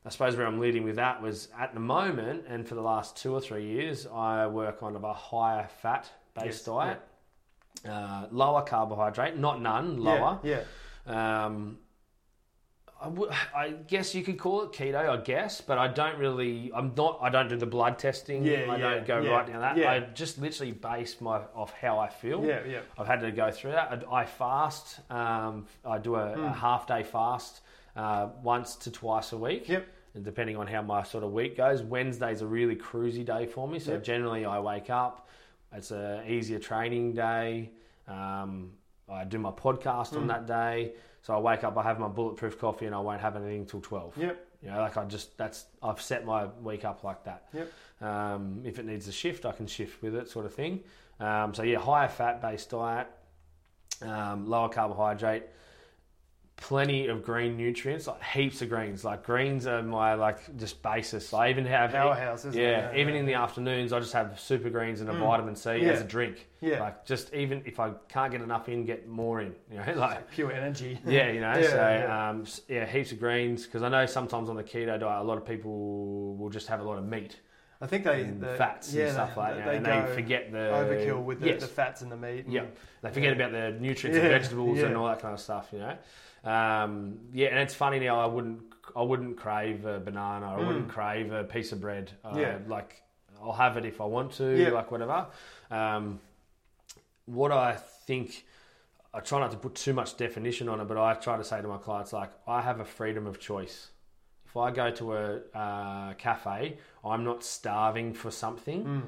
I 0.05 0.09
suppose 0.09 0.35
where 0.37 0.47
I'm 0.47 0.61
leading 0.61 0.85
with 0.85 0.97
that 0.97 1.21
was 1.21 1.49
at 1.59 1.75
the 1.75 1.81
moment, 1.81 2.45
and 2.49 2.67
for 2.67 2.75
the 2.75 2.81
last 2.81 3.17
two 3.17 3.35
or 3.35 3.41
three 3.41 3.67
years, 3.67 4.07
I 4.07 4.47
work 4.47 4.83
on 4.83 4.97
a 4.97 5.13
higher 5.13 5.69
fat 5.83 6.09
based 6.35 6.47
Yes, 6.47 6.63
diet, 6.65 7.01
uh, 7.87 8.27
lower 8.31 8.63
carbohydrate, 8.63 9.37
not 9.37 9.61
none, 9.61 9.99
lower. 10.03 10.39
Yeah, 10.43 10.61
yeah. 11.07 11.45
Um, 11.45 11.79
I, 13.03 13.05
w- 13.07 13.31
I 13.57 13.69
guess 13.89 14.15
you 14.15 14.23
could 14.23 14.39
call 14.39 14.63
it 14.63 14.73
keto, 14.73 15.09
I 15.09 15.17
guess, 15.19 15.61
but 15.63 15.79
I 15.79 15.89
don't 15.89 16.19
really. 16.19 16.71
I'm 16.75 16.93
not. 16.97 17.19
I 17.23 17.31
don't 17.31 17.49
do 17.49 17.57
the 17.57 17.65
blood 17.67 17.99
testing. 17.99 18.45
Yeah, 18.45 18.67
I 18.71 18.77
yeah, 18.77 18.91
don't 18.95 19.07
go 19.07 19.21
yeah, 19.21 19.31
right 19.31 19.47
down 19.47 19.61
that. 19.63 19.77
yeah. 19.79 19.91
I 19.91 20.01
just 20.01 20.39
literally 20.39 20.73
base 20.73 21.19
my 21.21 21.41
off 21.55 21.73
how 21.81 21.99
I 21.99 22.09
feel. 22.09 22.45
yeah, 22.45 22.61
yeah. 22.69 22.81
I've 22.99 23.07
had 23.07 23.21
to 23.21 23.33
go 23.33 23.51
through 23.51 23.73
that. 23.73 24.05
I, 24.11 24.21
I 24.21 24.25
fast. 24.27 25.01
Um, 25.11 25.67
I 25.85 25.97
do 25.99 26.15
a, 26.17 26.35
Hmm. 26.35 26.45
a 26.45 26.53
half 26.53 26.87
day 26.87 27.03
fast 27.03 27.61
uh, 27.97 28.29
once 28.43 28.77
to 28.77 28.91
twice 28.91 29.33
a 29.33 29.37
week. 29.39 29.69
Yep. 29.69 29.87
And 30.15 30.25
depending 30.25 30.57
on 30.57 30.67
how 30.67 30.83
my 30.83 31.03
sort 31.03 31.23
of 31.25 31.33
week 31.33 31.57
goes, 31.57 31.83
Wednesday's 31.83 32.41
a 32.43 32.47
really 32.47 32.75
cruisy 32.77 33.25
day 33.25 33.47
for 33.47 33.69
me. 33.69 33.79
So 33.79 33.93
Yep. 33.93 34.03
generally, 34.05 34.45
I 34.45 34.59
wake 34.61 34.91
up. 34.91 35.29
It's 35.73 35.91
a 35.93 36.25
easier 36.29 36.59
training 36.59 37.15
day. 37.15 37.71
Um, 38.09 38.73
I 39.09 39.25
do 39.25 39.39
my 39.39 39.53
podcast 39.53 40.17
on 40.17 40.25
Mm. 40.25 40.29
that 40.29 40.47
day. 40.47 40.95
So 41.23 41.35
I 41.35 41.39
wake 41.39 41.63
up, 41.65 41.77
I 41.77 41.83
have 41.83 41.99
my 42.01 42.09
bulletproof 42.09 42.59
coffee, 42.59 42.87
and 42.87 42.95
I 42.95 42.99
won't 42.99 43.21
have 43.21 43.37
anything 43.37 43.67
till 43.67 43.81
twelve. 43.81 44.17
Yep. 44.17 44.47
You 44.63 44.71
know, 44.71 44.79
like 44.81 44.97
I 44.97 45.05
just 45.05 45.37
that's 45.39 45.67
I've 45.83 46.01
set 46.01 46.25
my 46.25 46.47
week 46.63 46.85
up 46.85 47.05
like 47.05 47.25
that. 47.25 47.49
Yep. 47.53 47.73
Um, 48.03 48.63
if 48.65 48.79
it 48.79 48.87
needs 48.87 49.07
a 49.07 49.13
shift, 49.13 49.45
I 49.47 49.53
can 49.53 49.67
shift 49.67 50.03
with 50.03 50.15
it, 50.15 50.29
sort 50.29 50.45
of 50.47 50.55
thing. 50.55 50.83
Um, 51.21 51.53
so 51.55 51.63
yeah, 51.63 51.79
higher 51.79 52.09
fat 52.09 52.41
based 52.41 52.71
diet, 52.71 53.07
um, 54.03 54.49
lower 54.49 54.69
carbohydrate, 54.69 55.45
plenty 56.61 57.09
of 57.09 57.25
green 57.25 57.57
nutrients, 57.57 58.07
like 58.07 58.23
heaps 58.23 58.61
of 58.63 58.69
greens. 58.69 59.05
Like 59.05 59.25
greens 59.25 59.67
are 59.67 59.83
my 59.83 60.15
like 60.15 60.57
just 60.59 60.83
basis. 60.83 61.33
I 61.33 61.49
even 61.51 61.65
have 61.67 61.91
Powerhouse, 61.93 62.45
isn't 62.45 62.61
yeah, 62.61 62.91
it? 62.91 62.99
even 62.99 63.15
in 63.15 63.27
the 63.27 63.35
afternoons, 63.35 63.93
I 63.93 63.99
just 64.01 64.13
have 64.13 64.39
super 64.39 64.71
greens 64.71 65.01
and 65.01 65.09
a 65.11 65.13
Mm. 65.15 65.21
vitamin 65.21 65.57
C 65.57 65.77
Yeah. 65.77 65.93
as 65.93 66.01
a 66.03 66.05
drink. 66.05 66.49
Yeah. 66.61 66.81
Like 66.81 67.05
just 67.07 67.33
even 67.35 67.63
if 67.65 67.81
I 67.81 67.93
can't 68.09 68.31
get 68.31 68.43
enough 68.43 68.69
in, 68.69 68.85
get 68.85 69.09
more 69.09 69.41
in. 69.41 69.55
You 69.73 69.79
know, 69.79 69.93
like 69.97 70.31
pure 70.31 70.53
energy. 70.53 70.99
yeah, 71.07 71.31
you 71.31 71.41
know. 71.41 71.55
Yeah, 71.59 71.69
so 71.69 71.77
yeah. 71.77 72.29
Um, 72.31 72.45
yeah, 72.69 72.87
heaps 72.87 73.13
of 73.13 73.19
greens 73.19 73.65
because 73.65 73.83
I 73.83 73.89
know 73.89 74.07
sometimes 74.07 74.49
on 74.49 74.57
the 74.57 74.65
keto 74.65 75.01
diet, 75.01 75.03
a 75.03 75.23
lot 75.23 75.39
of 75.39 75.47
people 75.47 76.37
will 76.37 76.51
just 76.51 76.67
have 76.69 76.81
a 76.81 76.85
lot 76.85 76.99
of 76.99 77.05
meat 77.05 77.41
I 77.83 77.87
think 77.87 78.05
they 78.05 78.23
and 78.23 78.41
the, 78.43 78.55
fats 78.57 78.93
yeah, 78.93 79.05
and 79.05 79.13
stuff 79.13 79.35
they, 79.35 79.41
like 79.41 79.57
that, 79.57 79.67
they 79.67 79.77
and 79.77 79.87
they 79.87 80.15
forget 80.15 80.53
the 80.53 80.59
overkill 80.59 81.23
with 81.25 81.41
the, 81.41 81.47
yes. 81.47 81.61
the 81.63 81.67
fats 81.67 82.03
and 82.03 82.13
the 82.13 82.17
meat. 82.17 82.45
Yeah, 82.49 82.65
they 83.03 83.09
forget 83.11 83.37
Yeah. 83.37 83.47
about 83.47 83.53
the 83.53 83.81
nutrients 83.81 84.19
Yeah, 84.19 84.25
and 84.31 84.43
vegetables 84.43 84.79
and 84.81 84.97
all 84.97 85.07
that 85.07 85.21
kind 85.21 85.33
of 85.33 85.41
stuff. 85.41 85.69
You 85.73 85.79
know, 85.79 86.51
um, 86.51 87.19
yeah, 87.33 87.49
and 87.49 87.59
it's 87.59 87.75
funny 87.75 87.99
now. 87.99 88.21
I 88.21 88.27
wouldn't, 88.27 88.61
I 88.95 89.03
wouldn't 89.03 89.39
crave 89.39 89.87
a 89.87 89.99
banana. 89.99 90.53
I 90.55 90.59
wouldn't 90.59 90.89
Mm. 90.89 90.93
crave 90.93 91.33
a 91.33 91.45
piece 91.45 91.73
of 91.73 91.81
bread. 91.81 92.11
Uh, 92.25 92.35
Yeah. 92.37 92.59
like 92.67 93.03
I'll 93.43 93.53
have 93.53 93.79
it 93.79 93.87
if 93.87 94.01
I 94.03 94.05
want 94.05 94.33
to. 94.33 94.55
Yeah. 94.57 94.71
Like 94.71 94.91
whatever. 94.91 95.27
Um, 95.71 96.21
what 97.27 97.51
I 97.53 97.77
think. 98.07 98.45
I 99.13 99.19
try 99.19 99.41
not 99.41 99.51
to 99.51 99.57
put 99.57 99.75
too 99.75 99.93
much 99.93 100.17
definition 100.17 100.69
on 100.69 100.79
it, 100.81 100.85
but 100.87 100.97
I 100.97 101.15
try 101.15 101.37
to 101.37 101.43
say 101.43 101.61
to 101.61 101.67
my 101.67 101.79
clients, 101.79 102.13
like, 102.13 102.31
I 102.47 102.61
have 102.61 102.79
a 102.79 102.85
freedom 102.85 103.27
of 103.27 103.41
choice. 103.41 103.91
If 104.51 104.57
I 104.57 104.73
go 104.73 104.91
to 104.91 105.13
a 105.15 105.37
uh, 105.55 106.15
cafe, 106.15 106.77
I'm 107.05 107.23
not 107.23 107.45
starving 107.45 108.13
for 108.13 108.33
something. 108.33 108.85
Mm. 108.85 109.03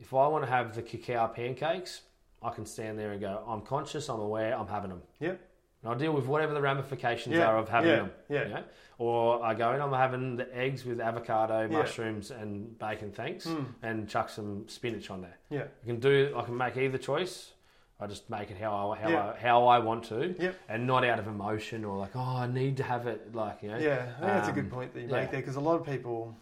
If 0.00 0.12
I 0.12 0.26
want 0.26 0.44
to 0.44 0.50
have 0.50 0.74
the 0.74 0.82
cacao 0.82 1.28
pancakes, 1.28 2.00
I 2.42 2.50
can 2.50 2.66
stand 2.66 2.98
there 2.98 3.12
and 3.12 3.20
go, 3.20 3.40
I'm 3.46 3.60
conscious, 3.62 4.08
I'm 4.08 4.18
aware, 4.18 4.58
I'm 4.58 4.66
having 4.66 4.90
them. 4.90 5.02
Yep. 5.20 5.40
And 5.82 5.92
I'll 5.92 5.98
deal 5.98 6.12
with 6.12 6.26
whatever 6.26 6.54
the 6.54 6.60
ramifications 6.60 7.36
Yeah, 7.36 7.46
are 7.46 7.58
of 7.58 7.68
having 7.68 7.90
yeah, 7.90 7.96
them. 7.96 8.10
yeah. 8.28 8.42
you 8.48 8.54
know? 8.54 8.64
Or 8.98 9.44
I 9.44 9.54
go 9.54 9.72
in, 9.74 9.80
I'm 9.80 9.92
having 9.92 10.36
the 10.36 10.48
eggs 10.56 10.84
with 10.84 11.00
avocado, 11.00 11.60
Yeah. 11.70 11.78
mushrooms, 11.78 12.32
and 12.32 12.76
bacon, 12.78 13.12
thanks, 13.12 13.46
Mm. 13.46 13.66
and 13.82 14.08
chuck 14.08 14.28
some 14.28 14.66
spinach 14.68 15.08
on 15.08 15.20
there. 15.20 15.36
Yeah. 15.50 15.64
I 15.84 15.86
can 15.86 16.00
do. 16.00 16.34
I 16.36 16.42
can 16.42 16.56
make 16.56 16.76
either 16.76 16.98
choice. 16.98 17.52
I 18.02 18.06
just 18.06 18.28
make 18.30 18.50
it 18.50 18.56
how 18.58 18.90
I 18.92 18.96
how 18.98 19.08
Yeah. 19.10 19.32
I, 19.36 19.38
how 19.38 19.66
I 19.66 19.78
want 19.78 20.04
to, 20.04 20.34
Yep. 20.38 20.54
and 20.68 20.86
not 20.86 21.04
out 21.04 21.18
of 21.18 21.26
emotion 21.26 21.84
or 21.84 21.96
like 21.98 22.14
oh 22.16 22.36
I 22.44 22.46
need 22.46 22.76
to 22.78 22.82
have 22.82 23.06
it 23.06 23.34
like 23.34 23.62
you 23.62 23.70
know. 23.70 23.78
Yeah, 23.78 24.04
think 24.04 24.20
that's 24.20 24.48
a 24.48 24.52
good 24.52 24.64
Um, 24.64 24.70
point 24.70 24.94
that 24.94 25.00
you 25.00 25.08
yeah. 25.08 25.20
make 25.20 25.30
there 25.30 25.40
because 25.40 25.56
a 25.56 25.60
lot 25.60 25.76
of 25.80 25.84
people 25.86 26.34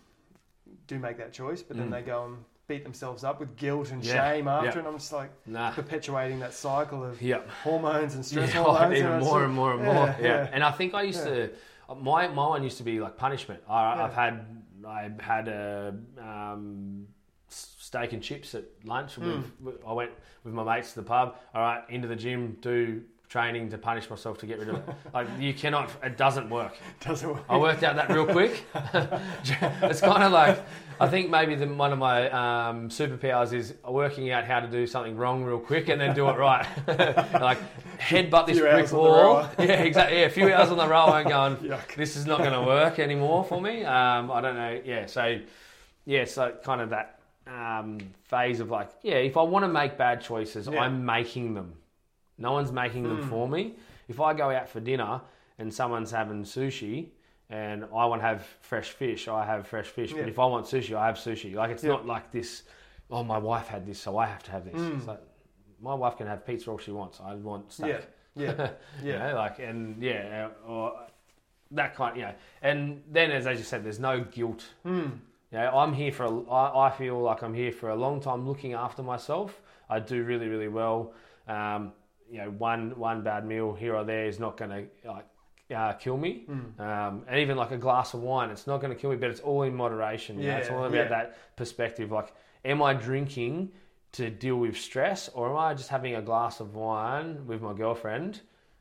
do 0.86 0.98
make 0.98 1.18
that 1.18 1.32
choice, 1.32 1.62
but 1.62 1.76
then 1.76 1.88
Mm. 1.88 1.92
they 1.92 2.02
go 2.02 2.24
and 2.26 2.44
beat 2.66 2.84
themselves 2.84 3.24
up 3.24 3.40
with 3.40 3.56
guilt 3.56 3.90
and 3.92 4.04
Yeah, 4.04 4.14
shame 4.32 4.46
after, 4.48 4.66
yeah. 4.68 4.78
and 4.78 4.86
I'm 4.88 4.98
just 4.98 5.12
like 5.12 5.30
Nah. 5.46 5.70
perpetuating 5.70 6.38
that 6.40 6.52
cycle 6.52 7.02
of 7.04 7.20
Yeah. 7.22 7.40
hormones 7.64 8.14
and 8.14 8.24
stress 8.24 8.52
Yeah, 8.54 8.62
hormones. 8.64 8.98
even 8.98 9.12
and 9.12 9.24
more 9.24 9.44
and 9.44 9.54
more 9.54 9.72
and 9.72 9.80
yeah, 9.82 9.92
more. 9.94 10.16
Yeah. 10.20 10.50
And 10.52 10.62
I 10.62 10.70
think 10.70 10.94
I 10.94 11.02
used 11.02 11.24
to. 11.24 11.50
My 11.96 12.28
my 12.28 12.46
one 12.46 12.62
used 12.62 12.76
to 12.78 12.84
be 12.84 13.00
like 13.00 13.16
punishment. 13.16 13.62
I. 13.68 14.04
I've 14.04 14.12
had 14.14 14.44
I've 14.86 15.20
had 15.20 15.48
a 15.48 15.94
um, 16.18 17.06
s- 17.07 17.07
steak 17.88 18.12
and 18.12 18.22
chips 18.22 18.54
at 18.54 18.64
lunch. 18.84 19.16
With, 19.16 19.50
with- 19.62 19.76
I 19.86 19.92
went 19.92 20.10
with 20.44 20.52
my 20.52 20.62
mates 20.62 20.90
to 20.92 21.00
the 21.00 21.06
pub. 21.06 21.36
All 21.54 21.62
right, 21.62 21.82
into 21.88 22.06
the 22.06 22.16
gym, 22.16 22.58
do 22.60 23.02
training 23.30 23.68
to 23.68 23.76
punish 23.76 24.08
myself 24.08 24.38
to 24.38 24.46
get 24.46 24.58
rid 24.58 24.68
of 24.68 24.76
it. 24.76 24.84
like 25.14 25.26
you 25.38 25.54
cannot. 25.54 25.90
It 26.02 26.18
doesn't 26.18 26.50
work. 26.50 26.76
doesn't 27.00 27.28
work. 27.28 27.44
I 27.48 27.56
worked 27.56 27.82
out 27.82 27.96
that 27.96 28.10
real 28.10 28.26
quick. 28.26 28.64
it's 28.74 30.02
kind 30.02 30.22
of 30.22 30.32
like 30.32 30.62
I 31.00 31.08
think 31.08 31.30
maybe 31.30 31.54
the, 31.54 31.66
one 31.66 31.92
of 31.92 31.98
my 31.98 32.28
um, 32.30 32.90
superpowers 32.90 33.54
is 33.54 33.72
working 33.88 34.30
out 34.32 34.44
how 34.44 34.60
to 34.60 34.68
do 34.68 34.86
something 34.86 35.16
wrong 35.16 35.42
real 35.42 35.58
quick 35.58 35.88
and 35.88 35.98
then 35.98 36.14
do 36.14 36.28
it 36.28 36.36
right. 36.36 36.66
like 37.40 37.58
headbutt 37.98 38.46
this 38.46 38.58
brick 38.58 38.72
hours 38.74 38.92
on 38.92 38.98
the 38.98 39.10
wall. 39.10 39.50
Yeah, 39.58 39.82
exactly. 39.82 40.18
Yeah, 40.18 40.26
a 40.26 40.30
few 40.30 40.52
hours 40.52 40.68
on 40.68 40.76
the 40.76 40.88
row 40.88 41.06
and 41.14 41.26
going, 41.26 41.56
Yuck. 41.56 41.94
this 41.96 42.16
is 42.16 42.26
not 42.26 42.40
going 42.40 42.52
to 42.52 42.62
work 42.62 42.98
anymore 42.98 43.44
for 43.44 43.62
me. 43.62 43.82
Um, 43.84 44.30
I 44.30 44.42
don't 44.42 44.56
know. 44.56 44.78
Yeah, 44.84 45.06
so 45.06 45.38
yeah, 46.04 46.26
so 46.26 46.54
kind 46.64 46.82
of 46.82 46.90
that 46.90 47.17
um, 47.48 47.98
phase 48.24 48.60
of 48.60 48.70
like, 48.70 48.90
yeah, 49.02 49.14
if 49.14 49.36
I 49.36 49.42
want 49.42 49.64
to 49.64 49.68
make 49.68 49.96
bad 49.96 50.20
choices, 50.20 50.68
Yeah. 50.68 50.80
I'm 50.80 51.04
making 51.04 51.54
them. 51.54 51.74
No 52.36 52.52
one's 52.52 52.72
making 52.72 53.04
them 53.04 53.22
Hmm. 53.22 53.28
for 53.28 53.48
me. 53.48 53.74
If 54.08 54.20
I 54.20 54.32
go 54.34 54.50
out 54.50 54.68
for 54.68 54.80
dinner 54.80 55.20
and 55.58 55.72
someone's 55.72 56.10
having 56.10 56.44
sushi 56.44 57.08
and 57.50 57.84
I 57.84 58.04
want 58.06 58.20
to 58.22 58.26
have 58.26 58.44
fresh 58.60 58.90
fish, 58.90 59.26
I 59.28 59.44
have 59.44 59.66
fresh 59.66 59.86
fish. 59.88 60.12
Yeah. 60.12 60.20
But 60.20 60.28
if 60.28 60.38
I 60.38 60.44
want 60.46 60.66
sushi, 60.66 60.94
I 60.96 61.06
have 61.06 61.16
sushi. 61.16 61.54
Like 61.54 61.70
it's 61.70 61.82
Yeah. 61.84 61.90
not 61.90 62.06
like 62.06 62.30
this. 62.30 62.64
Oh, 63.10 63.24
my 63.24 63.38
wife 63.38 63.68
had 63.68 63.86
this, 63.86 63.98
so 63.98 64.18
I 64.18 64.26
have 64.26 64.42
to 64.44 64.50
have 64.50 64.64
this. 64.66 64.74
Mm. 64.74 64.98
It's 64.98 65.06
like 65.06 65.20
my 65.80 65.94
wife 65.94 66.16
can 66.18 66.26
have 66.26 66.44
pizza 66.46 66.70
all 66.70 66.78
she 66.78 66.90
wants. 66.90 67.20
I 67.20 67.34
want 67.34 67.72
steak. 67.72 68.02
Yeah, 68.34 68.52
yeah, 68.58 68.70
You 69.02 69.12
yeah. 69.12 69.30
know, 69.30 69.36
like 69.36 69.58
and 69.60 70.02
yeah, 70.02 70.48
or 70.66 70.92
that 71.70 71.94
kind. 71.94 72.16
You 72.16 72.22
know, 72.22 72.34
and 72.62 73.02
then 73.10 73.30
as 73.30 73.46
as 73.46 73.58
you 73.58 73.64
said, 73.64 73.82
there's 73.84 73.98
no 74.00 74.20
guilt. 74.20 74.64
Mm. 74.86 75.18
You 75.52 75.58
know, 75.58 75.70
I'm 75.70 75.92
here 75.92 76.12
for. 76.12 76.24
A, 76.24 76.50
I, 76.50 76.88
I 76.88 76.90
feel 76.90 77.20
like 77.20 77.42
I'm 77.42 77.54
here 77.54 77.72
for 77.72 77.90
a 77.90 77.96
long 77.96 78.20
time, 78.20 78.46
looking 78.46 78.74
after 78.74 79.02
myself. 79.02 79.60
I 79.88 79.98
do 80.00 80.22
really, 80.22 80.48
really 80.48 80.68
well. 80.68 81.12
Um, 81.46 81.92
you 82.30 82.38
know, 82.38 82.50
one 82.50 82.98
one 82.98 83.22
bad 83.22 83.46
meal 83.46 83.72
here 83.74 83.94
or 83.94 84.04
there 84.04 84.26
is 84.26 84.38
not 84.38 84.56
going 84.58 84.70
to 84.70 85.08
like 85.08 85.26
uh, 85.74 85.92
kill 85.94 86.16
me. 86.16 86.44
Mm. 86.48 86.80
Um, 86.80 87.24
and 87.26 87.40
even 87.40 87.56
like 87.56 87.70
a 87.70 87.78
glass 87.78 88.14
of 88.14 88.20
wine, 88.20 88.50
it's 88.50 88.66
not 88.66 88.80
going 88.82 88.92
to 88.94 89.00
kill 89.00 89.10
me, 89.10 89.16
but 89.16 89.30
it's 89.30 89.40
all 89.40 89.62
in 89.62 89.74
moderation. 89.74 90.38
Yeah, 90.38 90.58
it's 90.58 90.70
all 90.70 90.84
about 90.84 90.94
yeah. 90.94 91.08
that 91.08 91.56
perspective. 91.56 92.10
Like, 92.10 92.32
am 92.64 92.82
I 92.82 92.92
drinking 92.92 93.72
to 94.12 94.30
deal 94.30 94.56
with 94.56 94.76
stress, 94.76 95.28
or 95.30 95.50
am 95.50 95.56
I 95.56 95.74
just 95.74 95.88
having 95.88 96.14
a 96.14 96.22
glass 96.22 96.60
of 96.60 96.74
wine 96.74 97.46
with 97.46 97.60
my 97.62 97.72
girlfriend 97.74 98.40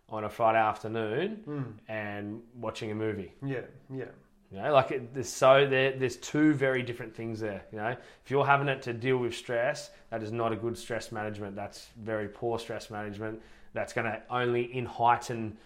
on 0.10 0.23
a 0.23 0.30
Friday 0.30 0.60
afternoon 0.60 1.43
Mm. 1.47 1.73
and 1.89 2.41
watching 2.56 2.91
a 2.91 2.95
movie? 2.95 3.34
Yeah, 3.45 3.62
yeah. 3.93 4.06
You 4.51 4.62
know, 4.62 4.71
like 4.73 4.91
it, 4.91 5.13
there's 5.13 5.27
so 5.29 5.67
there, 5.67 5.91
there's 5.91 6.15
two 6.15 6.53
very 6.53 6.81
different 6.81 7.13
things 7.15 7.39
there. 7.39 7.63
You 7.71 7.79
know, 7.79 7.88
if 8.23 8.31
you're 8.31 8.45
having 8.45 8.69
it 8.69 8.81
to 8.83 8.93
deal 8.93 9.17
with 9.17 9.36
stress, 9.36 9.89
that 10.10 10.23
is 10.23 10.31
not 10.31 10.53
a 10.53 10.55
good 10.55 10.77
stress 10.77 11.12
management. 11.12 11.55
That's 11.55 11.88
very 12.01 12.29
poor 12.29 12.57
stress 12.57 12.89
management. 12.89 13.41
That's 13.73 13.91
going 13.93 14.05
to 14.05 14.21
only 14.29 14.63
in 14.73 14.86
heighten 14.86 15.57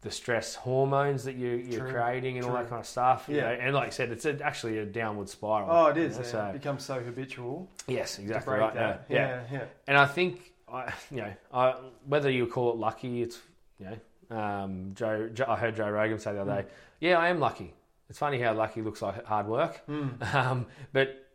the 0.00 0.10
stress 0.10 0.54
hormones 0.54 1.24
that 1.24 1.34
you, 1.34 1.48
you're 1.50 1.80
True, 1.80 1.92
creating 1.92 2.38
and 2.38 2.46
all 2.46 2.54
that 2.54 2.70
kind 2.70 2.80
of 2.80 2.86
stuff. 2.86 3.26
you 3.28 3.36
Yeah. 3.36 3.42
know. 3.42 3.48
and 3.60 3.74
like 3.74 3.88
I 3.88 3.90
said, 3.90 4.10
it's 4.10 4.24
a, 4.24 4.42
actually 4.42 4.78
a 4.78 4.86
downward 4.86 5.28
spiral. 5.28 5.68
Oh, 5.70 5.86
it 5.88 5.98
is. 5.98 6.16
you 6.16 6.22
know, 6.22 6.26
yeah. 6.26 6.32
so 6.32 6.44
It 6.46 6.52
becomes 6.54 6.82
so 6.82 7.00
habitual 7.00 7.68
yes, 7.86 8.18
exactly 8.18 8.54
right. 8.54 8.72
that. 8.72 9.04
Yeah, 9.10 9.16
yeah. 9.18 9.28
Yeah, 9.52 9.58
yeah. 9.58 9.64
And 9.86 9.98
I 9.98 10.06
think, 10.06 10.52
I, 10.72 10.90
you 11.10 11.18
know, 11.18 11.32
I, 11.52 11.74
whether 12.06 12.30
you 12.30 12.46
call 12.46 12.70
it 12.70 12.76
lucky, 12.78 13.20
it's, 13.20 13.38
you 13.78 13.88
know, 14.30 14.36
um, 14.38 14.92
Joe, 14.94 15.28
Joe, 15.28 15.44
I 15.46 15.56
heard 15.56 15.76
Joe 15.76 15.90
Rogan 15.90 16.18
say 16.18 16.32
the 16.32 16.40
other 16.40 16.62
day, 16.62 16.68
yeah, 17.00 17.18
I 17.18 17.28
am 17.28 17.38
lucky. 17.38 17.74
It's 18.10 18.18
funny 18.18 18.40
how 18.40 18.52
lucky 18.54 18.82
looks 18.82 19.00
like 19.00 19.24
hard 19.24 19.46
work. 19.46 19.80
Mm. 19.88 20.34
Um, 20.34 20.66
but 20.92 21.26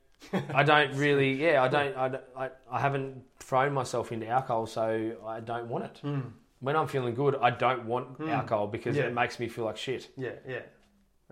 I 0.53 0.63
don't 0.63 0.95
really, 0.95 1.33
yeah, 1.33 1.61
I 1.63 1.67
don't, 1.67 1.95
I, 1.97 2.19
I, 2.45 2.49
I 2.71 2.79
haven't 2.79 3.23
thrown 3.39 3.73
myself 3.73 4.11
into 4.11 4.27
alcohol, 4.27 4.65
so 4.65 5.13
I 5.25 5.39
don't 5.39 5.67
want 5.69 5.85
it. 5.85 6.01
Mm. 6.03 6.31
When 6.59 6.75
I'm 6.75 6.87
feeling 6.87 7.13
good, 7.15 7.35
I 7.41 7.49
don't 7.51 7.85
want 7.85 8.17
Mm. 8.19 8.29
alcohol 8.29 8.67
because 8.67 8.97
Yeah. 8.97 9.03
it 9.03 9.13
makes 9.13 9.39
me 9.39 9.47
feel 9.47 9.65
like 9.65 9.77
shit. 9.77 10.09
Yeah, 10.17 10.31
yeah. 10.47 10.59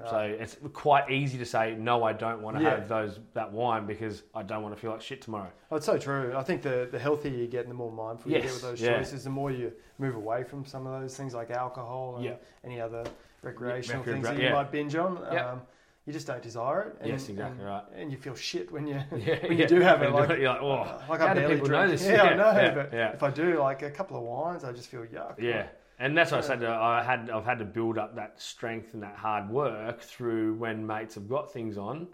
Uh, 0.01 0.09
So 0.09 0.19
it's 0.19 0.57
quite 0.73 1.09
easy 1.11 1.37
to 1.39 1.45
say 1.45 1.75
no. 1.75 2.03
I 2.03 2.13
don't 2.13 2.41
want 2.41 2.57
to 2.57 2.63
Yeah. 2.63 2.71
have 2.71 2.87
those 2.87 3.19
that 3.33 3.51
wine 3.51 3.85
because 3.85 4.23
I 4.33 4.43
don't 4.43 4.61
want 4.63 4.73
to 4.75 4.79
feel 4.81 4.91
like 4.91 5.01
shit 5.01 5.21
tomorrow. 5.21 5.51
Oh, 5.71 5.75
it's 5.77 5.85
so 5.85 5.97
true. 5.97 6.33
I 6.35 6.43
think 6.43 6.61
the, 6.61 6.87
the 6.91 6.99
healthier 6.99 7.31
you 7.33 7.47
get 7.47 7.61
and 7.61 7.69
the 7.71 7.75
more 7.75 7.91
mindful 7.91 8.31
you 8.31 8.37
get 8.41 8.51
with 8.51 8.61
those 8.61 8.81
yeah. 8.81 8.97
choices, 8.97 9.23
the 9.23 9.29
more 9.29 9.51
you 9.51 9.73
move 9.97 10.15
away 10.15 10.43
from 10.43 10.65
some 10.65 10.85
of 10.87 11.01
those 11.01 11.17
things 11.17 11.33
like 11.33 11.51
alcohol 11.51 12.15
and 12.17 12.25
Yeah. 12.25 12.35
any 12.63 12.79
other 12.79 13.03
recreational 13.43 14.03
Recre- 14.03 14.05
things 14.05 14.25
that 14.27 14.39
yeah. 14.39 14.49
you 14.49 14.55
might 14.55 14.71
binge 14.71 14.95
on. 14.95 15.19
Yeah. 15.31 15.51
Um, 15.51 15.61
you 16.05 16.11
just 16.11 16.27
don't 16.27 16.41
desire 16.41 16.81
it. 16.81 16.97
And, 16.99 17.09
Yes, 17.11 17.29
exactly 17.29 17.59
and, 17.59 17.65
right. 17.65 17.83
And 17.95 18.11
you 18.11 18.17
feel 18.17 18.35
shit 18.35 18.69
when 18.71 18.85
you 18.87 18.95
Yeah, 19.15 19.39
when 19.41 19.53
yeah. 19.53 19.63
you 19.63 19.67
do 19.67 19.79
have 19.79 20.01
it. 20.01 20.11
Like, 20.11 20.29
you're 20.37 20.49
like, 20.49 20.61
oh, 20.61 20.71
uh, 20.71 21.01
like 21.09 21.21
I 21.21 21.33
barely 21.33 21.55
people 21.55 21.67
drink. 21.67 21.83
know 21.85 21.91
this? 21.91 22.05
Yeah, 22.07 22.23
I 22.23 22.35
know. 22.35 22.51
yeah, 22.51 22.73
but 22.73 22.93
yeah. 22.93 23.13
if 23.13 23.23
I 23.23 23.29
do 23.29 23.59
like 23.59 23.83
a 23.83 23.89
couple 23.91 24.17
of 24.17 24.23
wines, 24.23 24.63
I 24.63 24.71
just 24.73 24.89
feel 24.89 25.05
yuck. 25.05 25.39
Yeah, 25.39 25.67
and 25.99 26.17
that's 26.17 26.31
what 26.31 26.43
I 26.43 26.47
said. 26.47 26.63
uh, 26.63 26.77
I 26.81 27.03
had 27.03 27.29
I've 27.29 27.45
had 27.45 27.59
to 27.59 27.65
build 27.65 27.97
up 27.97 28.15
that 28.15 28.41
strength 28.41 28.93
and 28.93 29.03
that 29.03 29.15
hard 29.15 29.49
work 29.49 30.01
through 30.01 30.55
when 30.55 30.85
mates 30.85 31.15
have 31.15 31.29
got 31.29 31.51
things 31.53 31.77
on. 31.77 32.07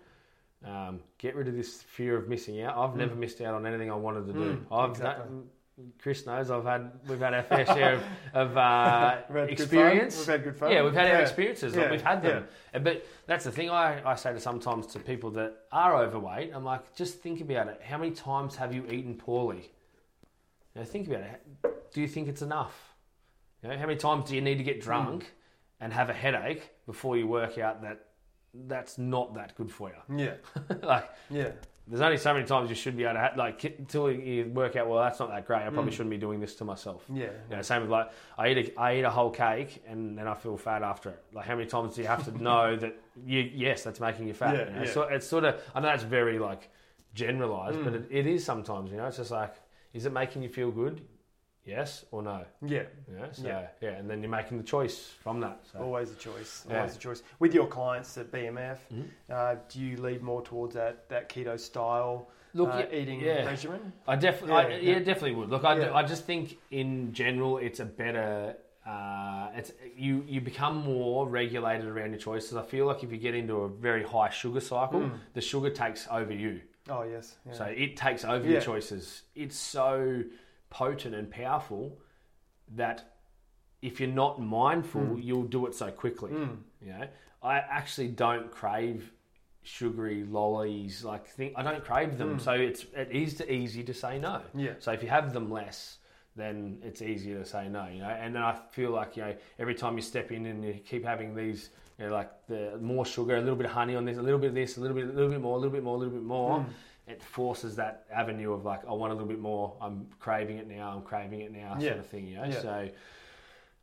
Um, 0.64 1.00
get 1.18 1.36
rid 1.36 1.48
of 1.48 1.56
this 1.56 1.82
fear 1.82 2.18
of 2.18 2.28
missing 2.28 2.62
out. 2.62 2.78
I've 2.78 2.96
never 2.96 3.16
missed 3.16 3.40
out 3.42 3.56
on 3.56 3.66
anything 3.66 3.90
I 3.90 3.96
wanted 3.96 4.28
to 4.28 4.34
do. 4.34 4.40
Mm, 4.40 4.66
I've 4.78 4.90
exactly. 4.92 5.26
that, 5.36 5.44
Chris 6.02 6.26
knows 6.26 6.50
I've 6.52 6.66
had 6.66 6.92
we've 7.08 7.20
had 7.20 7.34
our 7.34 7.44
fair 7.44 7.66
share 7.66 7.94
of, 7.96 8.04
of 8.34 8.58
uh, 8.58 9.18
We've 9.30 9.50
experience. 9.50 10.18
We've 10.18 10.28
had 10.28 10.44
good 10.44 10.56
fun. 10.56 10.72
Yeah, 10.72 10.84
we've 10.84 10.94
had 10.94 11.08
our 11.08 11.14
Yeah. 11.18 11.22
experiences. 11.22 11.76
Like, 11.76 11.92
we've 11.92 12.02
had 12.02 12.22
them. 12.22 12.48
Uh, 12.74 12.80
But 12.80 13.06
that's 13.28 13.46
the 13.46 13.52
thing 13.52 13.70
I, 13.70 14.02
I 14.10 14.16
say 14.16 14.34
to 14.34 14.40
sometimes 14.40 14.88
to 14.88 15.00
people 15.00 15.32
that 15.32 15.56
are 15.72 15.96
overweight. 16.04 16.52
I'm 16.54 16.64
like, 16.66 16.96
just 16.96 17.20
think 17.20 17.42
about 17.42 17.68
it. 17.68 17.82
How 17.84 17.98
many 17.98 18.12
times 18.12 18.56
have 18.58 18.74
you 18.74 18.86
eaten 18.88 19.16
poorly? 19.16 19.72
You 20.76 20.82
know, 20.82 20.86
think 20.86 21.08
about 21.08 21.22
it. 21.22 21.42
Do 21.94 22.02
you 22.02 22.08
think 22.08 22.28
it's 22.28 22.42
enough? 22.42 22.94
You 23.64 23.70
know, 23.70 23.78
how 23.78 23.86
many 23.88 23.98
times 23.98 24.26
do 24.30 24.36
you 24.36 24.42
need 24.42 24.58
to 24.58 24.64
get 24.64 24.82
drunk 24.82 25.34
and 25.82 25.92
have 25.94 26.10
a 26.10 26.14
headache 26.14 26.70
before 26.86 27.18
you 27.18 27.28
work 27.28 27.58
out 27.58 27.82
that 27.82 28.06
that's 28.68 28.98
not 28.98 29.34
that 29.36 29.56
good 29.56 29.72
for 29.72 29.90
you? 29.90 30.18
Yeah, 30.26 30.34
like, 30.84 31.10
yeah, 31.30 31.52
there's 31.90 32.02
only 32.02 32.18
so 32.18 32.34
many 32.34 32.46
times 32.46 32.70
you 32.70 32.76
should 32.76 32.96
be 32.96 33.04
able 33.04 33.16
to, 33.16 33.20
ha- 33.20 33.34
like, 33.36 33.64
until 33.64 34.12
you 34.12 34.46
work 34.54 34.76
out, 34.76 34.88
well, 34.88 35.02
that's 35.02 35.20
not 35.20 35.30
that 35.30 35.48
great. 35.48 35.64
I 35.64 35.70
probably 35.72 35.92
Mm. 35.92 35.96
shouldn't 35.96 36.12
be 36.12 36.18
doing 36.18 36.40
this 36.40 36.54
to 36.58 36.64
myself. 36.66 37.04
yeah. 37.12 37.32
You 37.50 37.56
know, 37.56 37.62
same 37.64 37.82
with 37.82 37.90
like 37.90 38.12
I 38.38 38.50
eat 38.50 38.58
a, 38.78 38.80
I 38.80 38.96
eat 38.98 39.04
a 39.04 39.10
whole 39.10 39.32
cake 39.32 39.84
and 39.88 40.18
then 40.18 40.28
I 40.28 40.36
feel 40.36 40.56
fat 40.56 40.84
after 40.84 41.10
it. 41.10 41.24
Like 41.34 41.46
how 41.48 41.56
many 41.56 41.68
times 41.68 41.96
do 41.96 42.02
you 42.02 42.08
have 42.08 42.24
to 42.26 42.44
know 42.50 42.76
that 42.76 42.96
you 43.26 43.40
yes 43.54 43.84
that's 43.84 44.00
making 44.00 44.28
you 44.28 44.34
fat? 44.34 44.56
Yeah, 44.56 44.66
you 44.70 44.76
know? 44.76 44.84
yeah. 44.84 44.92
So 44.94 45.02
it's 45.04 45.28
sort 45.28 45.44
of 45.46 45.60
I 45.74 45.80
know 45.80 45.88
that's 45.88 46.04
very 46.04 46.38
like 46.38 46.70
generalized, 47.14 47.84
but 47.84 47.94
Mm. 47.94 48.06
it, 48.06 48.08
it 48.12 48.28
is 48.28 48.44
sometimes. 48.46 48.92
You 48.92 48.98
know, 48.98 49.08
it's 49.08 49.18
just 49.18 49.32
like 49.32 49.54
is 49.94 50.06
it 50.06 50.14
making 50.14 50.44
you 50.44 50.50
feel 50.50 50.70
good? 50.72 51.02
Yes 51.70 52.06
or 52.12 52.24
no? 52.24 52.46
Yeah, 52.66 52.84
know, 53.08 53.28
so 53.32 53.48
Yeah. 53.48 53.68
yeah. 53.82 53.90
and 53.92 54.10
then 54.10 54.22
you're 54.24 54.32
making 54.32 54.58
the 54.58 54.64
choice 54.64 55.14
from 55.24 55.40
that. 55.42 55.60
So. 55.72 55.80
always 55.80 56.12
a 56.12 56.16
choice. 56.16 56.66
Yeah. 56.68 56.78
Always 56.78 56.96
a 56.96 57.00
choice. 57.00 57.22
With 57.38 57.54
your 57.54 57.68
clients 57.68 58.18
at 58.18 58.32
BMF, 58.32 58.80
Mhm. 58.92 59.06
uh, 59.30 59.56
do 59.70 59.80
you 59.80 59.98
lead 60.02 60.22
more 60.24 60.42
towards 60.42 60.74
that, 60.76 61.08
that 61.10 61.30
keto 61.30 61.60
style 61.60 62.30
Look, 62.56 62.70
uh, 62.74 62.78
yeah, 62.92 63.00
eating 63.00 63.20
yeah. 63.22 63.46
regimen? 63.46 63.94
I 64.08 64.16
definitely, 64.16 64.56
Yeah, 64.56 64.68
yeah, 64.82 64.92
yeah. 64.94 65.00
definitely 65.00 65.36
would. 65.36 65.50
Look, 65.50 65.64
I, 65.64 65.78
Yeah. 65.78 65.94
I 65.94 66.04
just 66.04 66.26
think 66.26 66.58
in 66.72 67.14
general, 67.14 67.58
it's 67.60 67.80
a 67.80 67.86
better. 67.86 68.56
Uh, 68.86 69.52
it's 69.56 69.72
you 69.96 70.24
you 70.28 70.42
become 70.42 70.78
more 70.78 71.28
regulated 71.30 71.86
around 71.86 72.10
your 72.12 72.20
choices. 72.20 72.56
I 72.56 72.64
feel 72.64 72.88
like 72.88 73.04
if 73.04 73.12
you 73.12 73.20
get 73.20 73.36
into 73.36 73.58
a 73.58 73.70
very 73.70 74.04
high 74.04 74.30
sugar 74.30 74.62
cycle, 74.62 75.02
Mm. 75.02 75.20
the 75.34 75.42
sugar 75.42 75.70
takes 75.70 76.08
over 76.10 76.34
you. 76.34 76.62
Oh 76.90 77.04
yes. 77.04 77.38
Yeah. 77.46 77.54
So 77.54 77.66
it 77.66 77.96
takes 77.98 78.26
over 78.26 78.44
Yeah. 78.46 78.54
your 78.54 78.62
choices. 78.62 79.24
It's 79.36 79.56
so 79.56 80.24
potent 80.70 81.16
and 81.16 81.30
powerful 81.30 81.98
that 82.76 83.16
if 83.82 84.00
you're 84.00 84.10
not 84.10 84.42
mindful, 84.42 85.02
Mm. 85.02 85.24
you'll 85.24 85.44
do 85.44 85.66
it 85.66 85.74
so 85.74 85.90
quickly. 85.92 86.32
Mm. 86.32 86.58
You 86.82 86.92
know, 86.94 87.08
I 87.42 87.58
actually 87.58 88.10
don't 88.10 88.52
crave 88.52 89.12
sugary 89.64 90.24
lollies. 90.24 91.04
Like 91.04 91.26
think 91.28 91.54
I 91.56 91.64
don't 91.64 91.84
crave 91.84 92.18
them, 92.18 92.40
so 92.40 92.52
it's 92.54 92.86
it 92.96 93.12
is 93.12 93.42
easy 93.42 93.84
to 93.84 93.94
say 93.94 94.20
no. 94.20 94.42
Yeah. 94.54 94.74
So 94.80 94.92
if 94.92 95.02
you 95.04 95.10
have 95.10 95.34
them 95.34 95.50
less, 95.50 96.00
then 96.36 96.80
it's 96.84 97.02
easier 97.02 97.40
to 97.40 97.46
say 97.46 97.70
no. 97.70 97.88
You 97.88 98.00
know, 98.00 98.10
and 98.10 98.36
then 98.36 98.42
I 98.44 98.54
feel 98.72 98.92
like 98.92 99.16
you 99.18 99.24
know 99.24 99.36
every 99.58 99.76
time 99.76 99.96
you 99.96 100.02
step 100.02 100.32
in 100.32 100.46
and 100.46 100.64
you 100.64 100.74
keep 100.86 101.06
having 101.06 101.36
these. 101.36 101.70
You 101.98 102.06
know, 102.06 102.14
like 102.14 102.32
the 102.48 102.78
more 102.82 103.06
sugar, 103.06 103.36
a 103.36 103.42
little 103.42 103.58
bit 103.58 103.66
of 103.66 103.74
honey 103.74 103.94
on 103.98 104.06
this, 104.06 104.18
a 104.18 104.22
little 104.22 104.40
bit 104.40 104.48
of 104.50 104.56
this, 104.56 104.78
a 104.78 104.80
little 104.80 104.96
bit, 104.96 105.04
a 105.10 105.12
little 105.12 105.30
bit 105.30 105.42
more, 105.42 105.58
a 105.58 105.60
little 105.60 105.74
bit 105.74 105.84
more, 105.84 105.96
a 105.96 106.00
little 106.00 106.14
bit 106.14 106.24
more. 106.24 106.66
It 107.10 107.24
forces 107.24 107.76
that 107.78 108.06
avenue 108.14 108.54
of 108.54 108.64
like, 108.66 108.82
I 108.88 108.94
want 108.94 109.12
a 109.12 109.16
little 109.16 109.28
bit 109.28 109.40
more. 109.40 109.76
I'm 109.82 110.06
craving 110.20 110.58
it 110.60 110.68
now. 110.68 110.94
I'm 110.96 111.02
craving 111.02 111.42
it 111.42 111.52
now, 111.52 111.76
Yeah. 111.80 111.90
sort 111.90 112.00
of 112.00 112.06
thing. 112.08 112.28
You 112.28 112.36
know, 112.38 112.46
Yeah. 112.46 112.62
so 112.62 112.90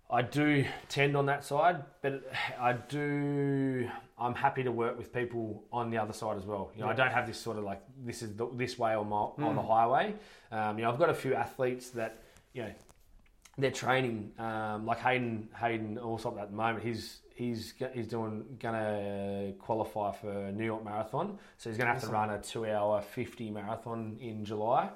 I 0.08 0.22
do 0.22 0.64
tend 0.88 1.16
on 1.16 1.26
that 1.26 1.42
side, 1.44 1.82
but 2.02 2.22
I 2.60 2.74
do. 2.74 3.90
I'm 4.16 4.34
happy 4.36 4.62
to 4.62 4.70
work 4.70 4.96
with 4.96 5.12
people 5.12 5.64
on 5.72 5.90
the 5.90 5.98
other 5.98 6.12
side 6.12 6.36
as 6.36 6.46
well. 6.46 6.70
You 6.76 6.82
know, 6.82 6.88
I 6.88 6.92
don't 6.94 7.10
have 7.10 7.26
this 7.26 7.38
sort 7.38 7.58
of 7.58 7.64
like 7.64 7.82
this 8.04 8.22
is 8.22 8.36
the, 8.36 8.46
this 8.54 8.78
way 8.78 8.94
on 8.94 9.08
my, 9.08 9.16
on 9.16 9.32
Mm. 9.38 9.54
the 9.56 9.62
highway. 9.62 10.14
Um, 10.52 10.78
you 10.78 10.84
know, 10.84 10.92
I've 10.92 10.98
got 11.00 11.10
a 11.10 11.14
few 11.14 11.34
athletes 11.34 11.90
that 11.90 12.22
you 12.52 12.62
know 12.62 12.72
they're 13.58 13.72
training 13.72 14.32
um, 14.38 14.86
like 14.86 14.98
Hayden 15.00 15.48
Hayden 15.58 15.98
Allsop 15.98 16.38
at 16.38 16.50
the 16.50 16.56
moment. 16.56 16.84
He's 16.84 17.22
he's 17.36 17.74
he's 17.94 18.08
doing 18.08 18.44
gonna 18.58 19.52
qualify 19.60 20.12
for 20.12 20.50
New 20.52 20.64
York 20.64 20.84
Marathon, 20.84 21.38
so 21.58 21.70
he's 21.70 21.76
gonna 21.78 21.90
have 21.90 21.98
Awesome. 21.98 22.08
to 22.10 22.14
run 22.14 22.30
a 22.30 22.38
two 22.40 22.66
hour 22.66 23.00
fifty 23.00 23.50
marathon 23.50 24.16
in 24.20 24.44
July. 24.44 24.90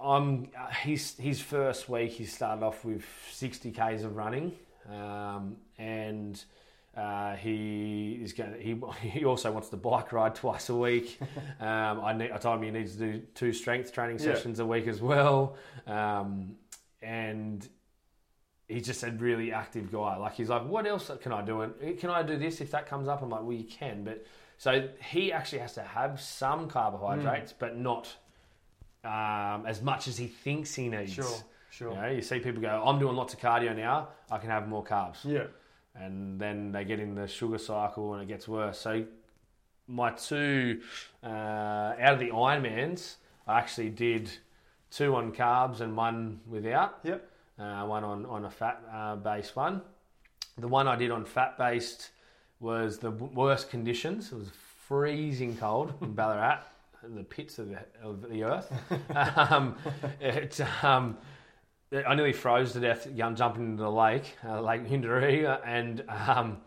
I'm 0.00 0.48
uh, 0.58 0.66
his 0.68 1.16
his 1.18 1.40
first 1.40 1.88
week. 1.88 2.12
He 2.12 2.24
started 2.24 2.64
off 2.64 2.84
with 2.84 3.04
sixty 3.30 3.70
k's 3.70 4.02
of 4.04 4.16
running, 4.16 4.52
um, 4.90 5.56
and 5.78 6.42
uh, 6.96 7.34
he 7.36 8.18
is 8.22 8.32
going. 8.32 8.54
He 8.60 8.80
he 9.08 9.24
also 9.24 9.52
wants 9.52 9.68
to 9.70 9.76
bike 9.76 10.12
ride 10.12 10.34
twice 10.34 10.68
a 10.68 10.74
week. 10.76 11.18
um, 11.60 12.00
I 12.00 12.12
need, 12.12 12.32
I 12.32 12.38
told 12.38 12.58
him 12.58 12.64
he 12.64 12.70
needs 12.70 12.96
to 12.96 13.12
do 13.12 13.22
two 13.34 13.52
strength 13.52 13.92
training 13.92 14.18
Yeah. 14.18 14.34
sessions 14.34 14.58
a 14.60 14.66
week 14.66 14.88
as 14.88 15.00
well, 15.00 15.56
um, 15.86 16.56
and 17.02 17.66
he's 18.68 18.86
just 18.86 19.02
a 19.02 19.10
really 19.10 19.52
active 19.52 19.90
guy. 19.92 20.16
Like 20.16 20.34
he's 20.34 20.48
like, 20.48 20.66
what 20.66 20.86
else 20.86 21.10
can 21.22 21.32
I 21.32 21.42
do? 21.42 21.60
And 21.62 21.98
can 21.98 22.10
I 22.10 22.22
do 22.22 22.36
this 22.36 22.60
if 22.60 22.70
that 22.72 22.86
comes 22.86 23.08
up? 23.08 23.22
I'm 23.22 23.30
like, 23.30 23.42
well, 23.42 23.52
you 23.52 23.64
can, 23.64 24.04
but 24.04 24.24
so 24.56 24.88
he 25.10 25.32
actually 25.32 25.58
has 25.58 25.74
to 25.74 25.82
have 25.82 26.20
some 26.20 26.68
carbohydrates, 26.68 27.52
Mm. 27.52 27.56
but 27.58 27.76
not 27.76 28.16
um, 29.04 29.66
as 29.66 29.82
much 29.82 30.08
as 30.08 30.16
he 30.16 30.26
thinks 30.28 30.74
he 30.74 30.88
needs. 30.88 31.12
Sure, 31.12 31.26
sure. 31.70 31.92
You 31.94 32.00
know, 32.00 32.08
you 32.08 32.22
see 32.22 32.38
people 32.38 32.62
go, 32.62 32.82
I'm 32.86 32.98
doing 32.98 33.16
lots 33.16 33.34
of 33.34 33.40
cardio 33.40 33.76
now. 33.76 34.08
I 34.30 34.38
can 34.38 34.48
have 34.50 34.66
more 34.68 34.82
carbs, 34.84 35.24
Yeah. 35.24 35.46
and 35.94 36.40
then 36.40 36.72
they 36.72 36.84
get 36.84 37.00
in 37.00 37.14
the 37.14 37.26
sugar 37.28 37.58
cycle 37.58 38.14
and 38.14 38.22
it 38.22 38.28
gets 38.28 38.48
worse. 38.48 38.78
So 38.78 39.04
my 39.86 40.10
two 40.12 40.80
uh, 41.22 41.26
out 41.26 42.14
of 42.14 42.18
the 42.18 42.30
Ironmans, 42.30 43.16
I 43.46 43.58
actually 43.58 43.90
did 43.90 44.30
two 44.90 45.14
on 45.16 45.32
carbs 45.32 45.80
and 45.80 45.94
one 45.96 46.40
without 46.48 47.00
Yep. 47.02 47.28
Uh, 47.58 47.84
one 47.84 48.02
on, 48.02 48.26
on 48.26 48.44
a 48.44 48.50
fat 48.50 48.82
uh, 48.92 49.16
based 49.16 49.54
one. 49.54 49.80
The 50.58 50.68
one 50.68 50.88
I 50.88 50.96
did 50.96 51.10
on 51.10 51.24
fat 51.24 51.56
based 51.56 52.10
was 52.58 52.98
the 52.98 53.10
w- 53.10 53.32
worst 53.32 53.70
conditions. 53.70 54.32
It 54.32 54.36
was 54.36 54.50
freezing 54.88 55.56
cold 55.56 55.94
in 56.00 56.12
Ballarat, 56.14 56.60
the 57.02 57.22
pits 57.22 57.58
of 57.58 57.68
the, 57.68 57.78
of 58.02 58.28
the 58.28 58.44
earth. 58.44 58.72
um, 59.36 59.76
it, 60.20 60.60
um, 60.82 61.16
I 61.92 62.14
nearly 62.14 62.32
froze 62.32 62.72
to 62.72 62.80
death 62.80 63.06
jumping 63.14 63.66
into 63.66 63.82
the 63.82 63.90
lake, 63.90 64.36
uh, 64.44 64.60
Lake 64.60 64.88
Wendouree, 64.88 65.60
and 65.64 66.02
um, 66.08 66.58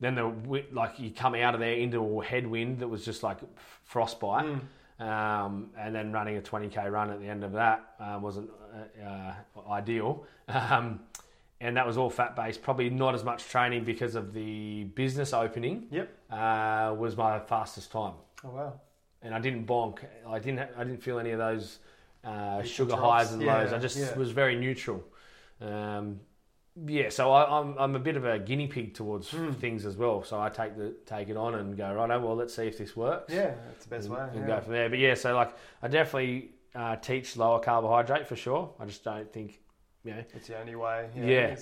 then 0.00 0.14
the 0.14 0.64
like 0.72 0.98
you 0.98 1.10
come 1.10 1.34
out 1.34 1.54
of 1.54 1.60
there 1.60 1.74
into 1.74 2.20
a 2.20 2.24
headwind 2.24 2.80
that 2.80 2.88
was 2.88 3.04
just 3.04 3.22
like 3.22 3.38
frostbite. 3.84 4.44
Mm. 4.44 4.60
Um, 5.00 5.70
and 5.78 5.94
then 5.94 6.12
running 6.12 6.36
a 6.36 6.40
20k 6.42 6.90
run 6.92 7.10
at 7.10 7.20
the 7.20 7.26
end 7.26 7.42
of 7.42 7.52
that 7.52 7.94
uh, 7.98 8.18
wasn't 8.20 8.50
uh, 9.02 9.04
uh, 9.08 9.70
ideal. 9.70 10.24
Um, 10.48 11.00
and 11.62 11.76
that 11.76 11.86
was 11.86 11.96
all 11.96 12.10
fat 12.10 12.36
based, 12.36 12.62
probably 12.62 12.90
not 12.90 13.14
as 13.14 13.24
much 13.24 13.44
training 13.48 13.84
because 13.84 14.14
of 14.14 14.32
the 14.34 14.84
business 14.84 15.32
opening. 15.32 15.86
Yep. 15.90 16.08
Uh, 16.30 16.94
was 16.98 17.16
my 17.16 17.38
fastest 17.40 17.90
time, 17.92 18.14
Oh 18.44 18.50
wow. 18.50 18.80
and 19.22 19.34
I 19.34 19.40
didn't 19.40 19.66
bonk. 19.66 19.98
I 20.26 20.38
didn't. 20.38 20.70
I 20.76 20.84
didn't 20.84 21.02
feel 21.02 21.18
any 21.18 21.30
of 21.32 21.38
those 21.38 21.78
uh, 22.24 22.62
sugar 22.62 22.90
troughs. 22.96 23.02
highs 23.28 23.32
and 23.32 23.42
Yeah, 23.42 23.58
lows. 23.58 23.72
I 23.72 23.78
just 23.78 23.96
yeah. 23.98 24.14
was 24.16 24.30
very 24.30 24.56
neutral. 24.56 25.02
Um, 25.60 26.20
yeah, 26.86 27.08
so 27.10 27.32
I, 27.32 27.60
I'm 27.60 27.76
I'm 27.78 27.96
a 27.96 27.98
bit 27.98 28.16
of 28.16 28.24
a 28.24 28.38
guinea 28.38 28.66
pig 28.68 28.94
towards 28.94 29.30
Hmm. 29.30 29.52
things 29.52 29.84
as 29.86 29.96
well. 29.96 30.22
So 30.22 30.40
I 30.40 30.48
take 30.48 30.76
the 30.76 30.94
take 31.06 31.28
it 31.28 31.36
on 31.36 31.54
and 31.54 31.76
go 31.76 31.92
right. 31.92 32.10
Oh 32.10 32.20
well, 32.20 32.36
let's 32.36 32.54
see 32.54 32.66
if 32.66 32.78
this 32.78 32.96
works 32.96 33.32
Yeah, 33.32 33.54
that's 33.68 33.84
the 33.84 33.90
best 33.90 34.06
and, 34.06 34.14
way. 34.14 34.28
and 34.32 34.40
yeah. 34.40 34.46
go 34.56 34.60
from 34.60 34.72
there. 34.72 34.88
But 34.88 34.98
yeah, 34.98 35.14
so 35.14 35.34
like 35.34 35.54
I 35.82 35.88
definitely 35.88 36.50
uh, 36.74 36.96
teach 36.96 37.36
lower 37.36 37.58
carbohydrate 37.60 38.26
for 38.28 38.36
sure. 38.36 38.72
I 38.78 38.84
just 38.86 39.02
don't 39.04 39.30
think, 39.32 39.60
you 40.04 40.12
know, 40.12 40.24
It's 40.34 40.46
the 40.48 40.58
only 40.58 40.76
way. 40.76 41.08
Yeah. 41.16 41.24
Yeah. 41.26 41.56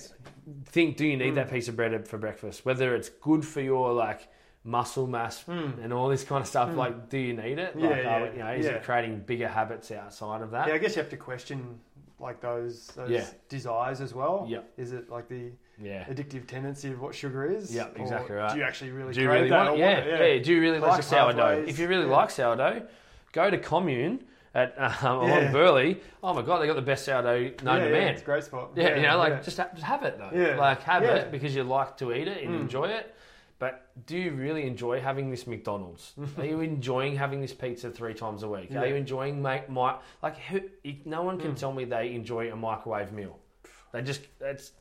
think 0.65 0.97
do 0.97 1.05
you 1.07 1.17
need 1.17 1.33
Mm. 1.33 1.35
that 1.35 1.49
piece 1.49 1.67
of 1.67 1.75
bread 1.75 2.07
for 2.07 2.17
breakfast? 2.17 2.65
Whether 2.65 2.95
it's 2.95 3.09
good 3.09 3.43
for 3.45 3.61
your 3.61 3.91
like 3.93 4.27
muscle 4.63 5.07
mass 5.07 5.43
Mm. 5.45 5.83
and 5.83 5.93
all 5.93 6.09
this 6.09 6.23
kind 6.23 6.41
of 6.41 6.47
stuff. 6.47 6.69
Mm. 6.69 6.75
Like, 6.75 7.09
do 7.09 7.17
you 7.17 7.33
need 7.33 7.57
it? 7.59 7.73
Yeah, 7.77 7.89
like, 7.89 7.97
are 7.97 8.01
yeah, 8.03 8.23
we- 8.31 8.37
you 8.37 8.43
know, 8.43 8.51
is 8.51 8.65
yeah. 8.65 8.71
it 8.73 8.83
creating 8.83 9.21
bigger 9.21 9.47
habits 9.47 9.89
outside 9.91 10.41
of 10.41 10.51
that? 10.51 10.67
Yeah, 10.67 10.73
I 10.75 10.77
guess 10.77 10.95
you 10.95 11.01
have 11.01 11.09
to 11.11 11.17
question 11.17 11.79
like 12.19 12.41
those 12.41 12.87
those 12.95 13.09
Yeah. 13.09 13.25
desires 13.47 14.01
as 14.01 14.13
well. 14.13 14.45
Yeah. 14.47 14.59
Is 14.77 14.91
it 14.91 15.09
like 15.09 15.27
the 15.29 15.51
Yeah. 15.81 16.03
addictive 16.05 16.47
tendency 16.47 16.91
of 16.91 17.01
what 17.01 17.15
sugar 17.15 17.45
is? 17.45 17.73
Yeah, 17.73 17.87
exactly 17.95 18.35
right. 18.35 18.51
Do 18.51 18.57
you 18.59 18.63
actually 18.65 18.91
really 18.91 19.13
Do 19.13 19.21
you 19.21 19.31
really 19.31 19.49
that 19.49 19.57
want 19.57 19.69
or 19.69 19.73
it? 19.75 19.79
Yeah, 20.07 20.23
yeah. 20.35 20.43
Do 20.43 20.53
you 20.53 20.61
really 20.61 20.79
Pleasure 20.79 20.93
like 20.95 21.03
sourdough? 21.03 21.41
pathways, 21.55 21.69
If 21.69 21.79
you 21.79 21.87
really 21.87 22.05
yeah. 22.07 22.15
like 22.17 22.29
sourdough, 22.29 22.87
go 23.31 23.49
to 23.49 23.57
Commune 23.57 24.23
at 24.53 24.73
um, 25.03 25.17
along 25.19 25.29
Yeah. 25.29 25.51
Burleigh. 25.51 25.95
Oh 26.23 26.33
my 26.33 26.41
god, 26.41 26.59
they 26.61 26.67
got 26.67 26.75
the 26.75 26.81
best 26.81 27.05
sourdough 27.05 27.39
known 27.63 27.77
yeah, 27.77 27.77
to 27.77 27.85
yeah, 27.85 27.91
man. 27.91 28.07
It's 28.09 28.21
a 28.21 28.25
great 28.25 28.43
spot. 28.43 28.71
Yeah, 28.75 28.95
you 28.95 29.01
know, 29.03 29.17
like 29.17 29.33
yeah. 29.33 29.41
just, 29.41 29.57
have, 29.57 29.71
just 29.73 29.85
have 29.85 30.03
it 30.03 30.17
though. 30.17 30.31
Yeah. 30.33 30.55
Like 30.57 30.81
have 30.83 31.03
Yeah. 31.03 31.15
it 31.15 31.31
because 31.31 31.55
you 31.55 31.63
like 31.63 31.95
to 31.97 32.11
eat 32.13 32.27
it 32.27 32.43
and 32.43 32.55
Mm. 32.55 32.61
enjoy 32.61 32.85
it. 32.89 33.15
But 33.59 33.91
do 34.05 34.17
you 34.17 34.31
really 34.31 34.65
enjoy 34.65 35.01
having 35.01 35.29
this 35.29 35.45
McDonald's? 35.45 36.13
Are 36.37 36.45
you 36.45 36.61
enjoying 36.61 37.17
having 37.17 37.41
this 37.41 37.53
pizza 37.53 37.91
three 37.91 38.13
times 38.13 38.43
a 38.43 38.47
week? 38.49 38.69
Yeah. 38.71 38.79
Are 38.81 38.87
you 38.87 38.95
enjoying 38.95 39.41
make 39.41 39.69
my 39.69 39.97
like 40.23 40.37
who, 40.37 40.61
no 41.05 41.23
one 41.23 41.37
can 41.39 41.51
Mm. 41.51 41.57
tell 41.59 41.73
me 41.73 41.83
they 41.83 42.13
enjoy 42.13 42.51
a 42.51 42.55
microwave 42.55 43.11
meal. 43.11 43.37
They 43.91 44.01
just 44.01 44.21
that's 44.39 44.71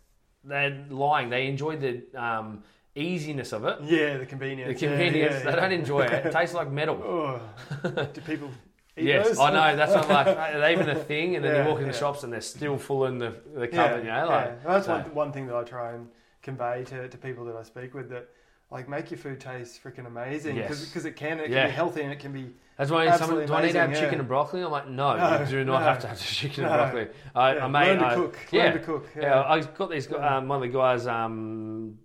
they're 0.45 0.85
lying. 0.91 1.29
They 1.29 1.49
enjoy 1.49 1.76
the 1.76 2.03
um, 2.14 2.62
easiness 2.95 3.53
of 3.53 3.64
it. 3.64 3.79
yeah, 3.83 4.16
the 4.18 4.26
convenience. 4.26 4.79
The 4.81 4.87
yeah, 4.87 4.91
convenience, 4.93 5.35
yeah, 5.35 5.39
they 5.41 5.51
yeah. 5.51 5.57
don't 5.61 5.72
enjoy 5.72 6.01
it. 6.03 6.26
It 6.26 6.33
tastes 6.39 6.55
like 6.55 6.70
metal. 6.70 7.01
Oh. 7.03 7.41
Do 8.14 8.20
people 8.20 8.51
eat 8.97 9.05
Yes, 9.07 9.29
those? 9.29 9.39
I 9.41 9.51
know. 9.51 9.76
That's 9.76 9.93
not 9.95 10.09
like 10.09 10.26
are 10.29 10.61
they 10.61 10.72
even 10.72 10.89
a 10.91 10.95
thing, 10.95 11.35
and 11.37 11.45
then 11.45 11.55
Yeah, 11.57 11.62
you 11.64 11.68
walk 11.70 11.81
in 11.81 11.89
the 11.89 11.93
shops 11.93 12.22
and 12.22 12.33
they're 12.33 12.41
still 12.43 12.79
full 12.79 13.07
in 13.07 13.18
the 13.18 13.31
the 13.57 13.62
Yeah, 13.62 13.76
cupboard. 13.79 14.05
You 14.05 14.11
know, 14.12 14.26
like 14.29 14.45
yeah. 14.47 14.55
Well, 14.64 14.74
that's 14.74 14.87
so- 14.87 14.93
one, 14.99 15.14
one 15.14 15.33
thing 15.33 15.47
that 15.49 15.57
I 15.57 15.64
try 15.64 15.95
and 15.95 16.09
convey 16.43 16.85
to, 16.85 17.09
to 17.09 17.18
people 17.18 17.45
that 17.47 17.57
I 17.57 17.64
speak 17.64 17.93
with 17.95 18.09
that 18.11 18.29
like 18.71 18.89
make 18.89 19.11
your 19.11 19.19
food 19.19 19.41
taste 19.41 19.83
freaking 19.83 20.07
amazing 20.07 20.57
because 20.57 20.95
Yes. 20.95 21.05
it 21.05 21.16
can 21.16 21.41
it 21.41 21.49
can 21.51 21.66
be 21.69 21.73
healthy 21.73 22.03
and 22.03 22.12
it 22.12 22.19
can 22.19 22.33
be 22.33 22.51
That's 22.77 22.91
why 22.91 23.11
someone, 23.16 23.47
do 23.47 23.55
I 23.55 23.62
need 23.62 23.73
to 23.73 23.79
have 23.79 23.89
amazing, 23.89 24.05
chicken 24.05 24.19
and 24.21 24.29
broccoli? 24.29 24.62
I'm 24.62 24.71
like, 24.71 24.89
no, 24.89 25.16
No, 25.16 25.41
you 25.41 25.47
do 25.47 25.64
not 25.64 25.79
no. 25.81 25.85
have 25.85 25.99
to 26.01 26.09
have 26.09 26.21
chicken 26.21 26.64
and 26.64 26.73
No. 26.73 26.79
broccoli. 26.79 27.09
I, 27.35 27.55
yeah, 27.55 27.64
I 27.64 27.69
made, 27.69 27.87
learn 27.89 27.99
to 28.01 28.07
I- 28.07 28.14
cook 28.14 28.39
yeah. 28.53 28.64
learn 28.64 28.73
to 28.75 28.79
cook 28.81 29.07
Yeah, 29.16 29.43
I 29.43 29.61
got 29.61 29.91
these. 29.91 30.09
Yeah. 30.11 30.37
Um, 30.37 30.49
one 30.49 30.57
of 30.57 30.62
the 30.71 30.79
guys 30.79 31.07
um, 31.07 31.99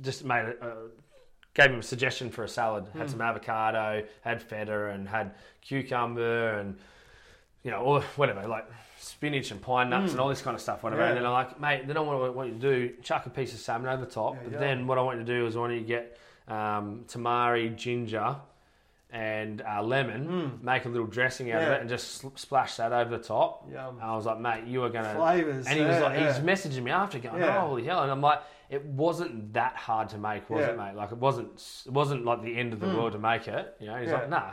just 0.00 0.24
made 0.24 0.44
a, 0.46 0.64
uh, 0.66 0.74
gave 1.54 1.70
him 1.70 1.78
a 1.80 1.82
suggestion 1.82 2.30
for 2.30 2.44
a 2.44 2.48
salad. 2.48 2.86
Had 2.94 3.06
Mm. 3.06 3.10
some 3.10 3.20
avocado, 3.20 4.04
had 4.22 4.42
feta, 4.42 4.86
and 4.90 5.08
had 5.08 5.34
cucumber, 5.62 6.58
and 6.58 6.78
you 7.62 7.70
know, 7.70 7.78
or 7.80 8.00
whatever, 8.16 8.46
like 8.48 8.66
spinach 8.98 9.50
and 9.50 9.60
pine 9.60 9.90
nuts 9.90 10.08
Mm. 10.08 10.12
and 10.12 10.20
all 10.20 10.28
this 10.28 10.42
kind 10.42 10.54
of 10.54 10.60
stuff, 10.60 10.82
whatever. 10.82 11.02
Yeah. 11.02 11.08
And 11.08 11.16
then 11.18 11.26
I'm 11.26 11.32
like, 11.32 11.60
mate, 11.60 11.86
then 11.86 11.96
I 11.96 12.00
want, 12.00 12.34
want 12.34 12.48
you 12.52 12.58
to 12.58 12.60
do 12.60 12.94
chuck 13.02 13.26
a 13.26 13.30
piece 13.30 13.52
of 13.52 13.60
salmon 13.60 13.88
over 13.90 14.04
the 14.04 14.10
top. 14.10 14.34
Yeah, 14.34 14.40
but 14.44 14.52
yeah. 14.54 14.58
then 14.58 14.86
what 14.86 14.98
I 14.98 15.02
want 15.02 15.18
you 15.20 15.24
to 15.26 15.32
do 15.40 15.46
is 15.46 15.56
I 15.56 15.60
want 15.60 15.72
you 15.74 15.80
to 15.80 15.84
get 15.86 16.18
um, 16.48 17.04
tamari, 17.08 17.74
ginger, 17.76 18.36
and 19.10 19.62
uh, 19.62 19.82
lemon. 19.82 20.26
Mm. 20.28 20.62
Make 20.64 20.84
a 20.84 20.88
little 20.88 21.06
dressing 21.06 21.50
out 21.52 21.62
of 21.62 21.68
it 21.68 21.80
and 21.80 21.88
just 21.88 22.16
sl- 22.16 22.28
splash 22.34 22.76
that 22.76 22.92
over 22.92 23.16
the 23.16 23.22
top. 23.22 23.68
Yum. 23.72 23.98
I 24.02 24.14
was 24.16 24.26
like, 24.26 24.40
mate, 24.40 24.64
you 24.66 24.82
are 24.82 24.88
gonna 24.90 25.14
flavors 25.14 25.66
and 25.66 25.76
he 25.78 25.84
was 25.84 25.96
yeah, 25.96 26.02
like, 26.02 26.18
yeah. 26.18 26.32
he's 26.34 26.42
messaging 26.42 26.82
me 26.82 26.90
after, 26.90 27.18
going, 27.18 27.40
Yeah. 27.40 27.60
"Holy 27.60 27.84
hell!" 27.84 28.02
And 28.02 28.10
I'm 28.10 28.20
like, 28.20 28.40
"It 28.68 28.84
wasn't 28.84 29.52
that 29.54 29.76
hard 29.76 30.08
to 30.10 30.18
make, 30.18 30.50
was 30.50 30.60
Yeah. 30.60 30.70
it, 30.72 30.76
mate? 30.78 30.94
Like, 30.96 31.12
it 31.12 31.18
wasn't. 31.18 31.82
It 31.86 31.92
wasn't 31.92 32.24
like 32.24 32.42
the 32.42 32.56
end 32.56 32.72
of 32.72 32.80
the 32.80 32.86
Mm. 32.86 32.96
world 32.96 33.12
to 33.12 33.18
make 33.18 33.46
it." 33.48 33.76
You 33.80 33.86
know, 33.86 33.96
he's 33.96 34.08
Yeah. 34.08 34.14
like, 34.16 34.28
"Nah." 34.30 34.52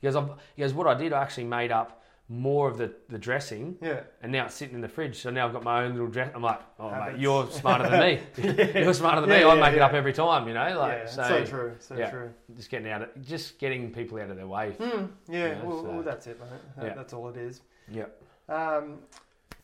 He 0.00 0.06
goes, 0.06 0.16
I've, 0.16 0.28
"He 0.54 0.60
goes, 0.62 0.74
what 0.74 0.86
I 0.86 0.94
did, 0.94 1.14
I 1.14 1.22
actually 1.22 1.44
made 1.44 1.72
up 1.72 2.02
more 2.28 2.68
of 2.68 2.78
the, 2.78 2.90
the 3.10 3.18
dressing, 3.18 3.76
yeah 3.82 4.00
and 4.22 4.32
now 4.32 4.46
it's 4.46 4.54
sitting 4.54 4.74
in 4.74 4.80
the 4.80 4.88
fridge. 4.88 5.20
So 5.20 5.30
now 5.30 5.46
I've 5.46 5.52
got 5.52 5.62
my 5.62 5.84
own 5.84 5.92
little 5.92 6.08
dress. 6.08 6.30
I'm 6.34 6.42
like, 6.42 6.60
oh 6.78 6.90
mate, 6.90 7.18
you're 7.18 7.50
smarter 7.50 7.88
than 7.88 8.00
me. 8.00 8.20
You're 8.82 8.94
smarter 8.94 9.20
than 9.20 9.30
me. 9.30 9.40
Yeah, 9.40 9.48
I 9.48 9.54
yeah, 9.54 9.60
make 9.60 9.74
it 9.74 9.82
up 9.82 9.92
every 9.92 10.12
time. 10.14 10.48
You 10.48 10.54
know, 10.54 10.78
like 10.78 11.02
yeah, 11.04 11.06
so, 11.06 11.22
so, 11.22 11.44
true 11.44 11.74
so 11.78 11.96
true 12.10 12.30
Just 12.56 12.70
getting 12.70 12.90
out, 12.90 13.02
of, 13.02 13.22
just 13.22 13.58
getting 13.58 13.92
people 13.92 14.18
out 14.18 14.30
of 14.30 14.36
their 14.36 14.46
way. 14.46 14.74
Mm, 14.78 15.10
yeah, 15.28 15.46
Yeah, 15.48 15.62
well, 15.62 15.82
so- 15.82 15.90
well, 15.90 16.02
that's 16.02 16.26
it, 16.26 16.40
mate. 16.40 16.48
That-. 16.78 16.96
That's 16.96 17.12
all 17.12 17.28
it 17.28 17.36
is. 17.36 17.60
Yeah. 17.90 18.06
Um, 18.48 18.98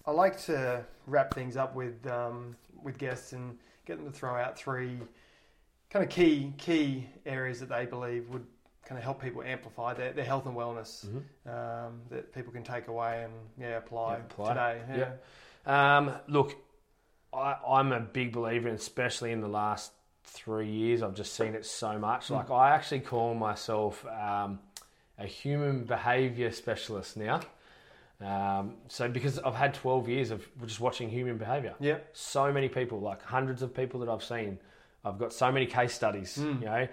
I 0.06 0.11
like 0.11 0.38
to 0.42 0.84
wrap 1.06 1.32
things 1.34 1.56
up 1.56 1.74
with 1.74 2.06
um, 2.06 2.56
with 2.82 2.98
guests 2.98 3.32
and 3.32 3.56
get 3.86 3.96
them 3.96 4.06
to 4.06 4.12
throw 4.12 4.36
out 4.36 4.58
three 4.58 4.98
kind 5.90 6.04
of 6.04 6.11
key 6.11 6.52
key 6.58 7.06
areas 7.26 7.61
that 7.61 7.68
they 7.68 7.86
believe 7.86 8.28
would 8.28 8.46
kind 8.91 8.99
of 8.99 9.05
help 9.05 9.22
people 9.22 9.41
amplify 9.41 9.95
their, 9.95 10.12
their 10.12 10.24
health 10.24 10.47
and 10.47 10.57
wellness 10.57 11.07
um, 11.47 12.01
that 12.11 12.34
people 12.34 12.53
can 12.53 12.64
take 12.64 12.88
away 12.88 13.22
and 13.22 13.32
yeah 13.57 13.76
apply, 13.78 14.14
Yeah, 14.16 14.22
apply. 14.22 14.49
today. 14.49 14.80
Yeah. 14.97 15.09
Yeah. 15.64 15.97
Um, 15.99 16.12
look, 16.26 16.57
I, 17.32 17.55
I'm 17.68 17.93
a 17.93 18.01
big 18.01 18.32
believer, 18.32 18.66
and 18.68 18.76
especially 18.76 19.30
in 19.30 19.41
the 19.43 19.49
last 19.49 19.93
three 20.24 20.68
years, 20.68 21.03
I've 21.05 21.14
just 21.14 21.34
seen 21.34 21.55
it 21.55 21.64
so 21.64 22.01
much. 22.01 22.26
Hmm. 22.28 22.34
Like, 22.34 22.51
I 22.51 22.70
actually 22.70 23.01
call 23.01 23.34
myself 23.36 24.05
um, 24.07 24.59
a 25.16 25.24
human 25.26 25.84
behaviour 25.84 26.51
specialist 26.51 27.16
now. 27.16 27.43
Um, 28.20 28.74
so, 28.88 29.09
because 29.09 29.38
I've 29.38 29.55
had 29.55 29.72
12 29.74 30.09
years 30.09 30.30
of 30.32 30.45
just 30.66 30.80
watching 30.80 31.09
human 31.11 31.38
behaviour, 31.38 31.74
Yeah. 31.78 31.99
so 32.12 32.53
many 32.53 32.68
people, 32.68 32.99
like 33.01 33.22
hundreds 33.22 33.62
of 33.62 33.72
people 33.72 34.01
that 34.01 34.09
I've 34.09 34.24
seen, 34.24 34.59
I've 35.05 35.16
got 35.18 35.32
so 35.32 35.51
many 35.53 35.66
case 35.66 35.95
studies, 35.95 36.36
you 36.36 36.55
know, 36.66 36.88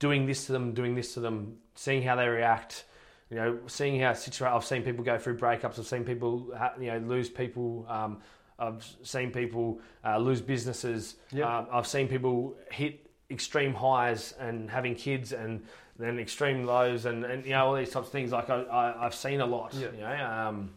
doing 0.00 0.26
this 0.26 0.46
to 0.46 0.52
them, 0.52 0.74
doing 0.74 0.96
this 0.96 1.14
to 1.14 1.20
them, 1.20 1.56
seeing 1.76 2.02
how 2.02 2.16
they 2.16 2.26
react. 2.26 2.84
You 3.30 3.36
know, 3.36 3.58
seeing 3.68 4.00
how 4.00 4.10
situa- 4.10 4.52
I've 4.56 4.64
seen 4.64 4.82
people 4.82 5.04
go 5.04 5.16
through 5.16 5.38
breakups. 5.38 5.78
I've 5.78 5.86
seen 5.86 6.02
people, 6.02 6.52
you 6.80 6.88
know, 6.88 6.98
lose 6.98 7.28
people. 7.28 7.86
Um, 7.88 8.18
I've 8.58 8.84
seen 9.04 9.30
people 9.30 9.78
uh, 10.04 10.18
lose 10.18 10.40
businesses. 10.40 11.14
Yep. 11.30 11.46
Um, 11.46 11.66
I've 11.72 11.86
seen 11.86 12.08
people 12.08 12.56
hit 12.72 13.06
extreme 13.30 13.72
highs 13.72 14.34
and 14.40 14.68
having 14.68 14.96
kids, 14.96 15.32
and 15.32 15.62
then 15.96 16.18
extreme 16.18 16.64
lows, 16.64 17.04
and, 17.04 17.24
and 17.24 17.44
you 17.44 17.52
know 17.52 17.66
all 17.66 17.76
these 17.76 17.90
types 17.90 18.06
of 18.08 18.12
things. 18.12 18.32
Like 18.32 18.50
I, 18.50 18.62
I, 18.62 19.06
I've 19.06 19.14
seen 19.14 19.40
a 19.40 19.46
lot. 19.46 19.74
Yeah. 19.74 19.92
You 19.92 20.00
know, 20.00 20.26
um, 20.26 20.70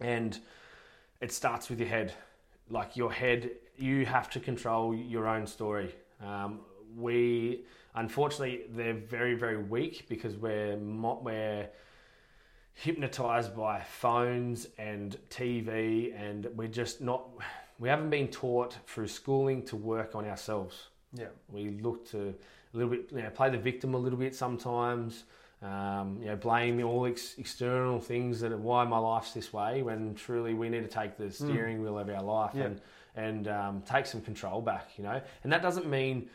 and 0.00 0.38
it 1.20 1.30
starts 1.30 1.70
with 1.70 1.78
your 1.78 1.88
head. 1.88 2.12
Like 2.68 2.96
your 2.96 3.12
head, 3.12 3.50
you 3.76 4.04
have 4.06 4.28
to 4.30 4.40
control 4.40 4.92
your 4.94 5.28
own 5.28 5.46
story. 5.46 5.94
Um, 6.20 6.60
we, 6.96 7.64
unfortunately, 7.96 8.62
they're 8.70 8.94
very, 8.94 9.34
very 9.34 9.56
weak 9.62 10.06
because 10.08 10.36
we're 10.36 10.76
we're 10.76 11.68
hypnotized 12.74 13.56
by 13.56 13.80
phones 13.80 14.68
and 14.78 15.16
TV, 15.30 16.14
and 16.18 16.46
we're 16.54 16.68
just 16.68 17.00
not. 17.00 17.28
We 17.78 17.88
haven't 17.88 18.10
been 18.10 18.28
taught 18.28 18.76
through 18.86 19.08
schooling 19.08 19.62
to 19.64 19.76
work 19.76 20.14
on 20.14 20.24
ourselves. 20.26 20.88
Yeah. 21.12 21.26
We 21.50 21.70
look 21.70 22.08
to 22.10 22.34
a 22.74 22.76
little 22.76 22.90
bit, 22.90 23.08
you 23.10 23.22
know, 23.22 23.30
play 23.30 23.50
the 23.50 23.58
victim 23.58 23.94
a 23.94 23.98
little 23.98 24.18
bit 24.18 24.34
sometimes. 24.34 25.24
Um, 25.62 26.18
you 26.20 26.26
know, 26.26 26.36
blame 26.36 26.84
all 26.84 27.06
ex- 27.06 27.34
external 27.38 27.98
things 27.98 28.40
that 28.40 28.52
are 28.52 28.58
why 28.58 28.84
my 28.84 28.98
life's 28.98 29.32
this 29.32 29.52
way. 29.54 29.82
When 29.82 30.14
truly 30.14 30.52
we 30.52 30.68
need 30.68 30.82
to 30.82 30.88
take 30.88 31.16
the 31.16 31.30
steering 31.30 31.82
wheel 31.82 31.98
of 31.98 32.08
our 32.10 32.22
life 32.22 32.52
Yeah. 32.54 32.64
and 32.64 32.80
and 33.16 33.48
um, 33.48 33.82
take 33.86 34.04
some 34.04 34.20
control 34.20 34.60
back. 34.60 34.90
You 34.98 35.04
know, 35.04 35.20
and 35.44 35.52
that 35.52 35.62
doesn't 35.62 35.86
mean 35.88 36.28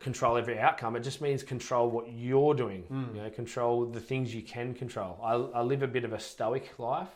control 0.00 0.36
every 0.36 0.58
outcome. 0.58 0.96
It 0.96 1.00
just 1.00 1.20
means 1.20 1.42
control 1.42 1.90
what 1.90 2.12
you're 2.12 2.54
doing. 2.54 2.84
You 3.14 3.22
know, 3.22 3.30
control 3.30 3.84
the 3.86 4.00
things 4.00 4.34
you 4.34 4.42
can 4.42 4.74
control. 4.74 5.18
I, 5.22 5.32
I 5.60 5.62
live 5.62 5.82
a 5.82 5.88
bit 5.88 6.04
of 6.04 6.12
a 6.12 6.18
stoic 6.20 6.78
life. 6.78 7.08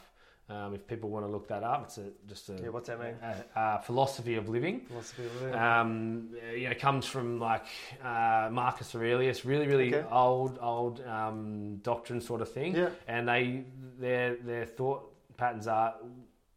Um, 0.50 0.74
if 0.74 0.86
people 0.86 1.08
want 1.08 1.24
to 1.24 1.30
look 1.30 1.48
that 1.48 1.62
up, 1.62 1.84
it's 1.84 1.98
a, 1.98 2.08
just 2.28 2.48
a, 2.50 2.54
Yeah, 2.62 2.68
what's 2.70 2.88
that 2.88 3.00
mean? 3.00 3.14
a, 3.22 3.60
a 3.78 3.82
philosophy 3.82 4.34
of 4.34 4.48
living 4.50 4.80
Philosophy 4.80 5.24
of 5.24 5.40
living. 5.40 5.58
um, 5.58 6.28
you 6.54 6.68
know, 6.68 6.74
comes 6.74 7.06
from 7.06 7.38
like 7.38 7.64
uh, 8.04 8.48
Marcus 8.52 8.94
Aurelius, 8.94 9.44
really, 9.46 9.66
really 9.66 9.94
Okay. 9.94 10.06
old, 10.10 10.58
old 10.60 11.00
um, 11.06 11.76
doctrine 11.76 12.20
sort 12.20 12.42
of 12.42 12.50
thing. 12.52 12.74
Yeah. 12.76 12.90
And 13.08 13.26
they, 13.28 13.64
their, 13.98 14.34
their 14.36 14.66
thought 14.66 15.10
patterns 15.38 15.66
are, 15.68 15.94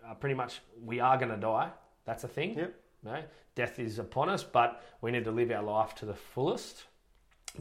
are 0.05 0.15
pretty 0.15 0.35
much 0.35 0.59
we 0.83 0.99
are 0.99 1.17
going 1.17 1.31
to 1.31 1.37
die. 1.37 1.69
That's 2.05 2.23
a 2.25 2.27
thing. 2.27 2.57
Yep. 2.57 2.75
No? 3.03 3.19
Death 3.55 3.79
is 3.79 3.99
upon 3.99 4.29
us, 4.29 4.43
but 4.43 4.83
we 5.01 5.11
need 5.11 5.23
to 5.25 5.31
live 5.31 5.49
our 5.51 5.63
life 5.63 5.95
to 5.95 6.05
the 6.05 6.13
fullest 6.13 6.83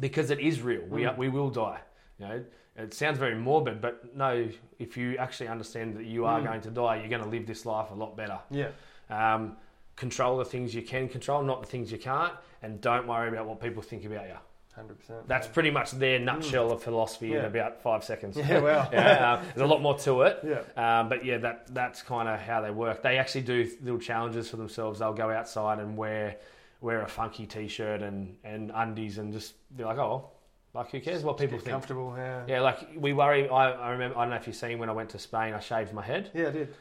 because 0.00 0.30
it 0.30 0.40
is 0.40 0.60
real. 0.60 0.82
We, 0.88 1.02
Mm. 1.02 1.12
are, 1.12 1.16
we 1.16 1.28
will 1.28 1.50
die. 1.50 1.80
You 2.18 2.26
know, 2.28 2.44
it 2.76 2.92
sounds 2.94 3.18
very 3.18 3.36
morbid, 3.36 3.80
but 3.80 4.14
no, 4.16 4.48
if 4.78 4.96
you 4.96 5.16
actually 5.18 5.48
understand 5.48 5.96
that 5.96 6.04
you 6.04 6.24
are 6.26 6.40
Mm. 6.40 6.44
going 6.46 6.60
to 6.62 6.70
die, 6.70 6.96
you're 6.96 7.08
going 7.08 7.22
to 7.22 7.28
live 7.28 7.46
this 7.46 7.64
life 7.64 7.90
a 7.90 7.94
lot 7.94 8.16
better. 8.16 8.38
yeah. 8.50 8.70
Um, 9.10 9.56
control 9.96 10.38
the 10.38 10.44
things 10.44 10.74
you 10.74 10.82
can 10.82 11.08
control, 11.08 11.42
not 11.44 11.60
the 11.60 11.68
things 11.68 11.92
you 11.92 11.98
can't, 11.98 12.32
and 12.62 12.80
don't 12.80 13.06
worry 13.06 13.28
about 13.28 13.46
what 13.46 13.60
people 13.60 13.80
think 13.80 14.04
about 14.04 14.26
you. 14.26 14.36
Hundred 14.74 14.98
percent. 14.98 15.28
That's 15.28 15.46
pretty 15.46 15.70
much 15.70 15.92
their 15.92 16.18
nutshell 16.18 16.72
of 16.72 16.82
philosophy 16.82 17.34
in 17.34 17.42
Mm. 17.42 17.46
About 17.46 17.80
five 17.82 18.02
seconds. 18.02 18.36
Yeah, 18.36 18.58
well. 18.58 18.88
yeah, 18.92 19.34
um, 19.34 19.44
there's 19.54 19.60
a 19.68 19.72
lot 19.72 19.80
more 19.80 19.96
to 19.98 20.22
it. 20.22 20.40
Yeah. 20.76 21.00
Um, 21.00 21.08
but 21.08 21.24
yeah, 21.24 21.38
that 21.38 21.72
that's 21.72 22.02
kind 22.02 22.28
of 22.28 22.40
how 22.40 22.60
they 22.60 22.70
work. 22.72 23.02
They 23.02 23.18
actually 23.18 23.42
do 23.42 23.70
little 23.82 24.00
challenges 24.00 24.50
for 24.50 24.56
themselves. 24.56 24.98
They'll 24.98 25.12
go 25.12 25.30
outside 25.30 25.78
and 25.78 25.96
wear 25.96 26.36
wear 26.80 27.02
a 27.02 27.08
funky 27.08 27.46
t-shirt 27.46 28.02
and, 28.02 28.36
and 28.44 28.70
undies 28.74 29.16
and 29.18 29.32
just 29.32 29.54
be 29.74 29.84
like, 29.84 29.96
oh, 29.96 30.28
like 30.74 30.90
who 30.90 31.00
cares 31.00 31.22
what 31.22 31.38
people 31.38 31.58
think? 31.58 31.70
comfortable. 31.70 32.12
Yeah. 32.16 32.42
Yeah, 32.48 32.60
like 32.60 32.88
we 32.96 33.12
worry. 33.12 33.48
I, 33.48 33.70
I 33.70 33.90
remember. 33.92 34.18
I 34.18 34.22
don't 34.22 34.30
know 34.30 34.36
if 34.36 34.46
you've 34.48 34.56
seen 34.56 34.78
when 34.80 34.90
I 34.90 34.92
went 34.92 35.10
to 35.10 35.18
Spain. 35.20 35.54
I 35.54 35.60
shaved 35.60 35.92
my 35.92 36.02
head 36.02 36.30
Yeah, 36.34 36.48
I 36.48 36.50
did. 36.50 36.74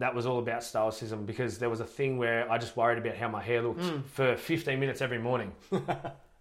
that 0.00 0.14
was 0.14 0.26
all 0.26 0.38
about 0.38 0.62
stoicism 0.62 1.24
because 1.24 1.58
there 1.58 1.70
was 1.70 1.80
a 1.80 1.86
thing 1.86 2.18
where 2.18 2.50
I 2.52 2.58
just 2.58 2.76
worried 2.76 2.98
about 2.98 3.16
how 3.16 3.28
my 3.28 3.42
hair 3.42 3.62
looked 3.62 3.80
Mm. 3.80 4.04
for 4.04 4.36
15 4.36 4.78
minutes 4.78 5.00
every 5.00 5.18
morning. 5.18 5.52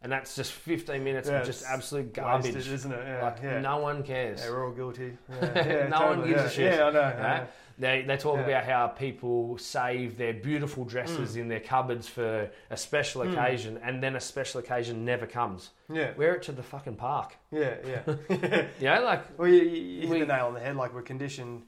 and 0.02 0.12
that's 0.12 0.36
just 0.36 0.52
15 0.52 1.04
minutes 1.04 1.28
Yeah, 1.28 1.40
of 1.40 1.46
just 1.46 1.66
absolute 1.66 2.14
garbage. 2.14 2.54
Wasted, 2.56 2.74
isn't 2.74 2.92
it? 2.92 3.04
Yeah. 3.06 3.24
like, 3.24 3.38
yeah. 3.44 3.60
no 3.60 3.78
one 3.78 4.04
cares. 4.04 4.42
Yeah, 4.44 4.52
we're 4.52 4.66
all 4.68 4.72
guilty. 4.74 5.18
Yeah, 5.42 5.88
No 5.90 6.02
one 6.02 6.16
totally, 6.18 6.30
gives 6.30 6.44
a 6.44 6.50
shit. 6.50 6.74
Yeah, 6.76 6.86
I 6.86 6.92
know. 6.92 7.00
Yeah. 7.00 7.46
They, 7.80 8.02
they 8.08 8.18
talk 8.18 8.40
about 8.40 8.64
how 8.64 8.88
people 8.88 9.58
save 9.60 10.18
their 10.18 10.34
beautiful 10.34 10.84
dresses 10.84 11.36
Mm. 11.36 11.42
in 11.42 11.48
their 11.48 11.60
cupboards 11.60 12.08
for 12.08 12.50
a 12.72 12.78
special 12.78 13.22
occasion 13.22 13.80
and 13.84 14.02
then 14.02 14.16
a 14.16 14.20
special 14.20 14.60
occasion 14.60 15.06
never 15.06 15.28
comes. 15.28 15.70
Yeah, 15.92 16.14
Wear 16.18 16.34
it 16.36 16.42
to 16.44 16.52
the 16.54 16.64
fucking 16.64 16.96
park. 16.96 17.36
yeah, 17.52 17.76
yeah. 17.86 18.16
You 18.80 18.86
know, 18.88 19.04
like, 19.04 19.38
well, 19.40 19.48
you, 19.48 19.62
you 19.64 20.02
hit 20.02 20.10
We- 20.10 20.20
the 20.22 20.26
nail 20.26 20.48
on 20.48 20.54
the 20.56 20.60
head. 20.60 20.76
Like 20.76 20.94
we're 20.94 21.02
conditioned 21.04 21.64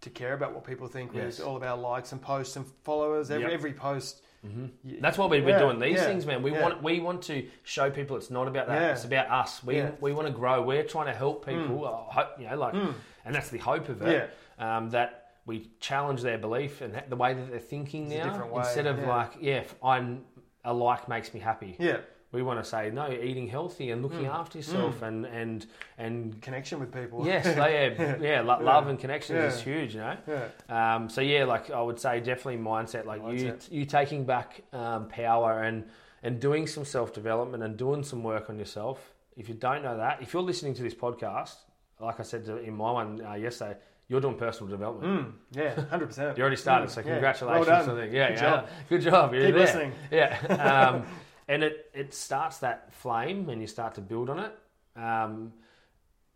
to 0.00 0.10
care 0.10 0.32
about 0.34 0.52
what 0.54 0.64
people 0.64 0.86
think. 0.86 1.12
Yes. 1.14 1.24
It's 1.24 1.40
all 1.40 1.56
about 1.56 1.78
likes 1.80 2.12
and 2.12 2.20
posts 2.22 2.56
and 2.56 2.66
followers. 2.82 3.30
Every, 3.30 3.44
Yep. 3.44 3.52
every 3.52 3.72
post. 3.72 4.22
Y- 4.44 4.96
That's 5.00 5.16
why 5.18 5.26
we, 5.26 5.40
we're 5.40 5.50
Yeah, 5.50 5.58
doing 5.58 5.78
these 5.78 5.96
yeah, 5.96 6.04
things, 6.06 6.26
man. 6.26 6.42
We 6.42 6.52
yeah. 6.52 6.62
want 6.62 6.82
we 6.82 7.00
want 7.00 7.22
to 7.22 7.46
show 7.62 7.90
people 7.90 8.16
it's 8.16 8.30
not 8.30 8.46
about 8.48 8.66
that. 8.68 8.90
It's 8.92 9.04
about 9.04 9.28
us. 9.30 9.62
We 9.64 9.82
we 10.00 10.12
want 10.12 10.26
to 10.28 10.32
grow. 10.32 10.62
We're 10.62 10.84
trying 10.84 11.06
to 11.06 11.14
help 11.14 11.46
people. 11.46 11.84
uh, 11.86 12.12
hope, 12.12 12.28
you 12.38 12.46
know, 12.48 12.56
like, 12.56 12.74
Mm. 12.74 12.94
and 13.24 13.34
that's 13.34 13.48
the 13.50 13.58
hope 13.58 13.88
of 13.88 14.02
it. 14.02 14.30
Um, 14.58 14.90
that 14.90 15.20
we 15.46 15.68
challenge 15.80 16.22
their 16.22 16.38
belief 16.38 16.80
and 16.80 17.02
the 17.08 17.16
way 17.16 17.34
that 17.34 17.50
they're 17.50 17.58
thinking 17.58 18.10
It's 18.10 18.24
now, 18.24 18.56
instead 18.56 18.86
of 18.86 18.98
like, 19.00 19.32
yeah, 19.40 19.56
if 19.58 19.74
I'm 19.82 20.24
a 20.64 20.72
like 20.72 21.08
makes 21.08 21.34
me 21.34 21.40
happy. 21.40 21.76
Yeah, 21.78 21.98
We 22.34 22.42
want 22.42 22.58
to 22.62 22.68
say 22.68 22.90
no, 22.90 23.10
eating 23.10 23.46
healthy 23.48 23.90
and 23.92 24.02
looking 24.02 24.24
Mm. 24.26 24.34
after 24.40 24.58
yourself 24.58 25.02
and 25.02 25.24
and 25.24 25.64
and 25.98 26.40
connection 26.42 26.80
with 26.80 26.92
people. 26.92 27.24
yes, 27.24 27.44
they 27.44 27.54
yeah, 27.98 28.16
yeah, 28.20 28.40
Yeah. 28.40 28.40
love 28.42 28.88
and 28.88 28.98
connections 28.98 29.38
Yeah. 29.38 29.46
is 29.52 29.60
huge. 29.62 29.94
You 29.94 30.00
know. 30.00 30.16
yeah, 30.26 30.94
Um, 30.96 31.08
so 31.08 31.20
yeah, 31.20 31.44
like 31.44 31.70
I 31.70 31.80
would 31.80 31.98
say, 32.00 32.18
definitely 32.20 32.58
mindset. 32.58 33.04
Like 33.06 33.22
Mindset. 33.22 33.70
you, 33.70 33.78
you 33.80 33.84
taking 33.86 34.24
back 34.26 34.62
um, 34.72 35.08
power 35.08 35.62
and 35.62 35.84
and 36.24 36.40
doing 36.40 36.66
some 36.66 36.84
self 36.84 37.12
development 37.12 37.62
and 37.62 37.76
doing 37.76 38.02
some 38.02 38.22
work 38.24 38.50
on 38.50 38.58
yourself. 38.58 38.98
If 39.36 39.48
you 39.48 39.54
don't 39.54 39.82
know 39.82 39.96
that, 39.96 40.22
if 40.22 40.32
you're 40.34 40.42
listening 40.52 40.74
to 40.74 40.82
this 40.82 40.94
podcast, 40.94 41.54
like 42.00 42.18
I 42.20 42.24
said 42.24 42.48
in 42.68 42.74
my 42.74 42.90
one 42.90 43.24
uh, 43.24 43.34
yesterday, 43.34 43.76
you're 44.08 44.20
doing 44.20 44.36
personal 44.36 44.68
development. 44.70 45.10
mm. 45.28 45.32
yeah, 45.62 45.80
hundred 45.90 46.06
percent. 46.08 46.36
You 46.36 46.42
already 46.42 46.56
started, 46.66 46.90
so 46.90 47.00
Yeah. 47.00 47.12
congratulations. 47.12 47.66
Well 47.68 47.84
done. 47.86 47.96
Yeah, 47.98 48.28
Good 48.28 48.34
yeah. 48.38 48.40
job. 48.50 48.68
Good 48.88 49.00
job. 49.02 49.34
You're 49.34 49.46
Keep 49.46 49.54
there. 49.54 49.64
listening. 49.66 49.92
Yeah. 50.10 50.30
Um, 50.70 51.06
and 51.48 51.62
it, 51.62 51.90
it 51.94 52.14
starts 52.14 52.58
that 52.58 52.92
flame 52.94 53.48
and 53.50 53.60
you 53.60 53.66
start 53.66 53.94
to 53.96 54.00
build 54.00 54.30
on 54.30 54.38
it. 54.38 54.58
Um, 54.96 55.52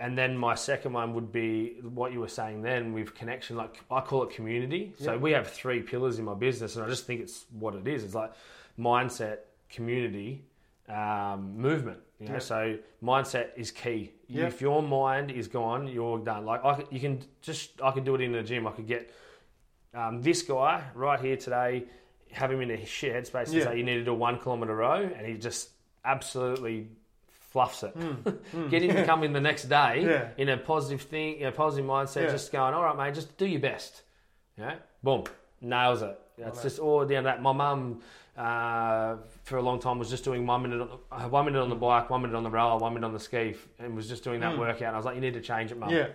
and 0.01 0.17
then 0.17 0.37
my 0.37 0.55
second 0.55 0.93
one 0.93 1.13
would 1.15 1.33
be 1.33 1.79
what 1.83 2.13
you 2.13 2.21
were 2.21 2.29
saying 2.29 2.63
then 2.63 2.93
with 2.93 3.15
connection. 3.15 3.57
Like 3.57 3.83
I 3.91 4.01
call 4.01 4.23
it 4.23 4.31
community. 4.31 4.95
So 4.99 5.13
Yeah. 5.13 5.19
we 5.19 5.33
have 5.33 5.49
three 5.49 5.81
pillars 5.83 6.19
in 6.21 6.25
my 6.25 6.35
business, 6.35 6.77
and 6.77 6.85
I 6.85 6.89
just 6.89 7.05
think 7.07 7.21
it's 7.21 7.47
what 7.51 7.75
it 7.75 7.89
is. 7.89 8.05
It's 8.05 8.15
like 8.15 8.33
mindset, 8.79 9.39
community, 9.69 10.45
um, 10.89 11.57
movement. 11.59 11.99
You 12.21 12.27
know, 12.29 12.35
Yeah. 12.35 12.39
so 12.39 12.79
mindset 13.03 13.49
is 13.57 13.71
key. 13.73 14.13
Yeah. 14.29 14.47
If 14.47 14.61
your 14.61 14.83
mind 14.83 15.31
is 15.33 15.49
gone, 15.49 15.89
you're 15.89 16.19
done. 16.19 16.45
Like 16.45 16.65
I, 16.65 16.85
you 16.91 17.01
can 17.01 17.21
just, 17.43 17.81
I 17.83 17.91
could 17.91 18.05
do 18.05 18.15
it 18.15 18.21
in 18.21 18.33
the 18.33 18.43
gym. 18.43 18.67
I 18.69 18.73
could 18.73 18.87
get 18.87 19.11
um, 19.95 20.23
this 20.23 20.43
guy 20.43 20.85
right 20.95 21.19
here 21.19 21.37
today, 21.37 21.85
have 22.33 22.51
him 22.53 22.61
in 22.61 22.71
a 22.71 22.85
shit 22.85 23.15
headspace 23.15 23.47
and 23.47 23.55
Yeah. 23.55 23.65
say 23.65 23.79
you 23.79 23.85
need 23.85 23.95
to 23.97 24.05
do 24.05 24.13
a 24.13 24.15
one 24.15 24.39
kilometre 24.39 24.75
row, 24.75 25.01
and 25.17 25.27
he 25.27 25.35
just 25.35 25.71
absolutely 26.05 26.89
fluffs 27.51 27.83
it. 27.83 27.95
Get 28.71 28.83
him 28.83 28.95
to 28.97 29.05
come 29.05 29.25
in 29.25 29.33
the 29.33 29.41
next 29.41 29.65
day 29.65 30.03
Hmm. 30.03 30.09
Yeah. 30.11 30.29
in 30.37 30.49
a 30.51 30.57
positive 30.59 31.03
thing, 31.03 31.43
a 31.45 31.53
positive 31.53 31.87
mindset, 31.89 32.25
Yeah. 32.27 32.31
just 32.33 32.53
going, 32.53 32.75
all 32.75 32.85
right, 32.85 32.97
mate, 32.97 33.15
just 33.15 33.37
do 33.39 33.47
your 33.47 33.61
best. 33.61 34.03
Know, 34.57 34.75
boom, 35.03 35.25
nails 35.61 36.03
it. 36.03 36.19
That's 36.37 36.63
just 36.63 36.79
all 36.79 37.05
down 37.05 37.25
that. 37.25 37.41
My 37.43 37.53
mum, 37.53 38.01
uh, 38.37 39.17
for 39.45 39.57
a 39.57 39.63
long 39.63 39.81
time, 39.81 39.99
was 39.99 40.11
just 40.11 40.25
doing 40.25 40.47
one 40.47 40.63
minute, 40.63 40.81
on, 40.81 40.99
uh, 41.11 41.29
one 41.29 41.45
minute 41.47 41.61
on 41.61 41.69
the 41.69 41.75
bike, 41.77 42.11
one 42.11 42.23
minute 42.23 42.37
on 42.37 42.43
the 42.45 42.51
rower, 42.51 42.79
one 42.79 42.95
minute 42.95 43.07
on 43.07 43.13
the 43.13 43.19
ski, 43.21 43.55
and 43.79 43.97
was 43.97 44.09
just 44.09 44.23
doing 44.25 44.41
that 44.41 44.55
Mm. 44.55 44.59
workout. 44.59 44.83
And 44.89 44.95
I 44.95 44.97
was 44.97 45.05
like, 45.07 45.15
you 45.17 45.21
need 45.21 45.35
to 45.35 45.41
change 45.41 45.73
it, 45.73 45.79
mum. 45.79 45.91
Yeah, 45.91 46.09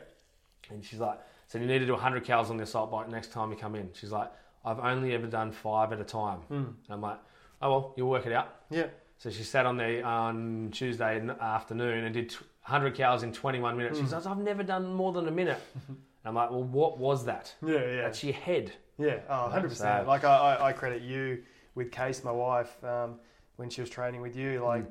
And 0.70 0.84
she's 0.84 1.00
like, 1.00 1.20
so 1.48 1.58
you 1.58 1.66
need 1.66 1.80
to 1.80 1.86
do 1.86 1.94
100 1.94 2.24
calories 2.24 2.50
on 2.50 2.58
the 2.58 2.64
assault 2.64 2.90
bike 2.92 3.10
next 3.10 3.32
time 3.34 3.50
you 3.52 3.58
come 3.58 3.76
in. 3.76 3.90
She's 3.94 4.12
like, 4.12 4.32
I've 4.66 4.80
only 4.80 5.14
ever 5.14 5.28
done 5.28 5.52
five 5.52 5.92
at 5.92 6.00
a 6.00 6.04
time. 6.04 6.40
mm. 6.50 6.56
And 6.66 6.76
I'm 6.90 7.02
like, 7.02 7.20
oh, 7.62 7.70
well, 7.70 7.94
you'll 7.98 8.10
work 8.10 8.26
it 8.26 8.32
out. 8.34 8.56
yeah, 8.70 8.88
So 9.18 9.30
she 9.30 9.44
sat 9.44 9.66
on 9.66 9.78
there 9.78 10.06
on 10.06 10.70
Tuesday 10.72 11.22
afternoon 11.42 12.06
and 12.06 12.14
did 12.14 12.32
100 12.32 12.96
cows 12.96 13.24
in 13.24 13.34
21 13.34 13.76
minutes. 13.78 13.98
Hmm. 14.00 14.06
She 14.06 14.10
says, 14.10 14.26
I've 14.26 14.38
never 14.38 14.64
done 14.64 14.94
more 14.94 15.12
than 15.12 15.28
a 15.28 15.32
minute. 15.32 15.60
and 15.88 15.98
I'm 16.26 16.36
like, 16.36 16.50
well, 16.50 16.64
what 16.64 16.98
was 16.98 17.26
that? 17.26 17.54
Yeah, 17.66 17.74
yeah. 17.86 18.02
That's 18.04 18.24
your 18.24 18.34
head. 18.34 18.72
Yeah, 18.98 19.20
oh, 19.30 19.52
100%. 19.54 19.72
So- 19.76 20.04
Like, 20.08 20.24
I, 20.24 20.58
I, 20.62 20.74
credit 20.74 21.02
you 21.02 21.44
with 21.76 21.92
Case, 21.92 22.24
my 22.24 22.32
wife, 22.32 22.82
um, 22.84 23.16
when 23.58 23.70
she 23.70 23.82
was 23.82 23.90
training 23.90 24.22
with 24.22 24.36
you. 24.36 24.64
Like, 24.64 24.86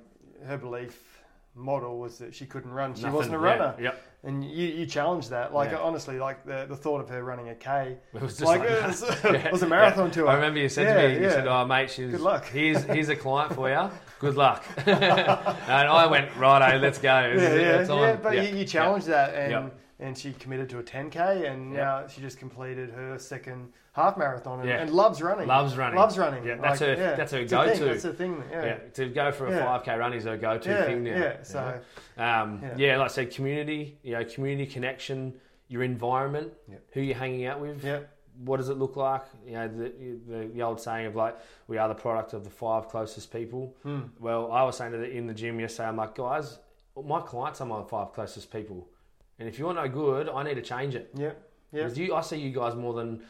her 0.47 0.59
belief 0.59 1.23
model 1.55 1.99
was 1.99 2.19
that 2.19 2.35
she 2.35 2.45
couldn't 2.47 2.73
run. 2.73 2.95
She 2.95 3.03
Nothing- 3.03 3.17
wasn't 3.17 3.37
a 3.37 3.39
yeah, 3.39 3.45
runner. 3.45 3.75
Yep. 3.81 4.03
And 4.25 4.45
you, 4.45 4.69
you 4.69 4.87
challenged 4.87 5.31
that. 5.31 5.53
Like, 5.53 5.73
Yeah. 5.73 5.79
honestly, 5.79 6.19
like, 6.19 6.47
the, 6.47 6.67
the 6.69 6.77
thought 6.77 7.01
of 7.01 7.09
her 7.09 7.25
running 7.25 7.49
a 7.49 7.57
K 7.57 7.97
It 8.15 8.23
was 8.23 8.39
just 8.39 8.43
like, 8.47 8.61
like, 8.61 8.71
it 8.71 8.87
was, 8.87 9.03
Yeah, 9.25 9.33
it 9.33 9.53
was 9.53 9.63
a 9.63 9.67
marathon 9.67 10.07
yeah. 10.07 10.13
tour. 10.13 10.29
I 10.29 10.35
remember 10.35 10.61
you 10.61 10.69
said 10.69 10.95
to 10.95 11.09
me, 11.09 11.25
you 11.25 11.31
said, 11.31 11.49
"Oh, 11.49 11.67
mate, 11.67 11.91
she's 11.91 12.13
Good 12.13 12.21
luck." 12.21 12.47
Here's 12.47 12.85
here's 12.85 13.09
a 13.09 13.17
client 13.17 13.53
for 13.55 13.69
you. 13.69 13.91
Good 14.21 14.37
luck." 14.37 14.65
and 14.87 15.89
I 15.89 16.07
went, 16.07 16.35
"Righto, 16.37 16.79
let's 16.79 16.99
go." 16.99 17.33
This 17.35 17.43
yeah, 17.43 17.87
yeah, 17.95 18.01
yeah. 18.01 18.17
But 18.17 18.37
you, 18.37 18.59
you 18.59 18.65
challenged 18.65 19.09
that, 19.09 19.35
and 19.35 19.51
Yep. 19.51 19.79
And 20.03 20.19
she 20.19 20.33
committed 20.33 20.69
to 20.71 20.79
a 20.79 20.83
10k, 20.83 21.47
and 21.51 21.73
Yep. 21.73 21.81
now 21.85 22.07
she 22.09 22.21
just 22.21 22.39
completed 22.39 22.91
her 22.91 23.19
second 23.19 23.73
half 23.93 24.17
marathon, 24.17 24.61
and, 24.61 24.69
Yeah. 24.69 24.77
and 24.81 24.91
loves 24.91 25.23
running. 25.23 25.47
Loves 25.47 25.77
running. 25.77 25.99
Loves 25.99 26.19
running. 26.19 26.45
Yeah, 26.45 26.57
that's 26.57 26.81
her- 26.81 26.97
that's 26.97 27.33
her 27.33 27.39
It's 27.41 27.53
go-to. 27.53 27.85
That's 27.85 28.03
the 28.03 28.13
thing. 28.13 28.43
Yeah. 28.51 28.65
Yeah, 28.65 28.77
to 28.95 29.09
go 29.09 29.31
for 29.33 29.47
a 29.47 29.51
Yeah. 29.51 29.65
5k 29.65 29.97
run 29.99 30.13
is 30.15 30.25
her 30.25 30.37
go-to 30.37 30.71
Yeah, 30.71 30.85
thing 30.85 31.05
now. 31.05 31.11
yeah, 31.17 31.43
so- 31.43 31.81
um, 32.19 32.61
Yeah. 32.63 32.75
yeah. 32.77 32.97
like 32.97 33.05
I 33.05 33.09
said, 33.09 33.31
community, 33.33 33.99
you 34.03 34.13
know, 34.15 34.25
community 34.25 34.71
connection, 34.71 35.39
your 35.69 35.83
environment, 35.83 36.53
Yep. 36.69 36.83
who 36.95 37.01
you're 37.01 37.17
hanging 37.17 37.47
out 37.47 37.61
with, 37.61 37.85
Yeah. 37.85 38.01
what 38.45 38.57
does 38.57 38.71
it 38.71 38.79
look 38.79 38.97
like? 38.97 39.23
You 39.47 39.53
know, 39.53 39.69
the, 39.69 39.93
the, 40.27 40.47
the 40.55 40.63
old 40.63 40.81
saying 40.81 41.07
of 41.07 41.15
like, 41.15 41.37
we 41.69 41.79
are 41.79 41.89
the 41.89 41.95
product 41.95 42.33
of 42.33 42.45
the 42.45 42.51
five 42.51 42.89
closest 42.89 43.33
people. 43.33 43.77
Hmm. 43.83 44.01
Well, 44.19 44.51
I 44.51 44.63
was 44.65 44.77
saying 44.79 44.93
to 44.93 45.03
in 45.03 45.27
the 45.27 45.35
gym 45.35 45.61
yesterday, 45.61 45.89
I'm 45.89 45.97
like, 45.97 46.15
guys, 46.15 46.59
my 47.03 47.21
clients 47.21 47.61
are 47.61 47.67
my 47.67 47.83
five 47.85 48.13
closest 48.13 48.51
people. 48.53 48.89
And 49.43 49.49
if 49.49 49.59
you're 49.59 49.75
no 49.75 49.89
good, 49.89 50.29
I 50.29 50.45
need 50.45 50.55
to 50.55 50.63
change 50.63 50.95
it. 50.95 51.11
Yeah. 51.17 51.33
Yeah. 51.73 51.83
Because 51.83 51.99
you, 51.99 52.15
I 52.15 52.21
see 52.21 52.37
you 52.37 52.53
guys 52.53 52.77
more 52.77 52.95
than 52.95 53.23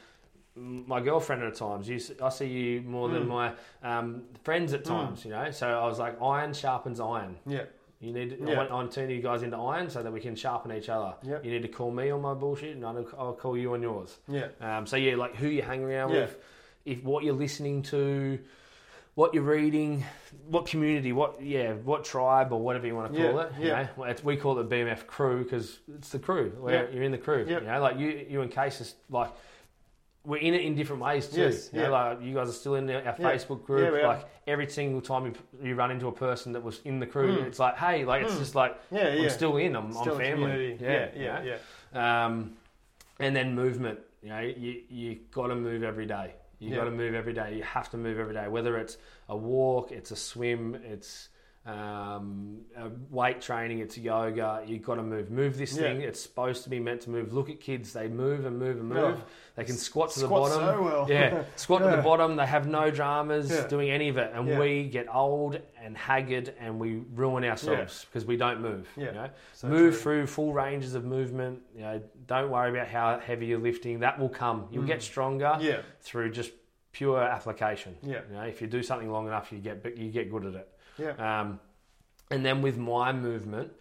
my 0.55 1.01
girlfriend 1.01 1.43
at 1.43 1.55
times. 1.55 1.89
You, 1.89 1.99
I 2.23 2.29
see 2.29 2.49
you 2.49 2.83
more 2.83 3.09
than 3.09 3.25
Mm. 3.25 3.29
my 3.29 3.53
um, 3.83 4.25
friends 4.45 4.75
at 4.75 4.85
times. 4.85 5.25
You 5.25 5.31
know, 5.31 5.51
so 5.51 5.67
I 5.69 5.87
was 5.87 5.99
like, 5.99 6.21
iron 6.21 6.53
sharpens 6.53 7.01
iron. 7.01 7.39
Yeah. 7.47 7.63
You 8.01 8.13
need. 8.13 8.37
Yeah. 8.45 8.53
I 8.53 8.57
want, 8.59 8.71
I'm 8.73 8.89
turning 8.91 9.17
you 9.17 9.23
guys 9.23 9.43
into 9.43 9.57
iron 9.57 9.89
so 9.89 10.03
that 10.03 10.13
we 10.13 10.21
can 10.21 10.37
sharpen 10.37 10.71
each 10.73 10.91
other. 10.91 11.15
Yep. 11.23 11.47
You 11.47 11.51
need 11.53 11.63
to 11.63 11.69
call 11.69 11.91
me 11.91 12.11
on 12.11 12.21
my 12.21 12.35
bullshit, 12.35 12.77
and 12.77 12.85
I'll, 12.85 13.07
I'll 13.19 13.33
call 13.33 13.57
you 13.57 13.73
on 13.73 13.81
yours. 13.81 14.19
Yeah. 14.29 14.49
Um, 14.61 14.87
so 14.87 14.97
yeah, 14.97 15.17
like 15.17 15.35
who 15.37 15.49
you 15.49 15.63
hang 15.63 15.83
around 15.83 16.11
Yeah. 16.11 16.21
with, 16.23 16.37
if 16.85 17.03
what 17.05 17.25
you're 17.25 17.33
listening 17.33 17.81
to, 17.85 18.39
what 19.15 19.35
you're 19.35 19.43
reading, 19.43 20.03
what 20.49 20.67
community, 20.67 21.13
what 21.13 21.43
yeah, 21.43 21.73
what 21.75 22.05
tribe 22.05 22.53
or 22.53 22.61
whatever 22.61 22.87
you 22.87 22.95
want 22.97 23.13
to 23.13 23.19
call 23.19 23.37
Yeah, 23.37 23.47
it. 23.47 23.53
You 23.61 23.67
yeah. 23.67 23.89
know? 23.97 24.15
We 24.25 24.37
call 24.37 24.59
it 24.59 24.69
the 24.69 24.75
BMF 24.75 25.07
crew 25.07 25.45
because 25.45 25.81
it's 25.95 26.09
the 26.09 26.19
crew. 26.19 26.53
Yeah. 26.67 26.87
you're 26.93 27.03
in 27.03 27.13
the 27.13 27.19
crew. 27.19 27.45
Yep. 27.47 27.63
You 27.63 27.69
know, 27.69 27.81
like 27.81 27.99
you, 27.99 28.27
you 28.29 28.41
and 28.43 28.51
Case 28.51 28.81
is 28.81 28.95
like. 29.11 29.31
We're 30.25 30.37
in 30.37 30.55
it 30.55 30.61
in 30.61 30.77
different 30.77 31.03
ways 31.03 31.27
too. 31.27 31.41
Yes, 31.41 31.69
you, 31.73 31.81
know, 31.81 31.87
yeah. 31.91 31.91
like 32.11 32.23
you 32.23 32.33
guys 32.33 32.49
are 32.49 32.53
still 32.53 32.77
in 32.77 32.89
our 32.89 33.03
Yeah. 33.03 33.13
Facebook 33.17 33.65
group. 33.65 33.93
Yeah, 33.93 34.07
like 34.07 34.25
every 34.47 34.69
single 34.69 35.01
time 35.01 35.27
you, 35.27 35.33
you 35.71 35.75
run 35.75 35.91
into 35.91 36.07
a 36.07 36.13
person 36.13 36.53
that 36.53 36.63
was 36.63 36.81
in 36.85 37.01
the 37.01 37.07
crew, 37.07 37.39
Mm. 37.39 37.47
it's 37.49 37.59
like, 37.59 37.77
hey, 37.77 38.05
like 38.05 38.23
it's 38.23 38.35
Mm. 38.35 38.39
just 38.39 38.55
like 38.55 38.81
Yeah. 38.93 39.13
Yeah. 39.15 39.23
I'm 39.25 39.31
still 39.31 39.57
in. 39.57 39.75
I'm, 39.75 39.93
Still 39.93 40.13
I'm 40.15 40.21
family. 40.21 40.79
Yeah, 40.81 41.09
Yeah. 41.17 41.43
Yeah. 41.43 41.57
Yeah. 41.93 42.25
Um, 42.27 42.53
and 43.19 43.35
then 43.35 43.57
movement. 43.57 43.99
You 44.23 44.29
know, 44.29 44.39
you 44.39 44.83
you 44.89 45.19
got 45.33 45.49
to 45.49 45.57
move 45.57 45.83
every 45.83 46.07
day. 46.07 46.35
You 46.63 46.71
Yeah. 46.71 46.77
got 46.77 46.85
to 46.85 46.91
move 46.93 47.15
every 47.15 47.33
day. 47.33 47.57
You 47.57 47.65
have 47.65 47.91
to 47.91 47.97
move 47.97 48.19
every 48.21 48.35
day. 48.35 48.47
Whether 48.47 48.77
it's 48.79 48.97
a 49.29 49.37
walk, 49.37 49.91
it's 49.91 50.13
a 50.13 50.17
swim, 50.17 50.77
it's 50.85 51.29
um, 51.65 52.63
weight 53.11 53.41
training, 53.41 53.79
it's 53.79 53.97
yoga. 53.97 54.65
You've 54.67 54.83
got 54.83 54.97
to 54.97 55.03
move. 55.05 55.31
Move 55.31 55.57
this 55.57 55.75
Yeah. 55.77 55.83
thing. 55.83 56.01
It's 56.01 56.21
supposed 56.21 56.65
to 56.65 56.71
be 56.71 56.81
meant 56.81 57.03
to 57.03 57.11
move. 57.11 57.33
Look 57.33 57.49
at 57.51 57.61
kids. 57.61 57.93
They 57.93 58.09
move 58.09 58.45
and 58.47 58.59
move 58.59 58.79
and 58.81 58.89
move. 58.89 59.17
Oh. 59.21 59.25
They 59.55 59.63
can 59.65 59.77
squat 59.77 60.11
to 60.13 60.21
the 60.21 60.27
Squat 60.27 60.51
bottom. 60.51 60.75
so 60.77 60.83
well. 60.83 61.07
Yeah, 61.09 61.45
squat 61.57 61.83
to 61.83 61.97
the 61.97 62.03
bottom. 62.03 62.35
They 62.35 62.47
have 62.47 62.67
no 62.67 62.91
dramas 62.91 63.49
Yeah. 63.51 63.67
doing 63.69 63.91
any 63.91 64.09
of 64.09 64.17
it, 64.17 64.33
and 64.35 64.49
Yeah. 64.49 64.59
we 64.59 64.85
get 64.89 65.07
old 65.15 65.61
and 65.81 65.97
haggard, 65.97 66.53
and 66.59 66.81
we 66.81 67.03
ruin 67.15 67.45
ourselves 67.45 68.07
because 68.07 68.25
we 68.25 68.37
don't 68.37 68.61
move. 68.61 68.89
Yeah. 68.97 69.05
You 69.07 69.13
know? 69.13 69.29
So 69.53 69.69
move 69.69 69.93
true. 69.93 70.01
through 70.03 70.27
full 70.27 70.53
ranges 70.53 70.95
of 70.97 71.05
movement. 71.05 71.63
You 71.77 71.83
know, 71.83 72.03
don't 72.27 72.51
worry 72.51 72.71
about 72.71 72.89
how 72.89 73.19
heavy 73.19 73.47
you're 73.47 73.59
lifting. 73.59 74.01
That 74.01 74.19
will 74.19 74.29
come. 74.29 74.69
You'll 74.71 74.85
Mm. 74.85 74.89
get 74.89 75.03
stronger 75.03 75.57
Yeah. 75.61 75.81
through 76.01 76.31
just 76.33 76.53
pure 76.93 77.21
application. 77.23 77.97
Yeah. 78.03 78.21
You 78.29 78.35
know, 78.37 78.43
if 78.43 78.61
you 78.61 78.67
do 78.67 78.83
something 78.83 79.11
long 79.11 79.27
enough, 79.27 79.51
you 79.53 79.59
get 79.59 79.97
you 79.97 80.11
get 80.11 80.31
good 80.31 80.47
at 80.47 80.55
it. 80.55 80.69
Yeah. 80.99 81.41
Um, 81.41 81.61
and 82.31 82.45
then 82.45 82.63
with 82.63 82.79
my 82.79 83.13
movement, 83.13 83.73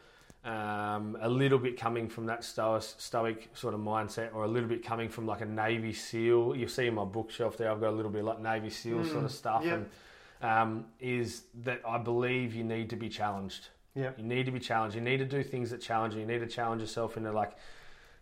um, 0.43 1.17
a 1.21 1.29
little 1.29 1.59
bit 1.59 1.77
coming 1.79 2.09
from 2.09 2.25
that 2.25 2.43
stoic, 2.43 2.83
stoic 2.97 3.49
sort 3.53 3.73
of 3.75 3.79
mindset, 3.79 4.33
or 4.33 4.43
a 4.43 4.47
little 4.47 4.67
bit 4.69 4.83
coming 4.83 5.07
from 5.09 5.27
like 5.27 5.41
a 5.41 5.45
Navy 5.45 5.93
SEAL. 5.93 6.55
You 6.55 6.67
see 6.67 6.87
in 6.87 6.95
my 6.95 7.05
bookshelf 7.05 7.57
there, 7.57 7.69
I've 7.71 7.79
got 7.79 7.89
a 7.89 7.95
little 7.95 8.11
bit 8.11 8.23
like 8.23 8.39
Navy 8.39 8.69
SEAL 8.71 9.05
sort 9.05 9.21
Mm, 9.21 9.25
of 9.25 9.31
stuff, 9.31 9.63
yeah. 9.65 9.73
and 9.75 9.89
um, 10.41 10.85
is 10.99 11.43
that 11.63 11.81
I 11.87 11.99
believe 11.99 12.55
you 12.55 12.63
need 12.63 12.89
to 12.89 12.95
be 12.95 13.07
challenged. 13.09 13.67
Yeah. 13.93 14.11
You 14.17 14.23
need 14.23 14.45
to 14.47 14.51
be 14.51 14.59
challenged. 14.59 14.95
You 14.95 15.01
need 15.01 15.17
to 15.17 15.25
do 15.25 15.43
things 15.43 15.69
that 15.69 15.81
challenge 15.81 16.15
you. 16.15 16.21
You 16.21 16.25
need 16.25 16.39
to 16.39 16.47
challenge 16.47 16.81
yourself 16.81 17.17
into 17.17 17.31
like. 17.31 17.51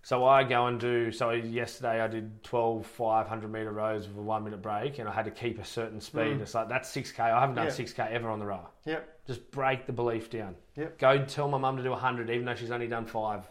So 0.01 0.25
I 0.25 0.43
go 0.43 0.67
and 0.67 0.79
do. 0.79 1.11
So 1.11 1.31
yesterday 1.31 2.01
I 2.01 2.07
did 2.07 2.43
12 2.43 2.85
500 2.85 3.51
meter 3.51 3.71
rows 3.71 4.07
with 4.07 4.17
a 4.17 4.21
one 4.21 4.43
minute 4.43 4.61
break, 4.61 4.99
and 4.99 5.09
I 5.09 5.11
had 5.11 5.25
to 5.25 5.31
keep 5.31 5.59
a 5.59 5.65
certain 5.65 5.99
speed. 5.99 6.37
Mm. 6.37 6.41
It's 6.41 6.53
like 6.55 6.69
that's 6.69 6.89
6k. 6.89 7.19
I 7.19 7.39
haven't 7.39 7.55
done 7.55 7.65
Yeah. 7.65 7.71
6k 7.71 8.11
ever 8.11 8.29
on 8.29 8.39
the 8.39 8.45
rower. 8.45 8.67
Yep. 8.85 9.19
Just 9.27 9.51
break 9.51 9.85
the 9.85 9.93
belief 9.93 10.29
down. 10.29 10.55
Yep. 10.75 10.97
Go 10.97 11.25
tell 11.25 11.47
my 11.47 11.57
mum 11.57 11.77
to 11.77 11.83
do 11.83 11.91
100, 11.91 12.29
even 12.29 12.45
though 12.45 12.55
she's 12.55 12.71
only 12.71 12.87
done 12.87 13.05
five. 13.05 13.47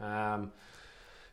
Um, 0.00 0.52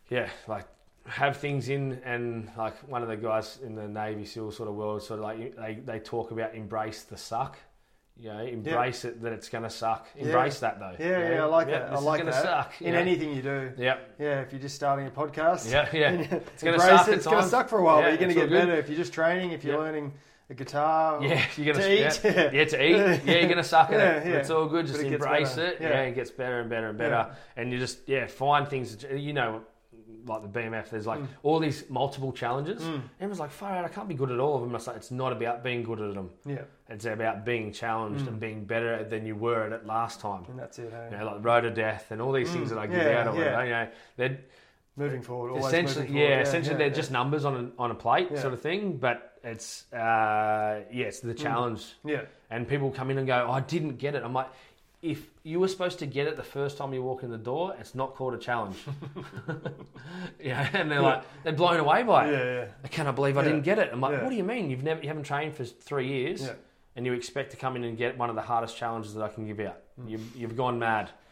yeah, 0.10 0.30
like 0.48 0.68
have 1.06 1.38
things 1.38 1.70
in, 1.70 2.02
and 2.04 2.50
like 2.58 2.76
one 2.90 3.04
of 3.04 3.08
the 3.08 3.18
guys 3.18 3.60
in 3.64 3.76
the 3.76 3.88
Navy 3.88 4.26
SEAL 4.26 4.52
sort 4.52 4.68
of 4.68 4.76
world, 4.76 5.04
sort 5.04 5.20
of 5.20 5.26
like 5.26 5.56
they, 5.56 5.76
they 5.86 6.00
talk 6.00 6.32
about 6.32 6.56
embrace 6.56 7.04
the 7.04 7.18
suck. 7.18 7.58
You 8.18 8.30
know, 8.32 8.40
embrace 8.40 9.04
it 9.04 9.22
that 9.24 9.34
it's 9.34 9.50
going 9.50 9.66
to 9.66 9.70
suck. 9.70 10.08
Yeah. 10.16 10.26
Embrace 10.28 10.60
that 10.62 10.80
though. 10.80 10.96
Yeah, 10.98 11.06
You 11.06 11.24
know, 11.26 11.32
yeah, 11.36 11.42
I 11.44 11.46
like 11.48 11.68
yeah, 11.68 11.80
that. 11.80 11.92
I 11.94 12.00
like 12.00 12.20
gonna 12.20 12.32
that. 12.32 12.44
Suck, 12.44 12.82
In 12.82 12.94
know? 12.94 13.00
anything 13.00 13.34
you 13.34 13.42
do. 13.42 13.72
Yeah, 13.78 13.98
Yeah, 14.18 14.40
if 14.42 14.54
you're 14.54 14.62
just 14.62 14.76
starting 14.76 15.06
a 15.06 15.12
podcast. 15.12 15.70
Yeah, 15.70 15.90
yeah. 15.92 16.12
it's 16.32 16.64
gonna 16.64 16.76
embrace 16.78 17.00
suck 17.00 17.08
it. 17.10 17.14
It's 17.16 17.26
going 17.26 17.44
to 17.44 17.50
suck 17.50 17.68
for 17.68 17.80
a 17.80 17.84
while, 17.84 18.00
Yeah, 18.00 18.12
but 18.12 18.22
you're 18.22 18.30
going 18.30 18.36
to 18.36 18.36
get 18.36 18.50
better 18.50 18.76
if 18.80 18.88
you're 18.88 18.98
just 18.98 19.12
training, 19.14 19.52
if 19.52 19.66
you're 19.66 19.76
Yeah. 19.76 19.82
learning 19.82 20.14
a 20.50 20.54
guitar. 20.54 21.22
Yeah, 21.24 21.44
you're 21.58 21.74
gonna 21.74 21.86
To 21.86 21.94
eat, 21.94 22.22
Yeah, 22.24 22.32
yeah. 22.32 22.50
yeah, 22.54 22.66
to 22.66 22.86
eat. 22.86 23.22
Yeah, 23.26 23.38
you're 23.40 23.50
gonna 23.50 23.64
suck 23.64 23.90
at 23.90 24.00
Yeah, 24.00 24.12
it. 24.18 24.28
yeah. 24.28 24.36
It's 24.38 24.50
all 24.50 24.68
good. 24.68 24.88
Just 24.88 25.02
embrace 25.02 25.58
it. 25.58 25.78
Yeah. 25.82 25.90
Yeah. 25.90 26.02
it 26.04 26.16
gets 26.16 26.32
better 26.32 26.60
and 26.62 26.70
better 26.70 26.90
and 26.90 26.98
better. 26.98 27.28
Yeah. 27.30 27.36
And 27.58 27.72
you 27.72 27.80
just 27.80 28.08
yeah 28.08 28.28
find 28.28 28.68
things. 28.68 29.04
You 29.12 29.34
know, 29.34 29.64
like 30.26 30.42
the 30.42 30.60
BMF. 30.60 30.90
There's 30.90 31.06
like 31.08 31.20
Mm. 31.20 31.28
all 31.44 31.60
these 31.60 31.90
multiple 31.90 32.32
challenges. 32.32 32.82
Mm. 32.82 33.02
Everyone's 33.20 33.40
like, 33.40 33.52
far 33.52 33.72
out. 33.76 33.86
I 33.86 33.88
can't 33.90 34.08
be 34.08 34.16
good 34.16 34.32
at 34.32 34.40
all 34.40 34.56
of 34.56 34.62
them. 34.62 34.74
It's 34.76 34.88
like 34.88 34.96
it's 34.98 35.12
not 35.12 35.32
about 35.32 35.64
being 35.64 35.84
good 35.84 36.02
at 36.02 36.14
them. 36.14 36.30
Yeah, 36.46 36.62
It's 36.90 37.06
about 37.06 37.46
being 37.46 37.72
challenged 37.72 38.26
Mm. 38.26 38.28
and 38.30 38.40
being 38.40 38.66
better 38.66 39.04
than 39.04 39.26
you 39.26 39.36
were 39.36 39.64
at 39.64 39.72
it 39.72 39.86
last 39.86 40.20
time. 40.20 40.46
and 40.50 40.58
that's 40.60 40.80
it. 40.80 40.92
Hey? 40.92 41.10
You 41.12 41.18
know, 41.18 41.26
like 41.26 41.44
road 41.46 41.62
to 41.62 41.72
death 41.72 42.12
and 42.12 42.22
all 42.22 42.32
these 42.32 42.52
things 42.52 42.68
Mm. 42.72 42.76
that 42.76 42.80
I 42.80 42.88
give 42.88 42.98
Yeah, 43.04 43.22
out 43.22 43.28
or 43.28 43.34
yeah. 43.36 43.40
whatever. 43.40 43.64
You 43.66 43.72
know, 43.72 43.88
they're 44.18 44.38
Moving 44.98 45.22
forward, 45.22 45.58
essentially, 45.58 46.06
moving 46.06 46.18
yeah, 46.22 46.28
forward. 46.30 46.42
essentially 46.44 46.74
yeah, 46.76 46.78
they're 46.78 46.88
yeah. 46.88 46.94
just 46.94 47.12
numbers 47.12 47.44
on 47.44 47.74
a, 47.78 47.82
on 47.82 47.92
a 47.92 47.96
plate 47.96 48.30
Yeah. 48.32 48.40
sort 48.42 48.54
of 48.54 48.62
thing. 48.62 48.96
But 48.98 49.38
it's 49.44 49.92
uh, 49.94 50.84
yeah, 50.90 51.08
it's 51.08 51.20
the 51.20 51.34
challenge 51.34 51.96
Yeah, 52.06 52.22
and 52.50 52.66
people 52.66 52.92
come 52.92 53.12
in 53.12 53.18
and 53.18 53.28
go, 53.28 53.46
oh, 53.48 53.52
I 53.52 53.60
didn't 53.60 53.98
get 53.98 54.16
it. 54.16 54.24
I'm 54.24 54.32
like, 54.34 54.48
if 55.12 55.30
you 55.44 55.60
were 55.60 55.68
supposed 55.68 56.00
to 56.00 56.06
get 56.08 56.26
it 56.28 56.36
the 56.36 56.44
first 56.44 56.78
time 56.78 56.92
you 56.94 57.04
walk 57.04 57.22
in 57.24 57.30
the 57.30 57.38
door, 57.38 57.76
it's 57.80 57.94
not 57.94 58.16
called 58.16 58.34
a 58.34 58.38
challenge. 58.40 58.78
yeah, 60.40 60.68
and 60.74 60.90
they're 60.92 61.02
like, 61.02 61.24
they're 61.44 61.54
blown 61.54 61.80
away 61.80 62.04
by 62.04 62.30
yeah, 62.30 62.38
it. 62.38 62.68
yeah. 62.68 62.74
I 62.84 62.88
cannot 62.88 63.16
believe 63.16 63.38
I 63.38 63.42
Yeah. 63.42 63.50
didn't 63.50 63.64
get 63.64 63.80
it. 63.80 63.90
I'm 63.94 64.02
like, 64.02 64.14
Yeah. 64.14 64.24
what 64.24 64.30
do 64.32 64.36
you 64.36 64.44
mean? 64.44 64.70
You've 64.70 64.84
never, 64.84 65.02
you 65.02 65.08
haven't 65.08 65.24
trained 65.24 65.54
for 65.56 65.64
three 65.64 66.08
years, 66.08 66.42
Yeah. 66.44 66.54
and 66.96 67.06
you 67.06 67.14
expect 67.14 67.52
to 67.52 67.58
come 67.58 67.76
in 67.76 67.84
and 67.84 67.98
get 67.98 68.18
one 68.18 68.30
of 68.30 68.36
the 68.36 68.42
hardest 68.42 68.76
challenges 68.78 69.14
that 69.14 69.24
I 69.24 69.28
can 69.30 69.46
give 69.46 69.60
out. 69.60 69.78
You, 70.08 70.20
you've 70.36 70.58
gone 70.58 70.80
mad. 70.80 71.12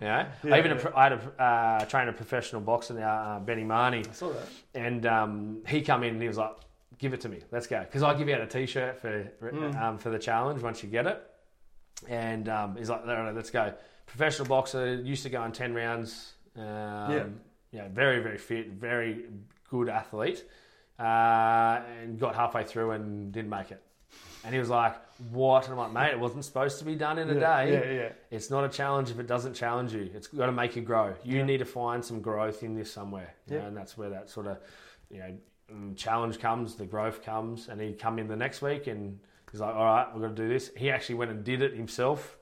yeah? 0.00 0.26
Hmm. 0.40 0.48
Yeah, 0.48 0.54
I 0.54 0.58
even 0.58 0.70
yeah. 0.78 0.90
I 0.94 1.02
had 1.04 1.12
a 1.12 1.42
uh, 1.42 1.84
trained 1.86 2.08
a 2.10 2.12
professional 2.12 2.62
boxer 2.62 2.94
now, 2.94 3.10
uh, 3.10 3.40
Benny 3.40 3.64
Marnie, 3.64 4.08
I 4.08 4.12
saw 4.12 4.30
that. 4.32 4.48
and 4.74 5.04
um, 5.06 5.58
he 5.66 5.82
come 5.82 6.02
in 6.04 6.10
and 6.14 6.22
he 6.22 6.28
was 6.28 6.38
like, 6.38 6.52
"Give 6.98 7.12
it 7.12 7.20
to 7.22 7.28
me, 7.28 7.40
let's 7.50 7.66
go." 7.66 7.80
Because 7.80 8.02
I 8.02 8.14
give 8.14 8.28
you 8.28 8.34
out 8.36 8.40
a 8.40 8.46
T-shirt 8.46 9.00
for 9.00 9.30
Mm. 9.42 9.76
um, 9.82 9.98
for 9.98 10.08
the 10.10 10.18
challenge 10.18 10.62
once 10.62 10.82
you 10.82 10.88
get 10.88 11.06
it, 11.06 11.22
and 12.06 12.48
um, 12.48 12.76
he's 12.76 12.90
like, 12.90 13.00
"All 13.00 13.06
right, 13.06 13.34
let's 13.34 13.50
go." 13.50 13.72
Professional 14.06 14.46
boxer 14.48 14.94
used 14.94 15.22
to 15.24 15.30
go 15.30 15.42
in 15.44 15.52
ten 15.52 15.74
rounds. 15.74 16.34
Um, 16.56 16.62
Yeah. 16.64 17.24
you 17.72 17.78
know, 17.80 17.88
very 17.92 18.20
very 18.22 18.38
fit, 18.38 18.68
very 18.70 19.26
good 19.70 19.88
athlete, 19.88 20.44
uh, 20.98 21.82
and 22.02 22.18
got 22.18 22.34
halfway 22.34 22.64
through 22.64 22.92
and 22.92 23.32
didn't 23.32 23.50
make 23.50 23.70
it. 23.70 23.82
And 24.44 24.54
he 24.54 24.58
was 24.60 24.70
like, 24.70 24.94
"What?" 25.30 25.64
And 25.64 25.72
I'm 25.72 25.78
like, 25.78 25.92
"Mate, 25.92 26.12
it 26.12 26.20
wasn't 26.20 26.44
supposed 26.44 26.78
to 26.78 26.84
be 26.84 26.94
done 26.94 27.18
in 27.18 27.28
a 27.28 27.34
yeah, 27.34 27.64
day." 27.64 27.72
Yeah, 27.72 28.02
yeah. 28.02 28.12
It's 28.30 28.50
not 28.50 28.64
a 28.64 28.68
challenge 28.68 29.10
if 29.10 29.18
it 29.18 29.26
doesn't 29.26 29.54
challenge 29.54 29.92
you. 29.92 30.10
It's 30.14 30.28
got 30.28 30.46
to 30.46 30.52
make 30.52 30.76
you 30.76 30.82
grow. 30.82 31.14
You 31.24 31.38
Yeah. 31.38 31.44
need 31.44 31.58
to 31.58 31.64
find 31.64 32.04
some 32.04 32.20
growth 32.20 32.62
in 32.62 32.74
this 32.74 32.90
somewhere, 32.92 33.34
Yeah. 33.46 33.58
know, 33.58 33.66
and 33.66 33.76
that's 33.76 33.98
where 33.98 34.10
that 34.10 34.30
sort 34.30 34.46
of 34.46 34.58
you 35.10 35.18
know 35.18 35.36
mm, 35.72 35.96
challenge 35.96 36.38
comes, 36.38 36.74
the 36.76 36.86
growth 36.86 37.22
comes, 37.22 37.68
and 37.68 37.80
he'd 37.80 37.98
come 37.98 38.18
in 38.18 38.28
the 38.28 38.36
next 38.36 38.62
week 38.62 38.86
and 38.86 39.18
He's 39.50 39.60
like, 39.62 39.74
all 39.74 39.84
right, 39.86 40.06
we're 40.12 40.20
going 40.20 40.34
to 40.34 40.42
do 40.42 40.46
this. 40.50 40.70
He 40.76 40.90
actually 40.90 41.14
went 41.14 41.30
and 41.30 41.42
did 41.42 41.62
it 41.62 41.72
himself, 41.74 42.36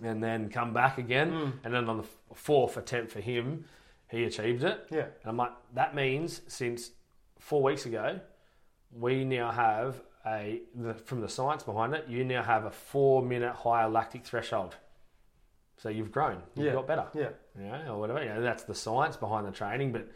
and 0.00 0.22
then 0.22 0.48
come 0.48 0.72
back 0.72 0.96
again, 0.98 1.32
Mm. 1.32 1.52
and 1.64 1.74
then 1.74 1.88
on 1.88 1.96
the 1.96 2.06
fourth 2.36 2.76
attempt 2.76 3.10
for 3.10 3.20
him, 3.20 3.64
he 4.08 4.22
achieved 4.22 4.62
it. 4.62 4.86
Yeah. 4.92 5.06
And 5.22 5.24
I'm 5.26 5.36
like, 5.36 5.50
that 5.74 5.96
means 5.96 6.42
since 6.46 6.92
four 7.40 7.60
weeks 7.64 7.84
ago, 7.84 8.20
we 8.92 9.24
now 9.24 9.50
have 9.50 10.00
a 10.24 10.62
the, 10.76 10.94
from 10.94 11.20
the 11.20 11.28
science 11.28 11.64
behind 11.64 11.94
it, 11.94 12.06
you 12.08 12.22
now 12.24 12.44
have 12.44 12.64
a 12.64 12.70
four 12.70 13.22
minute 13.22 13.52
higher 13.54 13.88
lactic 13.88 14.24
threshold. 14.24 14.76
So 15.78 15.88
you've 15.88 16.12
grown, 16.12 16.42
you've 16.54 16.66
Yeah. 16.66 16.72
got 16.74 16.86
better, 16.86 17.06
Yeah. 17.12 17.30
you 17.58 17.64
know, 17.64 17.94
or 17.94 17.98
whatever. 17.98 18.22
You 18.22 18.28
know, 18.34 18.40
that's 18.42 18.62
the 18.62 18.74
science 18.76 19.16
behind 19.16 19.48
the 19.48 19.52
training, 19.52 19.90
but 19.90 20.06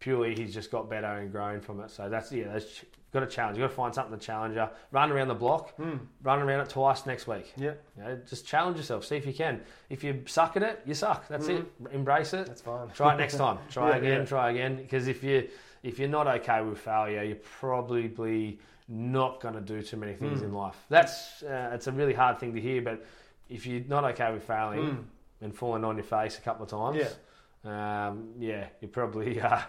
purely 0.00 0.34
he's 0.34 0.54
just 0.54 0.70
got 0.70 0.88
better 0.88 1.06
and 1.06 1.30
grown 1.32 1.60
from 1.60 1.80
it. 1.80 1.90
So 1.90 2.08
that's 2.08 2.30
yeah, 2.32 2.48
that's 2.52 2.84
got 3.12 3.22
a 3.22 3.26
challenge. 3.26 3.56
You 3.56 3.64
got 3.64 3.70
to 3.70 3.74
find 3.74 3.94
something 3.94 4.18
to 4.18 4.24
challenge 4.24 4.54
you. 4.54 4.66
Run 4.92 5.10
around 5.10 5.28
the 5.28 5.34
block, 5.34 5.76
Mm. 5.78 5.98
run 6.22 6.40
around 6.40 6.60
it 6.60 6.68
twice 6.68 7.06
next 7.06 7.26
week. 7.26 7.52
Yeah. 7.56 7.72
You 7.96 8.02
know, 8.04 8.18
just 8.28 8.46
challenge 8.46 8.76
yourself. 8.76 9.04
See 9.04 9.16
if 9.16 9.26
you 9.26 9.32
can. 9.32 9.60
If 9.88 10.04
you 10.04 10.22
suck 10.26 10.56
at 10.56 10.62
it, 10.62 10.82
you 10.84 10.94
suck. 10.94 11.26
That's 11.28 11.48
it. 11.48 11.64
Embrace 11.90 12.34
it. 12.34 12.46
That's 12.46 12.60
fine. 12.60 12.88
Try 12.90 13.14
it 13.14 13.18
next 13.18 13.36
time. 13.44 13.58
Try 13.70 13.90
Yeah, 13.90 13.96
again. 13.96 14.18
yeah. 14.20 14.24
Try 14.26 14.50
again. 14.50 14.76
Because 14.76 15.08
if 15.08 15.22
you 15.24 15.48
if 15.82 15.98
you're 15.98 16.08
not 16.08 16.26
okay 16.26 16.60
with 16.62 16.78
failure, 16.78 17.22
you're 17.22 17.36
probably 17.60 18.58
not 18.88 19.40
going 19.40 19.54
to 19.54 19.60
do 19.60 19.80
too 19.82 19.96
many 19.96 20.14
things 20.14 20.40
Mm. 20.40 20.44
in 20.46 20.52
life. 20.52 20.76
That's 20.88 21.42
uh, 21.42 21.70
it's 21.74 21.86
a 21.86 21.92
really 21.92 22.14
hard 22.14 22.38
thing 22.38 22.54
to 22.54 22.60
hear, 22.60 22.82
but 22.82 23.04
if 23.48 23.66
you're 23.66 23.84
not 23.86 24.04
okay 24.04 24.32
with 24.32 24.42
failing 24.44 24.80
Mm. 24.80 25.04
and 25.42 25.54
falling 25.54 25.84
on 25.84 25.96
your 25.96 26.04
face 26.04 26.38
a 26.38 26.42
couple 26.42 26.64
of 26.64 26.70
times, 26.70 27.16
um, 27.64 28.30
yeah, 28.38 28.66
you're 28.80 28.90
probably 28.90 29.40
uh, 29.40 29.60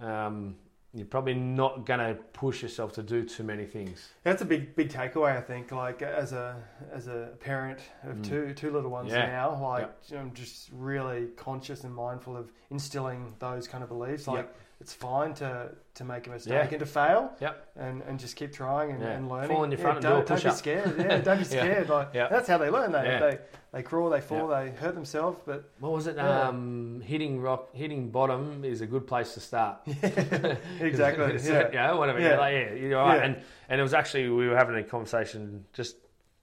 um, 0.00 0.56
you're 0.94 1.06
probably 1.06 1.34
not 1.34 1.84
going 1.84 2.00
to 2.00 2.14
push 2.32 2.62
yourself 2.62 2.92
to 2.94 3.02
do 3.02 3.22
too 3.22 3.42
many 3.42 3.66
things. 3.66 4.08
That's 4.22 4.40
a 4.40 4.46
big 4.46 4.74
big 4.74 4.88
takeaway, 4.90 5.36
I 5.36 5.40
think. 5.42 5.70
Like 5.72 6.00
as 6.02 6.32
a 6.32 6.56
as 6.92 7.06
a 7.08 7.32
parent 7.40 7.80
of 8.04 8.16
Mm. 8.18 8.24
two 8.24 8.54
two 8.54 8.70
little 8.70 8.90
ones 8.90 9.12
Yeah. 9.12 9.26
now, 9.26 9.62
like 9.62 9.90
you 10.08 10.16
know, 10.16 10.22
I'm 10.22 10.32
just 10.32 10.70
really 10.72 11.26
conscious 11.36 11.84
and 11.84 11.94
mindful 11.94 12.36
of 12.36 12.50
instilling 12.70 13.34
those 13.38 13.68
kind 13.68 13.82
of 13.84 13.90
beliefs. 13.90 14.26
Like 14.26 14.52
it's 14.80 14.92
fine 14.92 15.32
to 15.34 15.70
to 15.94 16.04
make 16.04 16.26
a 16.26 16.30
mistake 16.30 16.52
Yeah. 16.52 16.68
and 16.68 16.78
to 16.80 16.84
fail, 16.86 17.32
Yep. 17.40 17.68
and, 17.76 18.02
and 18.02 18.20
just 18.20 18.36
keep 18.36 18.52
trying 18.52 18.90
and, 18.90 19.00
Yeah. 19.00 19.12
and 19.12 19.30
learning. 19.30 19.48
Fall 19.48 19.62
on 19.62 19.70
your 19.70 19.78
Yeah, 19.80 19.82
front 19.86 20.00
do 20.02 20.08
a 20.08 20.10
don't, 20.10 20.26
don't 20.26 20.44
be 20.44 20.50
scared. 20.50 20.94
Yeah, 20.98 21.18
don't 21.22 21.38
be 21.38 21.44
Yeah. 21.54 21.62
scared. 21.62 21.88
Like 21.88 22.08
Yeah. 22.12 22.28
that's 22.28 22.46
how 22.48 22.58
they 22.58 22.68
learn. 22.68 22.92
They 22.92 23.04
Yeah. 23.04 23.18
they 23.20 23.38
they 23.72 23.82
crawl, 23.82 24.10
they 24.10 24.20
fall, 24.20 24.48
they 24.48 24.70
hurt 24.70 24.94
themselves, 24.94 25.38
but 25.46 25.70
What 25.80 25.92
was 25.92 26.06
it? 26.06 26.16
Yeah. 26.16 26.48
Um, 26.48 27.00
hitting 27.02 27.40
rock, 27.40 27.74
hitting 27.74 28.10
bottom 28.10 28.64
is 28.64 28.82
a 28.82 28.86
good 28.86 29.06
place 29.06 29.32
to 29.34 29.40
start. 29.40 29.78
exactly. 30.80 31.38
Yeah. 31.42 31.66
you 31.68 31.72
know, 31.72 31.96
whatever. 31.96 32.20
Yeah. 32.20 32.30
Yeah, 32.30 32.38
like, 32.38 32.54
yeah 32.54 32.72
you're 32.74 32.98
right. 33.00 33.16
Yeah. 33.16 33.24
And 33.24 33.42
and 33.68 33.80
it 33.80 33.82
was 33.82 33.94
actually 33.94 34.28
we 34.28 34.48
were 34.48 34.56
having 34.56 34.76
a 34.76 34.82
conversation 34.84 35.64
just 35.72 35.96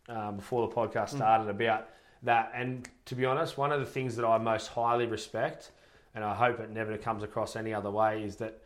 um, 0.09 0.37
before 0.37 0.67
the 0.67 0.73
Mm. 0.73 0.89
podcast 0.89 1.09
started 1.09 1.49
about 1.49 1.87
that. 2.23 2.51
And 2.55 2.87
to 3.05 3.15
be 3.15 3.25
honest, 3.25 3.57
one 3.57 3.71
of 3.71 3.79
the 3.79 3.85
things 3.85 4.15
that 4.15 4.25
I 4.25 4.37
most 4.37 4.67
highly 4.67 5.05
respect, 5.05 5.71
and 6.15 6.23
I 6.23 6.33
hope 6.35 6.59
it 6.59 6.69
never 6.69 6.97
comes 6.97 7.23
across 7.23 7.55
any 7.55 7.73
other 7.73 7.91
way, 7.91 8.23
is 8.23 8.37
that 8.37 8.61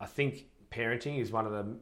I 0.00 0.06
think 0.06 0.46
parenting 0.70 1.18
is 1.20 1.30
one 1.30 1.46
of 1.46 1.52
the 1.52 1.76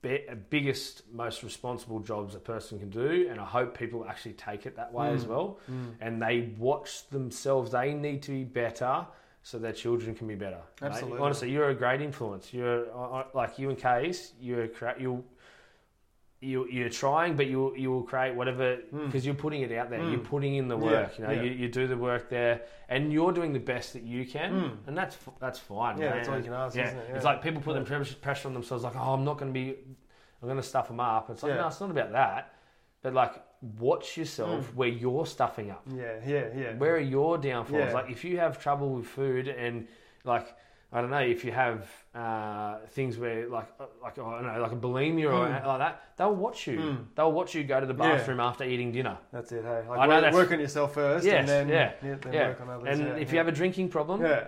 be- 0.00 0.26
biggest, 0.50 1.02
most 1.12 1.42
responsible 1.42 1.98
jobs 2.00 2.34
a 2.34 2.38
person 2.38 2.78
can 2.78 2.90
do, 2.90 3.26
and 3.30 3.40
I 3.40 3.44
hope 3.44 3.76
people 3.76 4.06
actually 4.08 4.34
take 4.34 4.66
it 4.66 4.76
that 4.76 4.92
way 4.92 5.10
as 5.10 5.24
Mm. 5.24 5.28
well. 5.28 5.58
Mm. 5.70 5.94
And 6.00 6.22
they 6.22 6.54
watch 6.58 7.08
themselves; 7.08 7.70
they 7.72 7.94
need 7.94 8.22
to 8.24 8.30
be 8.30 8.44
better 8.44 9.06
so 9.42 9.58
their 9.58 9.72
children 9.72 10.14
can 10.14 10.26
be 10.28 10.34
better. 10.34 10.60
Absolutely. 10.82 11.20
honestly, 11.20 11.50
you're 11.50 11.70
a 11.70 11.74
great 11.74 12.00
influence. 12.00 12.52
You're 12.52 12.86
like 13.34 13.58
you 13.58 13.70
and 13.70 13.78
Case. 13.78 14.34
You're 14.40 14.68
cra- 14.68 15.00
you. 16.40 16.48
You, 16.50 16.68
you're 16.70 16.88
trying, 16.88 17.34
but 17.36 17.46
you 17.48 17.74
you 17.76 17.90
will 17.90 18.02
create 18.02 18.34
whatever 18.34 18.76
Mm. 18.92 19.06
because 19.06 19.26
you're 19.26 19.34
putting 19.34 19.62
it 19.62 19.72
out 19.72 19.90
there. 19.90 19.98
Mm. 19.98 20.10
You're 20.12 20.20
putting 20.20 20.54
in 20.54 20.68
the 20.68 20.78
Yeah, 20.78 20.84
work. 20.84 21.18
You 21.18 21.24
know, 21.24 21.30
yeah. 21.32 21.42
you, 21.42 21.50
you 21.50 21.68
do 21.68 21.86
the 21.86 21.96
work 21.96 22.28
there, 22.28 22.62
and 22.88 23.12
you're 23.12 23.32
doing 23.32 23.52
the 23.52 23.58
best 23.58 23.92
that 23.94 24.02
you 24.04 24.24
can, 24.24 24.52
Mm. 24.52 24.76
and 24.86 24.96
that's 24.96 25.16
that's 25.40 25.58
fine. 25.58 25.98
Yeah, 25.98 26.10
man. 26.10 26.16
that's 26.16 26.28
all 26.28 26.36
you 26.38 26.44
can 26.44 26.52
ask, 26.52 26.76
Yeah. 26.76 26.86
isn't 26.88 26.98
it? 26.98 27.10
It's 27.16 27.24
like 27.24 27.42
people 27.42 27.60
put 27.60 27.74
them 27.74 27.84
pressure 27.84 28.14
pressure 28.16 28.48
on 28.48 28.54
themselves, 28.54 28.84
like, 28.84 28.96
oh, 28.96 29.12
I'm 29.14 29.24
not 29.24 29.38
going 29.38 29.52
to 29.52 29.60
be, 29.60 29.76
I'm 30.40 30.48
going 30.48 30.56
to 30.56 30.62
stuff 30.62 30.88
them 30.88 31.00
up. 31.00 31.28
It's 31.30 31.42
like, 31.42 31.50
Yeah. 31.54 31.62
no, 31.62 31.66
it's 31.68 31.80
not 31.80 31.90
about 31.90 32.12
that. 32.12 32.54
But 33.02 33.14
like, 33.14 33.34
watch 33.78 34.16
yourself 34.16 34.70
Mm. 34.70 34.74
where 34.74 34.88
you're 34.88 35.26
stuffing 35.26 35.70
up. 35.70 35.82
Yeah, 35.92 36.14
yeah, 36.26 36.44
yeah. 36.56 36.74
Where 36.76 36.94
are 36.94 37.00
your 37.16 37.38
downfalls? 37.38 37.80
Yeah. 37.86 37.92
Like, 37.92 38.10
if 38.10 38.24
you 38.24 38.38
have 38.38 38.60
trouble 38.60 38.90
with 38.90 39.06
food 39.06 39.48
and 39.48 39.88
like, 40.24 40.46
I 40.90 41.02
don't 41.02 41.10
know, 41.10 41.18
if 41.18 41.44
you 41.44 41.52
have 41.52 41.86
uh, 42.14 42.78
things 42.92 43.18
where 43.18 43.46
like, 43.48 43.68
uh, 43.78 43.84
like 44.02 44.18
I 44.18 44.22
don't 44.22 44.42
know, 44.46 44.60
like 44.62 44.72
a 44.72 44.76
bulimia 44.76 45.26
or 45.26 45.46
Mm. 45.46 45.66
like 45.66 45.78
that, 45.80 46.02
they'll 46.16 46.34
watch 46.34 46.66
you. 46.66 46.78
Mm. 46.78 47.04
They'll 47.14 47.30
watch 47.32 47.54
you 47.54 47.62
go 47.64 47.78
to 47.78 47.86
the 47.86 47.92
Yeah. 47.94 48.16
bathroom 48.16 48.40
after 48.40 48.64
eating 48.64 48.90
dinner. 48.90 49.18
That's 49.30 49.52
it. 49.52 49.64
Hey, 49.64 49.82
like 49.86 49.98
I 49.98 50.06
know 50.06 50.14
work, 50.14 50.20
that's- 50.22 50.34
work 50.34 50.52
on 50.52 50.60
yourself 50.60 50.94
first, 50.94 51.26
Yes, 51.26 51.40
and 51.40 51.48
then 51.48 51.68
yeah, 51.68 51.92
then 52.00 52.32
yeah. 52.32 52.48
work 52.48 52.60
on 52.62 52.70
others. 52.70 52.88
And 52.98 53.08
yeah, 53.08 53.14
if 53.16 53.28
yeah. 53.28 53.32
you 53.32 53.38
have 53.38 53.48
a 53.48 53.52
drinking 53.52 53.90
problem, 53.90 54.22
yeah, 54.22 54.44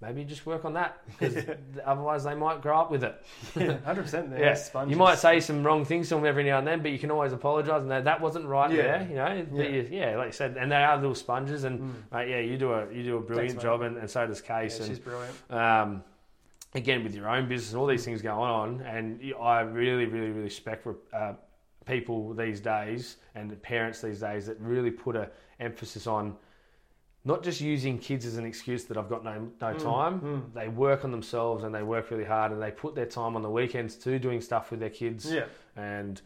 maybe 0.00 0.24
just 0.24 0.46
work 0.46 0.64
on 0.64 0.72
that 0.74 1.00
because 1.06 1.44
otherwise 1.84 2.24
they 2.24 2.34
might 2.34 2.62
grow 2.62 2.78
up 2.80 2.90
with 2.90 3.04
it. 3.04 3.22
hundred 3.84 4.02
percent. 4.02 4.32
Yeah, 4.36 4.58
you 4.86 4.96
might 4.96 5.18
say 5.18 5.40
some 5.40 5.62
wrong 5.62 5.84
things 5.84 6.08
to 6.08 6.14
them 6.14 6.24
every 6.24 6.44
now 6.44 6.58
and 6.58 6.66
then, 6.66 6.82
but 6.82 6.90
you 6.90 6.98
can 6.98 7.10
always 7.10 7.32
apologise 7.32 7.82
and 7.82 7.90
that 7.90 8.04
that 8.04 8.20
wasn't 8.20 8.46
right 8.46 8.70
Yeah. 8.70 8.76
there, 8.98 9.06
you 9.08 9.14
know. 9.16 9.46
But 9.50 9.70
Yeah. 9.70 9.76
you, 9.76 9.88
yeah, 9.90 10.16
like 10.16 10.26
you 10.28 10.32
said, 10.32 10.56
and 10.56 10.72
they 10.72 10.76
are 10.82 10.96
little 10.96 11.14
sponges, 11.14 11.64
and 11.64 11.80
Mm. 11.80 11.94
mate, 12.12 12.28
yeah, 12.30 12.40
you 12.40 12.56
do 12.56 12.72
a 12.72 12.90
you 12.92 13.02
do 13.02 13.16
a 13.16 13.20
brilliant 13.20 13.56
mate. 13.56 13.62
job, 13.62 13.82
and, 13.82 13.96
and 13.98 14.10
so 14.10 14.26
does 14.26 14.40
Yeah, 14.40 14.60
Case, 14.62 14.86
she's 14.86 14.98
brilliant. 14.98 15.36
um, 15.50 16.02
again 16.74 17.02
with 17.02 17.14
your 17.14 17.28
own 17.28 17.48
business 17.48 17.74
all 17.74 17.86
these 17.86 18.04
things 18.04 18.22
going 18.22 18.38
on, 18.50 18.80
and 18.82 19.20
I 19.40 19.60
really, 19.60 20.06
really, 20.06 20.28
really 20.30 20.44
respect 20.44 20.86
uh, 21.12 21.32
people 21.86 22.32
these 22.34 22.60
days 22.60 23.16
and 23.34 23.60
parents 23.62 24.00
these 24.00 24.20
days 24.20 24.46
that 24.46 24.58
really 24.60 24.90
put 24.90 25.16
a 25.16 25.30
emphasis 25.58 26.06
on. 26.06 26.36
Not 27.24 27.42
just 27.42 27.60
using 27.60 27.98
kids 27.98 28.24
as 28.24 28.36
an 28.38 28.46
excuse 28.46 28.84
that 28.84 28.96
I've 28.96 29.10
got 29.10 29.22
no 29.24 29.48
no 29.60 29.74
Mm, 29.74 29.82
time. 29.82 30.20
mm. 30.20 30.54
They 30.54 30.68
work 30.68 31.04
on 31.04 31.10
themselves 31.10 31.64
and 31.64 31.74
they 31.74 31.82
work 31.82 32.10
really 32.10 32.24
hard 32.24 32.50
and 32.52 32.62
they 32.62 32.70
put 32.70 32.94
their 32.94 33.06
time 33.06 33.36
on 33.36 33.42
the 33.42 33.50
weekends 33.50 33.94
too, 33.96 34.18
doing 34.18 34.40
stuff 34.40 34.70
with 34.70 34.80
their 34.80 34.88
kids 34.90 35.30
Yeah, 35.30 35.44
and 35.76 36.20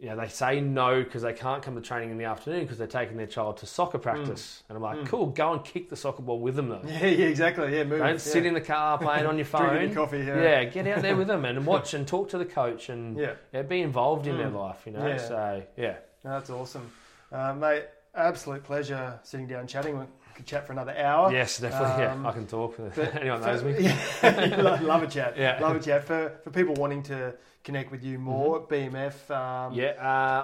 you 0.00 0.08
know, 0.08 0.16
they 0.16 0.26
say 0.26 0.60
no 0.60 1.00
because 1.04 1.22
they 1.22 1.32
can't 1.32 1.62
come 1.62 1.76
to 1.76 1.80
training 1.80 2.10
in 2.10 2.18
the 2.18 2.24
afternoon 2.24 2.62
because 2.62 2.76
they're 2.76 2.88
taking 2.88 3.16
their 3.16 3.28
child 3.28 3.58
to 3.58 3.66
soccer 3.66 3.98
practice. 3.98 4.64
And 4.68 4.74
I'm 4.76 4.82
like, 4.82 4.98
Mm. 4.98 5.06
cool, 5.06 5.26
go 5.26 5.52
and 5.52 5.64
kick 5.64 5.88
the 5.90 5.94
soccer 5.94 6.22
ball 6.22 6.40
with 6.40 6.56
them 6.56 6.70
though. 6.70 6.82
yeah, 6.86 7.06
yeah, 7.06 7.26
exactly. 7.26 7.76
Yeah, 7.76 7.84
move. 7.84 8.00
Don't 8.00 8.08
yeah. 8.08 8.16
sit 8.18 8.44
in 8.44 8.52
the 8.54 8.60
car 8.60 8.98
playing 9.06 9.26
on 9.26 9.36
your 9.38 9.44
phone. 9.44 9.68
Drinking 9.76 9.92
your 9.94 10.04
coffee. 10.04 10.18
Yeah, 10.24 10.42
yeah. 10.42 10.64
get 10.64 10.88
out 10.88 11.02
there 11.02 11.14
with 11.14 11.28
them 11.32 11.44
and 11.44 11.64
watch 11.64 11.94
and 11.94 12.04
talk 12.04 12.28
to 12.30 12.38
the 12.38 12.44
coach 12.44 12.88
and 12.88 13.16
yeah. 13.16 13.34
yeah, 13.52 13.62
be 13.62 13.80
involved 13.80 14.26
in 14.26 14.36
their 14.38 14.48
Mm. 14.50 14.56
life, 14.58 14.82
you 14.86 14.92
know. 14.92 15.06
Yeah. 15.06 15.16
So 15.18 15.62
yeah, 15.76 15.94
No, 16.24 16.30
that's 16.30 16.50
awesome, 16.50 16.90
uh, 17.30 17.54
mate. 17.54 17.84
Absolute 18.14 18.62
pleasure 18.64 19.18
sitting 19.22 19.46
down 19.46 19.66
chatting. 19.68 19.98
We 19.98 20.04
could 20.42 20.46
chat 20.50 20.66
for 20.66 20.72
another 20.72 20.96
hour. 20.96 21.32
yes, 21.32 21.58
definitely. 21.58 22.04
Um, 22.04 22.22
yeah, 22.24 22.28
I 22.28 22.32
can 22.32 22.46
talk. 22.46 22.78
Anyone 23.14 23.40
for- 23.40 23.46
knows 23.46 23.62
me. 23.64 23.74
Yeah, 24.22 24.78
love, 24.82 25.02
a 25.02 25.06
chat. 25.06 25.36
Yeah. 25.36 25.58
Love 25.60 25.76
a 25.76 25.80
chat. 25.80 26.04
For 26.04 26.32
for 26.44 26.50
people 26.50 26.74
wanting 26.74 27.02
to 27.04 27.34
connect 27.64 27.90
with 27.92 28.02
you 28.02 28.18
more, 28.18 28.60
BMF. 28.66 29.30
Um, 29.30 29.74
Yeah, 29.74 29.92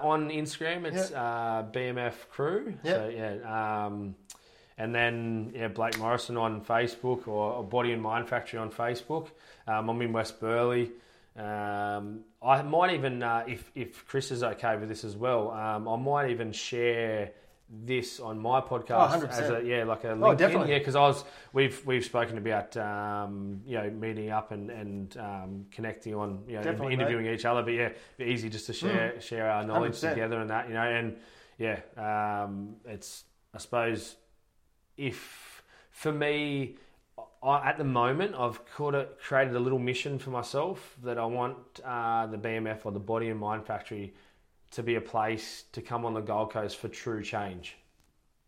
uh, 0.02 0.06
on 0.06 0.30
Instagram 0.30 0.84
it's 0.86 1.10
uh, 1.12 1.66
BMF 1.72 2.14
Crew. 2.30 2.74
Yeah. 2.84 2.92
So 2.94 3.08
yeah, 3.08 3.84
um, 3.86 4.14
and 4.76 4.94
then 4.94 5.52
yeah, 5.54 5.68
Blake 5.68 5.98
Morrison 5.98 6.36
on 6.36 6.60
Facebook 6.64 7.26
or, 7.26 7.54
or 7.54 7.64
Body 7.64 7.92
and 7.92 8.00
Mind 8.02 8.28
Factory 8.28 8.60
on 8.60 8.70
Facebook. 8.70 9.28
Um, 9.66 9.88
I'm 9.90 10.00
in 10.02 10.12
West 10.12 10.38
Burleigh. 10.40 10.88
Um, 11.36 12.20
I 12.42 12.62
might 12.62 12.94
even, 12.94 13.22
uh, 13.22 13.44
if 13.46 13.70
if 13.74 14.06
Chris 14.06 14.30
is 14.30 14.42
okay 14.42 14.76
with 14.76 14.88
this 14.88 15.04
as 15.04 15.16
well, 15.16 15.50
um, 15.50 15.86
I 15.88 15.96
might 15.96 16.30
even 16.30 16.52
share 16.52 17.30
this 17.70 18.18
on 18.20 18.38
my 18.38 18.60
podcast 18.60 19.14
Oh, 19.22 19.26
100%. 19.26 19.28
as 19.30 19.50
a 19.50 19.62
yeah, 19.64 19.84
like 19.84 20.04
a 20.04 20.12
Oh, 20.12 20.16
LinkedIn. 20.16 20.38
definitely. 20.38 20.72
Yeah, 20.72 20.78
because 20.78 20.96
I 20.96 21.00
was 21.02 21.24
we've 21.52 21.84
we've 21.86 22.04
spoken 22.04 22.38
about 22.38 22.76
um, 22.76 23.60
you 23.66 23.76
know 23.76 23.90
meeting 23.90 24.30
up 24.30 24.52
and 24.52 24.70
and 24.70 25.16
um, 25.18 25.66
connecting 25.70 26.14
on 26.14 26.44
you 26.46 26.56
know 26.56 26.62
Definitely, 26.62 26.94
interviewing 26.94 27.26
each 27.26 27.44
other. 27.44 27.62
But 27.62 27.74
yeah, 27.74 27.90
be 28.16 28.24
easy 28.24 28.48
just 28.48 28.66
to 28.66 28.72
share 28.72 29.20
share 29.20 29.50
our 29.50 29.64
knowledge 29.64 29.94
100%. 29.94 30.10
together 30.10 30.40
and 30.40 30.50
that 30.50 30.68
you 30.68 30.74
know 30.74 30.82
and 30.82 31.16
yeah, 31.58 31.80
um, 32.42 32.76
it's 32.86 33.24
I 33.54 33.58
suppose 33.58 34.16
if 34.96 35.62
for 35.90 36.12
me. 36.12 36.76
I, 37.42 37.68
at 37.68 37.78
the 37.78 37.84
moment, 37.84 38.34
I've 38.36 38.64
caught 38.66 38.94
a, 38.96 39.08
created 39.20 39.54
a 39.54 39.60
little 39.60 39.78
mission 39.78 40.18
for 40.18 40.30
myself 40.30 40.96
that 41.04 41.18
I 41.18 41.24
want 41.24 41.56
uh, 41.84 42.26
the 42.26 42.36
BMF 42.36 42.80
or 42.84 42.90
the 42.92 42.98
Body 43.00 43.28
and 43.28 43.38
Mind 43.38 43.64
Factory 43.64 44.12
to 44.72 44.82
be 44.82 44.96
a 44.96 45.00
place 45.00 45.64
to 45.72 45.80
come 45.82 46.04
on 46.04 46.14
the 46.14 46.20
Gold 46.20 46.52
Coast 46.52 46.76
for 46.76 46.88
true 46.88 47.22
change. 47.22 47.76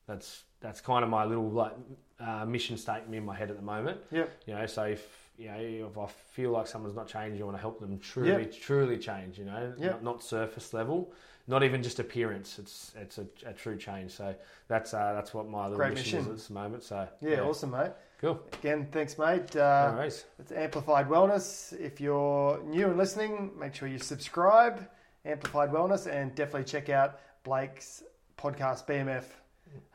That's 0.06 0.44
that's 0.60 0.80
kind 0.80 1.02
of 1.04 1.10
my 1.10 1.24
little 1.24 1.48
like 1.50 1.72
uh, 2.18 2.44
mission 2.44 2.76
statement 2.76 3.14
in 3.14 3.24
my 3.24 3.34
head 3.34 3.50
at 3.50 3.56
the 3.56 3.62
moment. 3.62 3.98
Yep. 4.10 4.30
You 4.46 4.54
know, 4.54 4.66
so 4.66 4.84
if 4.84 5.30
you 5.38 5.48
know 5.48 5.88
if 5.90 5.96
I 5.98 6.06
feel 6.32 6.50
like 6.50 6.66
someone's 6.66 6.96
not 6.96 7.08
changing, 7.08 7.40
I 7.40 7.44
want 7.44 7.56
to 7.56 7.60
help 7.60 7.80
them 7.80 7.98
truly, 7.98 8.42
Yep. 8.42 8.52
truly 8.60 8.98
change. 8.98 9.38
You 9.38 9.46
know, 9.46 9.72
Yep. 9.78 9.90
not, 9.92 10.04
not 10.04 10.22
surface 10.22 10.74
level, 10.74 11.12
not 11.46 11.62
even 11.62 11.82
just 11.82 11.98
appearance. 12.00 12.58
It's 12.58 12.92
it's 13.00 13.18
a, 13.18 13.26
a 13.46 13.52
true 13.54 13.78
change. 13.78 14.10
So 14.10 14.34
that's 14.68 14.92
uh, 14.92 15.12
that's 15.14 15.32
what 15.32 15.48
my 15.48 15.62
little 15.64 15.76
Great 15.78 15.94
mission, 15.94 16.18
mission. 16.18 16.20
is 16.20 16.26
at 16.26 16.32
this 16.34 16.50
moment. 16.50 16.82
So 16.82 17.08
Yeah, 17.22 17.40
awesome, 17.40 17.70
mate. 17.70 17.92
cool. 18.20 18.40
Again, 18.54 18.88
thanks, 18.92 19.16
mate. 19.16 19.54
No 19.54 19.62
Uh, 19.62 19.92
worries. 19.96 20.24
it's 20.38 20.52
Amplified 20.52 21.08
Wellness. 21.08 21.72
If 21.80 22.00
you're 22.00 22.62
new 22.64 22.88
and 22.88 22.98
listening, 22.98 23.52
make 23.58 23.74
sure 23.74 23.88
you 23.88 23.98
subscribe 23.98 24.86
Amplified 25.24 25.70
Wellness, 25.70 26.06
and 26.10 26.34
definitely 26.34 26.64
check 26.64 26.88
out 26.88 27.18
Blake's 27.44 28.02
podcast 28.38 28.86
BMF. 28.86 29.24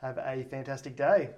Have 0.00 0.18
a 0.18 0.44
fantastic 0.44 0.96
day. 0.96 1.30